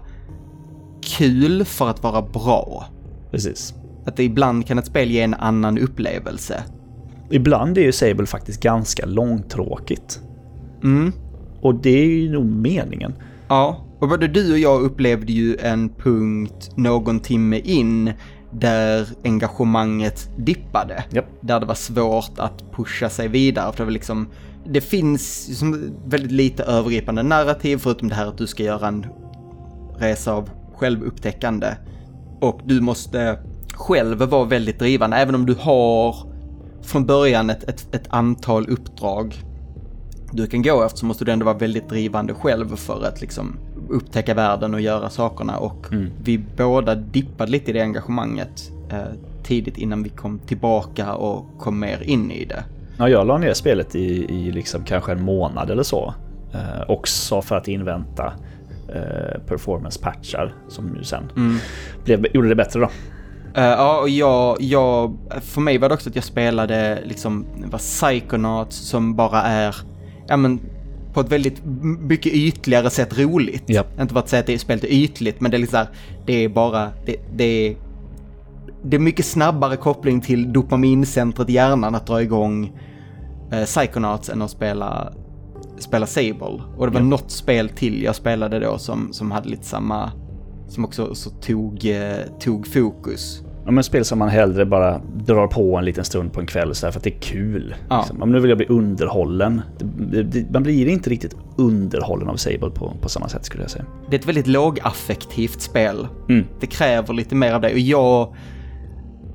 kul 1.02 1.64
för 1.64 1.88
att 1.88 2.02
vara 2.02 2.22
bra. 2.22 2.84
Precis. 3.30 3.74
Att 4.06 4.16
det 4.16 4.24
ibland 4.24 4.66
kan 4.66 4.78
ett 4.78 4.86
spel 4.86 5.10
ge 5.10 5.20
en 5.20 5.34
annan 5.34 5.78
upplevelse. 5.78 6.62
Ibland 7.30 7.78
är 7.78 7.82
ju 7.82 7.92
Sable 7.92 8.26
faktiskt 8.26 8.62
ganska 8.62 9.06
långtråkigt. 9.06 10.20
Mm. 10.82 11.12
Och 11.60 11.74
det 11.74 12.02
är 12.02 12.06
ju 12.06 12.32
nog 12.32 12.44
meningen. 12.46 13.14
Ja, 13.48 13.86
och 14.00 14.08
både 14.08 14.28
du 14.28 14.52
och 14.52 14.58
jag 14.58 14.82
upplevde 14.82 15.32
ju 15.32 15.56
en 15.56 15.88
punkt 15.88 16.70
någon 16.76 17.20
timme 17.20 17.58
in 17.58 18.12
där 18.52 19.08
engagemanget 19.24 20.30
dippade. 20.36 21.04
Yep. 21.12 21.26
Där 21.40 21.60
det 21.60 21.66
var 21.66 21.74
svårt 21.74 22.38
att 22.38 22.72
pusha 22.72 23.08
sig 23.08 23.28
vidare. 23.28 23.72
För 23.72 23.78
det 23.78 23.84
var 23.84 23.92
liksom 23.92 24.28
det 24.64 24.80
finns 24.80 25.58
som 25.58 25.94
väldigt 26.06 26.32
lite 26.32 26.62
övergripande 26.62 27.22
narrativ 27.22 27.78
förutom 27.78 28.08
det 28.08 28.14
här 28.14 28.26
att 28.26 28.38
du 28.38 28.46
ska 28.46 28.62
göra 28.62 28.88
en 28.88 29.06
resa 29.98 30.32
av 30.32 30.50
självupptäckande. 30.74 31.74
Och 32.40 32.60
du 32.64 32.80
måste 32.80 33.38
själv 33.74 34.18
vara 34.18 34.44
väldigt 34.44 34.78
drivande, 34.78 35.16
även 35.16 35.34
om 35.34 35.46
du 35.46 35.54
har 35.54 36.16
från 36.82 37.06
början 37.06 37.50
ett, 37.50 37.64
ett, 37.64 37.94
ett 37.94 38.06
antal 38.08 38.68
uppdrag 38.68 39.42
du 40.32 40.46
kan 40.46 40.62
gå 40.62 40.82
efter 40.82 40.98
så 40.98 41.06
måste 41.06 41.24
du 41.24 41.32
ändå 41.32 41.44
vara 41.44 41.58
väldigt 41.58 41.88
drivande 41.88 42.34
själv 42.34 42.76
för 42.76 43.04
att 43.04 43.20
liksom 43.20 43.56
upptäcka 43.92 44.34
världen 44.34 44.74
och 44.74 44.80
göra 44.80 45.10
sakerna 45.10 45.58
och 45.58 45.86
mm. 45.92 46.10
vi 46.22 46.38
båda 46.56 46.94
dippade 46.94 47.50
lite 47.50 47.70
i 47.70 47.74
det 47.74 47.80
engagemanget 47.80 48.72
eh, 48.90 48.98
tidigt 49.42 49.78
innan 49.78 50.02
vi 50.02 50.08
kom 50.08 50.38
tillbaka 50.38 51.14
och 51.14 51.58
kom 51.58 51.80
mer 51.80 52.02
in 52.02 52.30
i 52.30 52.44
det. 52.44 52.64
Ja, 52.98 53.08
jag 53.08 53.26
la 53.26 53.38
ner 53.38 53.54
spelet 53.54 53.94
i, 53.94 54.24
i 54.34 54.52
liksom 54.52 54.84
kanske 54.84 55.12
en 55.12 55.22
månad 55.22 55.70
eller 55.70 55.82
så. 55.82 56.14
Eh, 56.52 56.90
också 56.90 57.42
för 57.42 57.56
att 57.56 57.68
invänta 57.68 58.32
eh, 58.88 59.40
performance-patchar 59.48 60.54
som 60.68 60.96
ju 60.96 61.04
sen 61.04 61.30
mm. 61.36 61.58
blev, 62.04 62.26
gjorde 62.34 62.48
det 62.48 62.54
bättre 62.54 62.80
då. 62.80 62.88
Uh, 63.56 63.64
ja, 63.64 64.00
och 64.00 64.08
jag, 64.08 64.56
jag, 64.60 65.16
för 65.40 65.60
mig 65.60 65.78
var 65.78 65.88
det 65.88 65.94
också 65.94 66.08
att 66.08 66.14
jag 66.14 66.24
spelade 66.24 66.98
liksom, 67.04 67.46
var 67.64 67.78
Psychonauts 67.78 68.76
som 68.76 69.16
bara 69.16 69.42
är, 69.42 69.76
ja 70.28 70.36
men, 70.36 70.60
på 71.14 71.20
ett 71.20 71.32
väldigt 71.32 71.62
mycket 72.00 72.32
ytligare 72.32 72.90
sätt 72.90 73.18
roligt. 73.18 73.70
Yep. 73.70 74.00
Inte 74.00 74.12
för 74.12 74.20
att 74.20 74.28
säga 74.28 74.40
att 74.40 74.46
det 74.46 74.54
är 74.54 74.58
spelet 74.58 74.84
är 74.84 74.92
ytligt, 74.92 75.40
men 75.40 75.50
det 75.50 75.56
är 75.56 75.58
liksom 75.58 75.76
här, 75.76 75.88
det 76.26 76.44
är 76.44 76.48
bara, 76.48 76.90
det, 77.06 77.16
det 77.34 77.44
är 77.44 77.76
det 78.84 78.96
är 78.96 79.00
mycket 79.00 79.26
snabbare 79.26 79.76
koppling 79.76 80.20
till 80.20 80.52
dopamincentret 80.52 81.50
i 81.50 81.52
hjärnan 81.52 81.94
att 81.94 82.06
dra 82.06 82.22
igång 82.22 82.80
eh, 83.52 83.64
Psychonauts 83.64 84.28
än 84.28 84.42
att 84.42 84.50
spela, 84.50 85.12
spela 85.78 86.06
Sable. 86.06 86.62
Och 86.76 86.86
det 86.86 86.92
var 86.92 87.00
ja. 87.00 87.06
något 87.06 87.30
spel 87.30 87.68
till 87.68 88.02
jag 88.02 88.16
spelade 88.16 88.58
då 88.60 88.78
som, 88.78 89.12
som 89.12 89.30
hade 89.30 89.48
lite 89.48 89.64
samma, 89.64 90.12
som 90.68 90.84
också 90.84 91.14
så 91.14 91.30
tog, 91.30 91.86
eh, 91.86 92.16
tog 92.40 92.66
fokus. 92.66 93.41
Ja, 93.64 93.70
men 93.70 93.84
spel 93.84 94.04
som 94.04 94.18
man 94.18 94.28
hellre 94.28 94.66
bara 94.66 95.00
drar 95.14 95.46
på 95.46 95.76
en 95.76 95.84
liten 95.84 96.04
stund 96.04 96.32
på 96.32 96.40
en 96.40 96.46
kväll 96.46 96.74
så 96.74 96.86
här, 96.86 96.92
för 96.92 97.00
att 97.00 97.04
det 97.04 97.14
är 97.16 97.20
kul. 97.20 97.74
Ja. 97.88 97.98
Liksom. 97.98 98.22
Om 98.22 98.32
nu 98.32 98.40
vill 98.40 98.48
jag 98.48 98.58
bli 98.58 98.66
underhållen. 98.66 99.62
Det, 99.98 100.22
det, 100.22 100.50
man 100.50 100.62
blir 100.62 100.88
inte 100.88 101.10
riktigt 101.10 101.36
underhållen 101.56 102.28
av 102.28 102.36
Sable 102.36 102.70
på, 102.70 102.92
på 103.00 103.08
samma 103.08 103.28
sätt 103.28 103.44
skulle 103.44 103.62
jag 103.62 103.70
säga. 103.70 103.84
Det 104.10 104.16
är 104.16 104.20
ett 104.20 104.28
väldigt 104.28 104.46
lågaffektivt 104.46 105.60
spel. 105.60 106.08
Mm. 106.28 106.44
Det 106.60 106.66
kräver 106.66 107.14
lite 107.14 107.34
mer 107.34 107.52
av 107.52 107.60
det 107.60 107.72
och 107.72 107.78
jag 107.78 108.34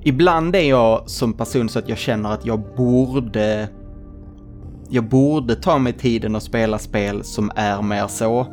Ibland 0.04 0.56
är 0.56 0.70
jag 0.70 1.10
som 1.10 1.34
person 1.34 1.70
så 1.70 1.80
att 1.80 1.90
jag 1.90 1.98
känner 1.98 2.32
att 2.32 2.46
jag 2.46 2.76
borde... 2.78 3.70
Jag 4.90 5.04
borde 5.10 5.56
ta 5.56 5.78
mig 5.78 5.94
tiden 5.94 6.36
och 6.36 6.44
spela 6.44 6.80
spel 6.80 7.24
som 7.24 7.52
är 7.56 7.82
mer 7.82 8.08
så. 8.08 8.48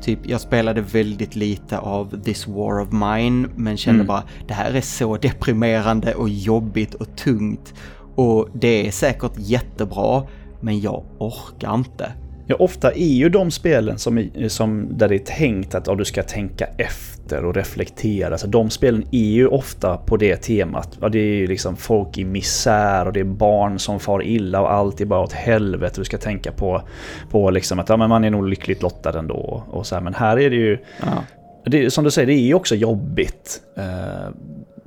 Typ, 0.00 0.18
jag 0.22 0.40
spelade 0.40 0.80
väldigt 0.80 1.36
lite 1.36 1.78
av 1.78 2.22
This 2.22 2.46
War 2.46 2.80
of 2.80 2.92
Mine, 2.92 3.48
men 3.56 3.76
kände 3.76 3.96
mm. 4.00 4.06
bara 4.06 4.22
det 4.48 4.54
här 4.54 4.74
är 4.74 4.80
så 4.80 5.16
deprimerande 5.16 6.14
och 6.14 6.28
jobbigt 6.28 6.94
och 6.94 7.16
tungt. 7.16 7.74
Och 8.14 8.48
det 8.54 8.86
är 8.86 8.90
säkert 8.90 9.32
jättebra, 9.36 10.26
men 10.60 10.80
jag 10.80 11.04
orkar 11.18 11.74
inte. 11.74 12.12
Ja, 12.50 12.56
ofta 12.58 12.92
är 12.92 13.14
ju 13.14 13.28
de 13.28 13.50
spelen 13.50 13.98
som, 13.98 14.30
som 14.48 14.98
där 14.98 15.08
det 15.08 15.14
är 15.14 15.18
tänkt 15.18 15.74
att 15.74 15.86
ja, 15.86 15.94
du 15.94 16.04
ska 16.04 16.22
tänka 16.22 16.66
efter 16.76 17.44
och 17.44 17.54
reflektera. 17.54 18.38
Så 18.38 18.46
de 18.46 18.70
spelen 18.70 19.04
är 19.10 19.30
ju 19.30 19.46
ofta 19.46 19.96
på 19.96 20.16
det 20.16 20.36
temat. 20.36 20.98
Ja, 21.00 21.08
det 21.08 21.18
är 21.18 21.34
ju 21.34 21.46
liksom 21.46 21.76
folk 21.76 22.18
i 22.18 22.24
misär 22.24 23.06
och 23.06 23.12
det 23.12 23.20
är 23.20 23.24
barn 23.24 23.78
som 23.78 24.00
far 24.00 24.22
illa 24.22 24.60
och 24.60 24.72
allt 24.72 25.00
är 25.00 25.04
bara 25.04 25.20
åt 25.20 25.32
helvete. 25.32 26.00
Du 26.00 26.04
ska 26.04 26.18
tänka 26.18 26.52
på, 26.52 26.82
på 27.30 27.50
liksom 27.50 27.78
att 27.78 27.88
ja, 27.88 27.96
men 27.96 28.08
man 28.08 28.24
är 28.24 28.30
nog 28.30 28.48
lyckligt 28.48 28.82
lottad 28.82 29.18
ändå. 29.18 29.64
Och 29.70 29.86
så 29.86 29.94
här. 29.94 30.02
Men 30.02 30.14
här 30.14 30.38
är 30.38 30.50
det 30.50 30.56
ju... 30.56 30.78
Ja. 31.00 31.24
Det, 31.64 31.90
som 31.90 32.04
du 32.04 32.10
säger, 32.10 32.26
det 32.26 32.34
är 32.34 32.46
ju 32.46 32.54
också 32.54 32.74
jobbigt. 32.74 33.60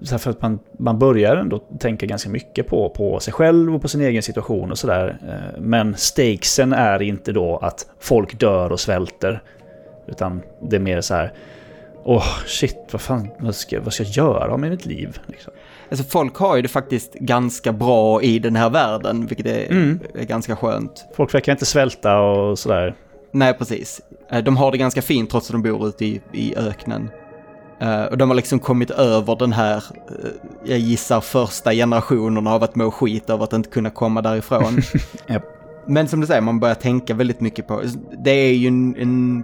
För 0.05 0.29
att 0.29 0.41
man, 0.41 0.59
man 0.79 0.99
börjar 0.99 1.35
ändå 1.35 1.59
tänka 1.79 2.05
ganska 2.05 2.29
mycket 2.29 2.67
på, 2.67 2.89
på 2.89 3.19
sig 3.19 3.33
själv 3.33 3.75
och 3.75 3.81
på 3.81 3.87
sin 3.87 4.01
egen 4.01 4.23
situation 4.23 4.71
och 4.71 4.77
sådär. 4.77 5.17
Eh, 5.27 5.61
men 5.61 5.95
stakesen 5.97 6.73
är 6.73 7.01
inte 7.01 7.31
då 7.31 7.57
att 7.57 7.87
folk 7.99 8.39
dör 8.39 8.71
och 8.71 8.79
svälter. 8.79 9.41
Utan 10.07 10.41
det 10.61 10.75
är 10.75 10.79
mer 10.79 11.01
så 11.01 11.13
här, 11.13 11.33
åh 12.03 12.17
oh, 12.17 12.45
shit, 12.45 12.77
vad 12.91 13.01
fan, 13.01 13.29
vad 13.39 13.55
ska, 13.55 13.81
vad 13.81 13.93
ska 13.93 14.03
jag 14.03 14.11
göra 14.11 14.57
med 14.57 14.69
mitt 14.69 14.85
liv? 14.85 15.19
Liksom. 15.25 15.53
Alltså 15.89 16.05
folk 16.05 16.35
har 16.35 16.55
ju 16.55 16.61
det 16.61 16.67
faktiskt 16.67 17.13
ganska 17.13 17.73
bra 17.73 18.21
i 18.21 18.39
den 18.39 18.55
här 18.55 18.69
världen, 18.69 19.25
vilket 19.25 19.45
är, 19.45 19.71
mm. 19.71 19.99
är 20.15 20.23
ganska 20.25 20.55
skönt. 20.55 21.05
Folk 21.15 21.33
verkar 21.33 21.51
inte 21.51 21.65
svälta 21.65 22.19
och 22.19 22.59
sådär. 22.59 22.95
Nej, 23.31 23.53
precis. 23.53 24.01
Eh, 24.31 24.43
de 24.43 24.57
har 24.57 24.71
det 24.71 24.77
ganska 24.77 25.01
fint 25.01 25.29
trots 25.29 25.47
att 25.47 25.51
de 25.51 25.61
bor 25.61 25.87
ute 25.87 26.05
i, 26.05 26.21
i 26.33 26.55
öknen. 26.55 27.09
Uh, 27.83 28.03
och 28.03 28.17
de 28.17 28.29
har 28.29 28.35
liksom 28.35 28.59
kommit 28.59 28.91
över 28.91 29.35
den 29.35 29.53
här, 29.53 29.75
uh, 29.75 30.29
jag 30.63 30.79
gissar 30.79 31.21
första 31.21 31.71
generationen 31.71 32.47
av 32.47 32.63
att 32.63 32.75
må 32.75 32.91
skit 32.91 33.29
av 33.29 33.41
att 33.41 33.53
inte 33.53 33.69
kunna 33.69 33.89
komma 33.89 34.21
därifrån. 34.21 34.81
yep. 35.29 35.43
Men 35.85 36.07
som 36.07 36.21
du 36.21 36.27
säger, 36.27 36.41
man 36.41 36.59
börjar 36.59 36.75
tänka 36.75 37.13
väldigt 37.13 37.41
mycket 37.41 37.67
på, 37.67 37.81
det 38.23 38.31
är 38.31 38.53
ju 38.53 38.67
en, 38.67 38.95
en 38.95 39.43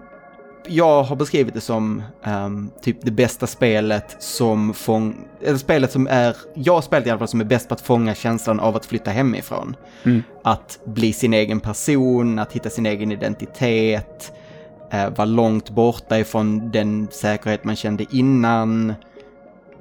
jag 0.68 1.04
har 1.04 1.16
beskrivit 1.16 1.54
det 1.54 1.62
som 1.62 2.04
um, 2.26 2.72
typ 2.82 2.98
det 3.02 3.12
bästa 3.12 3.48
spelet 3.48 4.16
som 4.20 4.74
fång... 4.74 5.16
Eller 5.42 5.58
spelet 5.58 5.92
som 5.92 6.08
är, 6.08 6.36
jag 6.54 6.74
har 6.74 6.82
spelat 6.82 7.08
i 7.08 7.10
alla 7.10 7.20
fall 7.20 7.28
som 7.28 7.42
är 7.42 7.46
bäst 7.46 7.68
på 7.68 7.74
att 7.74 7.82
fånga 7.82 8.16
känslan 8.16 8.60
av 8.60 8.76
att 8.76 8.86
flytta 8.86 9.12
hemifrån. 9.12 9.76
Mm. 10.04 10.24
Att 10.44 10.80
bli 10.86 11.14
sin 11.14 11.34
egen 11.34 11.60
person, 11.60 12.40
att 12.40 12.52
hitta 12.52 12.70
sin 12.70 12.86
egen 12.86 13.12
identitet, 13.12 14.34
uh, 14.94 15.16
vara 15.16 15.26
långt 15.26 15.70
borta 15.70 16.20
ifrån 16.20 16.72
den 16.72 17.08
säkerhet 17.12 17.64
man 17.64 17.76
kände 17.76 18.06
innan. 18.12 18.94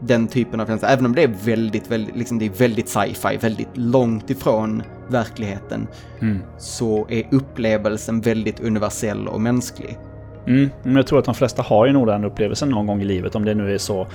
Den 0.01 0.29
typen 0.29 0.61
av 0.61 0.67
känsla, 0.67 0.89
även 0.89 1.07
om 1.07 1.15
det 1.15 1.23
är 1.23 1.35
väldigt, 1.45 1.91
väldigt, 1.91 2.17
liksom 2.17 2.39
det 2.39 2.47
är 2.47 2.51
väldigt 2.51 2.89
sci-fi, 2.89 3.37
väldigt 3.41 3.69
långt 3.75 4.31
ifrån 4.31 4.83
verkligheten, 5.09 5.87
Mm. 6.21 6.39
så 6.59 7.07
är 7.09 7.23
upplevelsen 7.31 8.21
väldigt 8.21 8.61
universell 8.61 9.29
och 9.29 9.41
mänsklig. 9.41 9.99
Mm, 10.47 10.71
men 10.83 10.97
jag 10.97 11.07
tror 11.07 11.19
att 11.19 11.25
de 11.25 11.35
flesta 11.35 11.63
har 11.63 11.87
ju 11.87 11.93
nog 11.93 12.07
den 12.07 12.25
upplevelsen 12.25 12.69
någon 12.69 12.87
gång 12.87 13.03
i 13.03 13.05
livet. 13.05 13.35
Om 13.35 13.45
det 13.45 13.55
nu 13.55 13.75
är 13.75 13.79
så 13.79 14.07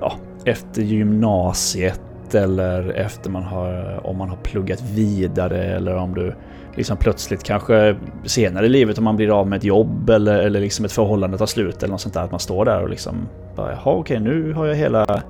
ja, 0.00 0.12
efter 0.44 0.82
gymnasiet 0.82 2.00
eller 2.34 2.90
efter 2.90 3.30
man 3.30 3.42
har, 3.42 4.00
om 4.06 4.16
man 4.16 4.28
har 4.28 4.36
pluggat 4.36 4.82
vidare 4.82 5.64
eller 5.64 5.96
om 5.96 6.14
du 6.14 6.34
liksom 6.78 6.96
plötsligt 6.96 7.42
kanske 7.42 7.96
senare 8.24 8.66
i 8.66 8.68
livet 8.68 8.98
om 8.98 9.04
man 9.04 9.16
blir 9.16 9.40
av 9.40 9.46
med 9.48 9.56
ett 9.56 9.64
jobb 9.64 10.10
eller, 10.10 10.38
eller 10.38 10.60
liksom 10.60 10.84
ett 10.84 10.92
förhållande 10.92 11.38
tar 11.38 11.46
slut 11.46 11.82
eller 11.82 11.92
något 11.92 12.00
sånt 12.00 12.14
där. 12.14 12.22
Att 12.22 12.30
man 12.30 12.40
står 12.40 12.64
där 12.64 12.82
och 12.82 12.88
liksom 12.88 13.28
bara, 13.56 13.70
jaha 13.72 13.94
okej 13.94 14.20
nu 14.20 14.52
har 14.52 14.66
jag 14.66 14.74
hela 14.74 15.22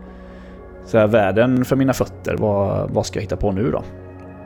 så 0.87 0.99
här, 0.99 1.07
världen 1.07 1.65
för 1.65 1.77
mina 1.77 1.93
fötter. 1.93 2.37
Vad, 2.39 2.91
vad 2.91 3.07
ska 3.07 3.17
jag 3.19 3.23
hitta 3.23 3.37
på 3.37 3.53
nu 3.53 3.71
då? 3.71 3.83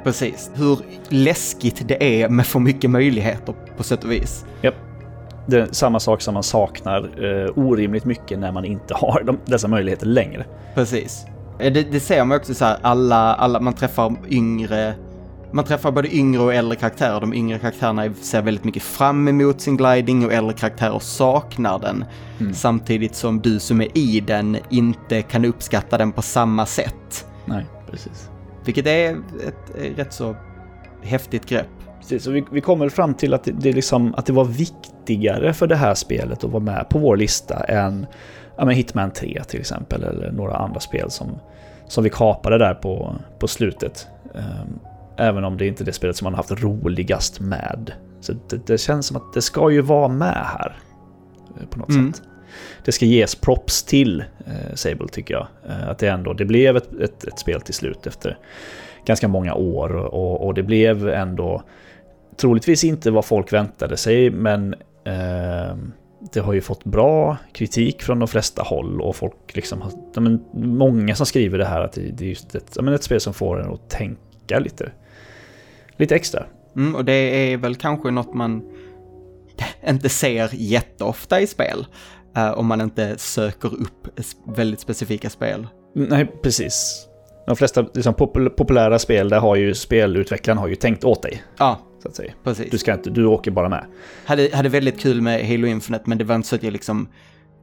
Precis. 0.04 0.50
Hur 0.54 0.78
läskigt 1.08 1.88
det 1.88 2.22
är 2.22 2.28
med 2.28 2.46
för 2.46 2.58
mycket 2.60 2.90
möjligheter 2.90 3.54
på 3.76 3.82
sätt 3.82 4.04
och 4.04 4.12
vis. 4.12 4.44
Japp. 4.62 4.74
Det 5.46 5.60
är 5.60 5.66
samma 5.70 6.00
sak 6.00 6.20
som 6.20 6.34
man 6.34 6.42
saknar 6.42 6.98
eh, 7.24 7.58
orimligt 7.58 8.04
mycket 8.04 8.38
när 8.38 8.52
man 8.52 8.64
inte 8.64 8.94
har 8.96 9.22
de, 9.22 9.38
dessa 9.44 9.68
möjligheter 9.68 10.06
längre. 10.06 10.44
Precis. 10.74 11.26
Eh, 11.58 11.72
Det, 11.72 11.92
det 11.92 12.00
ser 12.00 12.24
man 12.24 12.36
också 12.36 12.54
så 12.54 12.64
här, 12.64 12.76
alla, 12.82 13.34
alla, 13.34 13.60
man 13.60 13.72
träffar 13.72 14.14
yngre, 14.28 14.94
man 15.52 15.64
träffar 15.64 15.90
både 15.90 16.16
yngre 16.16 16.42
och 16.42 16.54
äldre 16.54 16.76
karaktärer. 16.76 17.20
De 17.20 17.34
yngre 17.34 17.58
karaktärerna 17.58 18.14
ser 18.14 18.42
väldigt 18.42 18.64
mycket 18.64 18.82
fram 18.82 19.28
emot 19.28 19.60
sin 19.60 19.76
gliding 19.76 20.26
och 20.26 20.32
äldre 20.32 20.56
karaktärer 20.56 20.98
saknar 20.98 21.78
den. 21.78 22.04
Mm. 22.40 22.54
Samtidigt 22.54 23.14
som 23.14 23.40
du 23.40 23.58
som 23.58 23.80
är 23.80 23.98
i 23.98 24.20
den 24.20 24.56
inte 24.70 25.22
kan 25.22 25.44
uppskatta 25.44 25.98
den 25.98 26.12
på 26.12 26.22
samma 26.22 26.66
sätt. 26.66 27.26
Nej, 27.44 27.66
precis. 27.90 28.30
Vilket 28.64 28.86
är 28.86 29.10
ett 29.46 29.96
rätt 29.98 30.12
så 30.12 30.36
häftigt 31.02 31.46
grepp. 31.46 31.66
Precis, 32.00 32.24
så 32.24 32.30
vi, 32.30 32.44
vi 32.52 32.60
kommer 32.60 32.88
fram 32.88 33.14
till 33.14 33.34
att 33.34 33.48
det, 33.52 33.72
liksom, 33.72 34.14
att 34.14 34.26
det 34.26 34.32
var 34.32 34.44
viktigare 34.44 35.52
för 35.52 35.66
det 35.66 35.76
här 35.76 35.94
spelet 35.94 36.44
att 36.44 36.50
vara 36.50 36.62
med 36.62 36.86
på 36.88 36.98
vår 36.98 37.16
lista 37.16 37.64
än 37.64 38.06
ja, 38.56 38.64
men 38.64 38.74
Hitman 38.74 39.10
3 39.10 39.42
till 39.48 39.60
exempel, 39.60 40.02
eller 40.02 40.32
några 40.32 40.56
andra 40.56 40.80
spel 40.80 41.10
som, 41.10 41.38
som 41.88 42.04
vi 42.04 42.10
kapade 42.10 42.58
där 42.58 42.74
på, 42.74 43.14
på 43.38 43.48
slutet. 43.48 44.06
Ehm, 44.34 44.78
även 45.16 45.44
om 45.44 45.56
det 45.56 45.66
inte 45.66 45.82
är 45.82 45.84
det 45.84 45.92
spelet 45.92 46.16
som 46.16 46.24
man 46.24 46.32
har 46.32 46.36
haft 46.36 46.62
roligast 46.62 47.40
med. 47.40 47.92
Så 48.20 48.32
det, 48.48 48.66
det 48.66 48.78
känns 48.78 49.06
som 49.06 49.16
att 49.16 49.32
det 49.34 49.42
ska 49.42 49.70
ju 49.70 49.80
vara 49.80 50.08
med 50.08 50.46
här. 50.46 50.76
eh, 51.60 51.66
På 51.66 51.78
något 51.78 51.88
Mm. 51.88 52.12
sätt. 52.12 52.22
Det 52.84 52.92
ska 52.92 53.04
ges 53.06 53.34
props 53.34 53.82
till 53.82 54.24
eh, 54.46 54.74
Sable 54.74 55.08
tycker 55.12 55.34
jag. 55.34 55.46
Eh, 55.68 55.88
att 55.88 55.98
det 55.98 56.08
ändå, 56.08 56.32
det 56.32 56.44
blev 56.44 56.76
ett, 56.76 56.92
ett, 57.00 57.24
ett 57.24 57.38
spel 57.38 57.60
till 57.60 57.74
slut 57.74 58.06
efter 58.06 58.38
ganska 59.06 59.28
många 59.28 59.54
år 59.54 59.96
och, 59.96 60.46
och 60.46 60.54
det 60.54 60.62
blev 60.62 61.08
ändå 61.08 61.62
troligtvis 62.36 62.84
inte 62.84 63.10
vad 63.10 63.24
folk 63.24 63.52
väntade 63.52 63.96
sig 63.96 64.30
men 64.30 64.74
eh, 65.04 65.76
det 66.32 66.40
har 66.40 66.52
ju 66.52 66.60
fått 66.60 66.84
bra 66.84 67.36
kritik 67.52 68.02
från 68.02 68.18
de 68.18 68.28
flesta 68.28 68.62
håll 68.62 69.00
och 69.00 69.16
folk 69.16 69.34
liksom 69.56 69.82
har, 69.82 70.20
men, 70.20 70.44
många 70.54 71.14
som 71.14 71.26
skriver 71.26 71.58
det 71.58 71.64
här 71.64 71.80
att 71.80 71.92
det, 71.92 72.00
det 72.00 72.24
är 72.24 72.28
just 72.28 72.54
ett, 72.54 72.76
men 72.82 72.94
ett 72.94 73.02
spel 73.02 73.20
som 73.20 73.34
får 73.34 73.60
en 73.62 73.72
att 73.72 73.90
tänka 73.90 74.58
lite, 74.58 74.90
lite 76.02 76.14
extra. 76.16 76.44
Mm, 76.76 76.94
och 76.94 77.04
det 77.04 77.12
är 77.52 77.56
väl 77.56 77.74
kanske 77.74 78.10
något 78.10 78.34
man 78.34 78.62
inte 79.88 80.08
ser 80.08 80.48
jätteofta 80.52 81.40
i 81.40 81.46
spel. 81.46 81.86
eh, 82.36 82.50
om 82.50 82.66
man 82.66 82.80
inte 82.80 83.18
söker 83.18 83.68
upp 83.80 84.20
väldigt 84.56 84.80
specifika 84.80 85.30
spel. 85.30 85.66
Nej, 85.94 86.26
precis. 86.42 87.06
De 87.46 87.56
flesta 87.56 87.86
liksom, 87.94 88.14
popul- 88.14 88.48
populära 88.48 88.98
spel, 88.98 89.28
där 89.28 89.40
har 89.40 89.56
ju 89.56 89.74
spelutvecklaren 89.74 90.58
har 90.58 90.68
ju 90.68 90.74
tänkt 90.74 91.04
åt 91.04 91.22
dig. 91.22 91.42
Ja, 91.58 91.80
Så 92.02 92.08
att 92.08 92.14
säga. 92.16 92.32
precis. 92.44 92.70
Du, 92.70 92.78
ska 92.78 92.92
inte, 92.94 93.10
du 93.10 93.26
åker 93.26 93.50
bara 93.50 93.68
med. 93.68 93.84
Hade, 94.24 94.50
hade 94.52 94.68
väldigt 94.68 95.00
kul 95.00 95.20
med 95.20 95.46
Halo 95.48 95.66
Infinite, 95.66 96.04
men 96.06 96.18
det 96.18 96.24
var 96.24 96.34
inte 96.34 96.48
så 96.48 96.56
att 96.56 96.62
jag 96.62 96.72
liksom 96.72 97.08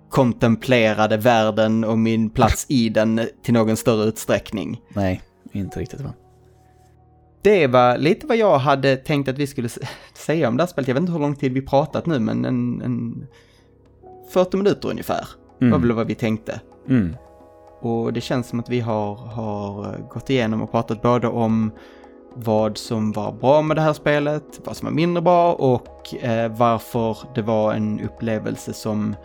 kontemplerade 0.09 1.17
världen 1.17 1.83
och 1.83 1.97
min 1.99 2.29
plats 2.29 2.65
i 2.69 2.89
den 2.89 3.21
till 3.43 3.53
någon 3.53 3.77
större 3.77 4.07
utsträckning. 4.07 4.81
Nej, 4.93 5.21
inte 5.53 5.79
riktigt 5.79 6.01
va? 6.01 6.13
Det 7.41 7.67
var 7.67 7.97
lite 7.97 8.27
vad 8.27 8.37
jag 8.37 8.57
hade 8.57 8.95
tänkt 8.95 9.27
att 9.29 9.37
vi 9.37 9.47
skulle 9.47 9.69
säga 10.13 10.47
om 10.47 10.57
det 10.57 10.63
här 10.63 10.67
spelet. 10.67 10.87
Jag 10.87 10.95
vet 10.95 11.01
inte 11.01 11.11
hur 11.13 11.19
lång 11.19 11.35
tid 11.35 11.53
vi 11.53 11.61
pratat 11.61 12.05
nu, 12.05 12.19
men 12.19 12.45
en, 12.45 12.81
en 12.81 13.27
40 14.33 14.57
minuter 14.57 14.89
ungefär 14.89 15.27
var 15.71 15.79
väl 15.79 15.91
vad 15.91 16.07
vi 16.07 16.15
tänkte. 16.15 16.61
Mm. 16.89 17.15
Och 17.81 18.13
det 18.13 18.21
känns 18.21 18.47
som 18.47 18.59
att 18.59 18.69
vi 18.69 18.79
har, 18.79 19.15
har 19.15 19.97
gått 20.09 20.29
igenom 20.29 20.61
och 20.61 20.71
pratat 20.71 21.01
både 21.01 21.27
om 21.27 21.71
vad 22.33 22.77
som 22.77 23.11
var 23.11 23.31
bra 23.31 23.61
med 23.61 23.77
det 23.77 23.81
här 23.81 23.93
spelet, 23.93 24.43
vad 24.63 24.77
som 24.77 24.85
var 24.85 24.93
mindre 24.93 25.21
bra 25.21 25.53
och 25.53 26.15
eh, 26.23 26.51
varför 26.51 27.17
det 27.35 27.41
var 27.41 27.73
en 27.73 27.99
upplevelse 28.01 28.73
som 28.73 29.15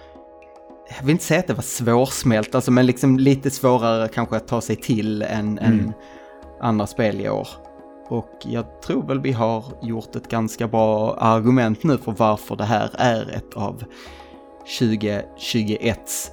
jag 0.98 1.06
vill 1.06 1.10
inte 1.10 1.24
säga 1.24 1.40
att 1.40 1.46
det 1.46 1.54
var 1.54 1.62
svårsmält, 1.62 2.54
alltså, 2.54 2.70
men 2.70 2.86
liksom 2.86 3.18
lite 3.18 3.50
svårare 3.50 4.08
kanske 4.08 4.36
att 4.36 4.48
ta 4.48 4.60
sig 4.60 4.76
till 4.76 5.22
än, 5.22 5.58
Mm. 5.58 5.78
än 5.78 5.92
andra 6.60 6.86
spel 6.86 7.20
i 7.20 7.28
år. 7.28 7.48
Och 8.08 8.30
jag 8.44 8.80
tror 8.82 9.02
väl 9.02 9.20
vi 9.20 9.32
har 9.32 9.64
gjort 9.82 10.16
ett 10.16 10.28
ganska 10.28 10.68
bra 10.68 11.14
argument 11.14 11.84
nu 11.84 11.98
för 11.98 12.12
varför 12.12 12.56
det 12.56 12.64
här 12.64 12.90
är 12.94 13.30
ett 13.30 13.54
av 13.54 13.84
2021s 14.80 16.30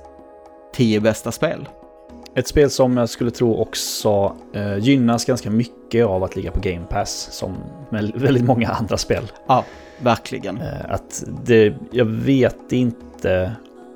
10 0.74 1.00
bästa 1.00 1.32
spel. 1.32 1.70
Ett 2.36 2.48
spel 2.48 2.70
som 2.70 2.98
jag 2.98 3.10
skulle 3.10 3.32
tro 3.32 3.62
också 3.62 4.36
eh, 4.54 4.78
gynnas 4.78 5.26
ganska 5.26 5.50
mycket 5.50 6.06
av 6.06 6.24
att 6.24 6.36
ligga 6.36 6.52
på 6.52 6.60
Game 6.60 6.86
Pass, 6.90 7.30
som 7.32 7.56
med 7.90 8.12
väldigt 8.16 8.46
många 8.46 8.70
andra 8.70 8.98
spel. 8.98 9.32
Ja, 9.48 9.66
verkligen. 10.00 10.62
Eh, 10.62 10.92
att 10.92 11.24
det, 11.46 11.76
jag 11.92 12.06
vet 12.06 12.72
inte 12.72 13.52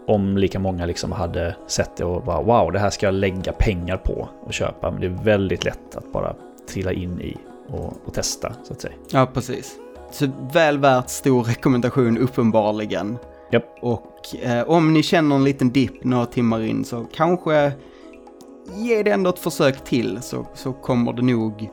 om 0.07 0.37
lika 0.37 0.59
många 0.59 0.85
liksom 0.85 1.11
hade 1.11 1.55
sett 1.67 1.97
det 1.97 2.05
och 2.05 2.23
bara 2.23 2.41
wow, 2.41 2.71
det 2.71 2.79
här 2.79 2.89
ska 2.89 3.05
jag 3.05 3.13
lägga 3.13 3.51
pengar 3.51 3.97
på 3.97 4.29
och 4.41 4.53
köpa. 4.53 4.91
Men 4.91 5.01
det 5.01 5.07
är 5.07 5.23
väldigt 5.23 5.65
lätt 5.65 5.95
att 5.95 6.11
bara 6.11 6.35
trilla 6.69 6.91
in 6.91 7.21
i 7.21 7.37
och, 7.67 7.93
och 8.05 8.13
testa, 8.13 8.53
så 8.63 8.73
att 8.73 8.81
säga. 8.81 8.93
Ja, 9.09 9.25
precis. 9.33 9.75
Så 10.11 10.27
väl 10.53 10.77
värt 10.77 11.09
stor 11.09 11.43
rekommendation 11.43 12.17
uppenbarligen. 12.17 13.17
Japp. 13.51 13.77
Och 13.81 14.35
eh, 14.41 14.69
om 14.69 14.93
ni 14.93 15.03
känner 15.03 15.35
en 15.35 15.43
liten 15.43 15.71
dipp 15.71 16.03
några 16.03 16.25
timmar 16.25 16.61
in 16.61 16.85
så 16.85 17.05
kanske 17.13 17.71
ge 18.73 19.03
det 19.03 19.11
ändå 19.11 19.29
ett 19.29 19.39
försök 19.39 19.83
till 19.83 20.21
så, 20.21 20.45
så 20.53 20.73
kommer 20.73 21.13
det 21.13 21.21
nog 21.21 21.69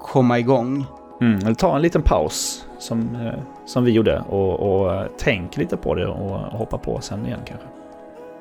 komma 0.00 0.38
igång. 0.38 0.86
Mm, 1.20 1.38
eller 1.38 1.54
ta 1.54 1.76
en 1.76 1.82
liten 1.82 2.02
paus 2.02 2.66
som, 2.78 3.16
eh, 3.16 3.40
som 3.66 3.84
vi 3.84 3.90
gjorde 3.92 4.24
och, 4.28 4.60
och 4.60 4.94
eh, 4.94 5.06
tänk 5.18 5.56
lite 5.56 5.76
på 5.76 5.94
det 5.94 6.06
och, 6.06 6.30
och 6.30 6.58
hoppa 6.58 6.78
på 6.78 7.00
sen 7.00 7.26
igen 7.26 7.40
kanske. 7.44 7.66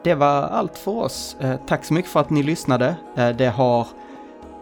Det 0.04 0.16
var 0.16 0.42
allt 0.42 0.78
för 0.78 0.92
oss. 0.92 1.38
Eh, 1.40 1.56
tack 1.68 1.86
så 1.86 1.94
mycket 1.94 2.12
för 2.12 2.20
att 2.20 2.30
ni 2.30 2.44
lyssnade. 2.44 2.96
Eh, 3.16 3.30
det 3.30 3.48
har 3.48 3.88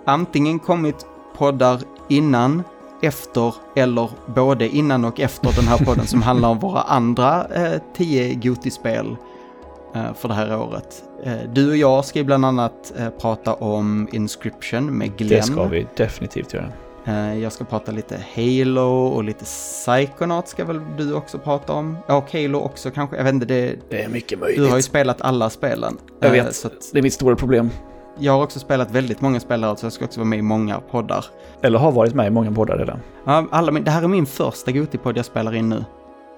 antingen 0.05 0.59
kommit 0.59 1.05
poddar 1.37 1.79
innan, 2.11 2.63
efter 3.01 3.53
eller 3.75 4.09
både 4.25 4.67
innan 4.67 5.05
och 5.05 5.19
efter 5.19 5.55
den 5.55 5.67
här 5.67 5.77
podden 5.85 6.07
som 6.07 6.21
handlar 6.21 6.49
om 6.49 6.59
våra 6.59 6.81
andra 6.81 7.45
eh, 7.55 7.81
tio 7.97 8.33
Goti-spel 8.35 9.15
eh, 9.95 10.13
för 10.13 10.27
det 10.27 10.33
här 10.33 10.59
året. 10.59 11.03
Eh, 11.23 11.33
du 11.53 11.69
och 11.69 11.77
jag 11.77 12.05
ska 12.05 12.19
ju 12.19 12.25
bland 12.25 12.45
annat 12.45 12.93
eh, 12.97 13.09
prata 13.09 13.53
om 13.53 14.07
Inscription 14.11 14.97
med 14.97 15.17
Glenn. 15.17 15.29
Det 15.29 15.43
ska 15.43 15.63
vi 15.63 15.87
definitivt 15.97 16.53
göra. 16.53 16.65
Eh, 17.05 17.37
jag 17.39 17.51
ska 17.51 17.63
prata 17.63 17.91
lite 17.91 18.17
Halo 18.35 19.07
och 19.07 19.23
lite 19.23 19.45
Psychonaut 19.45 20.47
ska 20.47 20.65
väl 20.65 20.81
du 20.97 21.13
också 21.13 21.37
prata 21.37 21.73
om. 21.73 21.97
Och 22.07 22.33
Halo 22.33 22.59
också 22.59 22.91
kanske. 22.91 23.15
Jag 23.17 23.23
vet 23.23 23.33
inte, 23.33 23.45
det, 23.45 23.75
Det 23.89 24.03
är 24.03 24.09
mycket 24.09 24.39
du 24.39 24.45
har 24.45 24.49
ju 24.51 24.61
möjligt. 24.69 24.85
spelat 24.85 25.21
alla 25.21 25.49
spelen. 25.49 25.97
Jag 26.19 26.37
Eh, 26.37 26.43
vet, 26.45 26.55
Så 26.55 26.67
att 26.67 26.73
det 26.93 26.99
är 26.99 27.03
mitt 27.03 27.13
stora 27.13 27.35
problem. 27.35 27.69
Jag 28.17 28.33
har 28.33 28.43
också 28.43 28.59
spelat 28.59 28.91
väldigt 28.91 29.21
många 29.21 29.39
spelare 29.39 29.77
så 29.77 29.85
jag 29.85 29.93
ska 29.93 30.05
också 30.05 30.19
vara 30.19 30.27
med 30.27 30.39
i 30.39 30.41
många 30.41 30.79
poddar. 30.79 31.25
Eller 31.61 31.79
har 31.79 31.91
varit 31.91 32.15
med 32.15 32.27
i 32.27 32.29
många 32.29 32.51
poddar 32.51 32.77
redan. 32.77 32.99
Ja, 33.25 33.47
alla, 33.51 33.71
det 33.71 33.91
här 33.91 34.03
är 34.03 34.07
min 34.07 34.25
första 34.25 34.71
Goti-podd 34.71 35.17
jag 35.17 35.25
spelar 35.25 35.55
in 35.55 35.69
nu. 35.69 35.85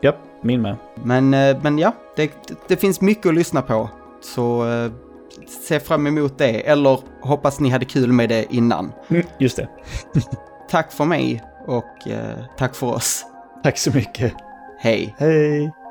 Japp, 0.02 0.18
min 0.42 0.62
med. 0.62 0.76
Men, 0.96 1.34
eh, 1.34 1.58
men 1.62 1.80
ja, 1.80 1.92
det, 2.16 2.32
det 2.68 2.78
finns 2.78 3.02
mycket 3.02 3.26
att 3.26 3.36
lyssna 3.36 3.62
på. 3.62 3.90
Så 4.22 4.70
eh, 4.70 4.92
se 5.68 5.80
fram 5.80 6.08
emot 6.08 6.38
det. 6.38 6.68
Eller 6.70 7.00
hoppas 7.22 7.60
ni 7.60 7.70
hade 7.70 7.86
kul 7.86 8.12
med 8.12 8.30
det 8.30 8.54
innan. 8.54 8.92
Mm, 9.08 9.24
just 9.38 9.58
det. 9.58 9.68
Tack 10.70 10.92
för 10.92 11.06
mig 11.06 11.44
och 11.68 12.08
eh, 12.08 12.46
tack 12.58 12.76
för 12.76 12.88
oss. 12.88 13.26
Tack 13.64 13.78
så 13.78 13.92
mycket. 13.92 14.34
Hej! 14.80 15.16
Hej! 15.18 15.83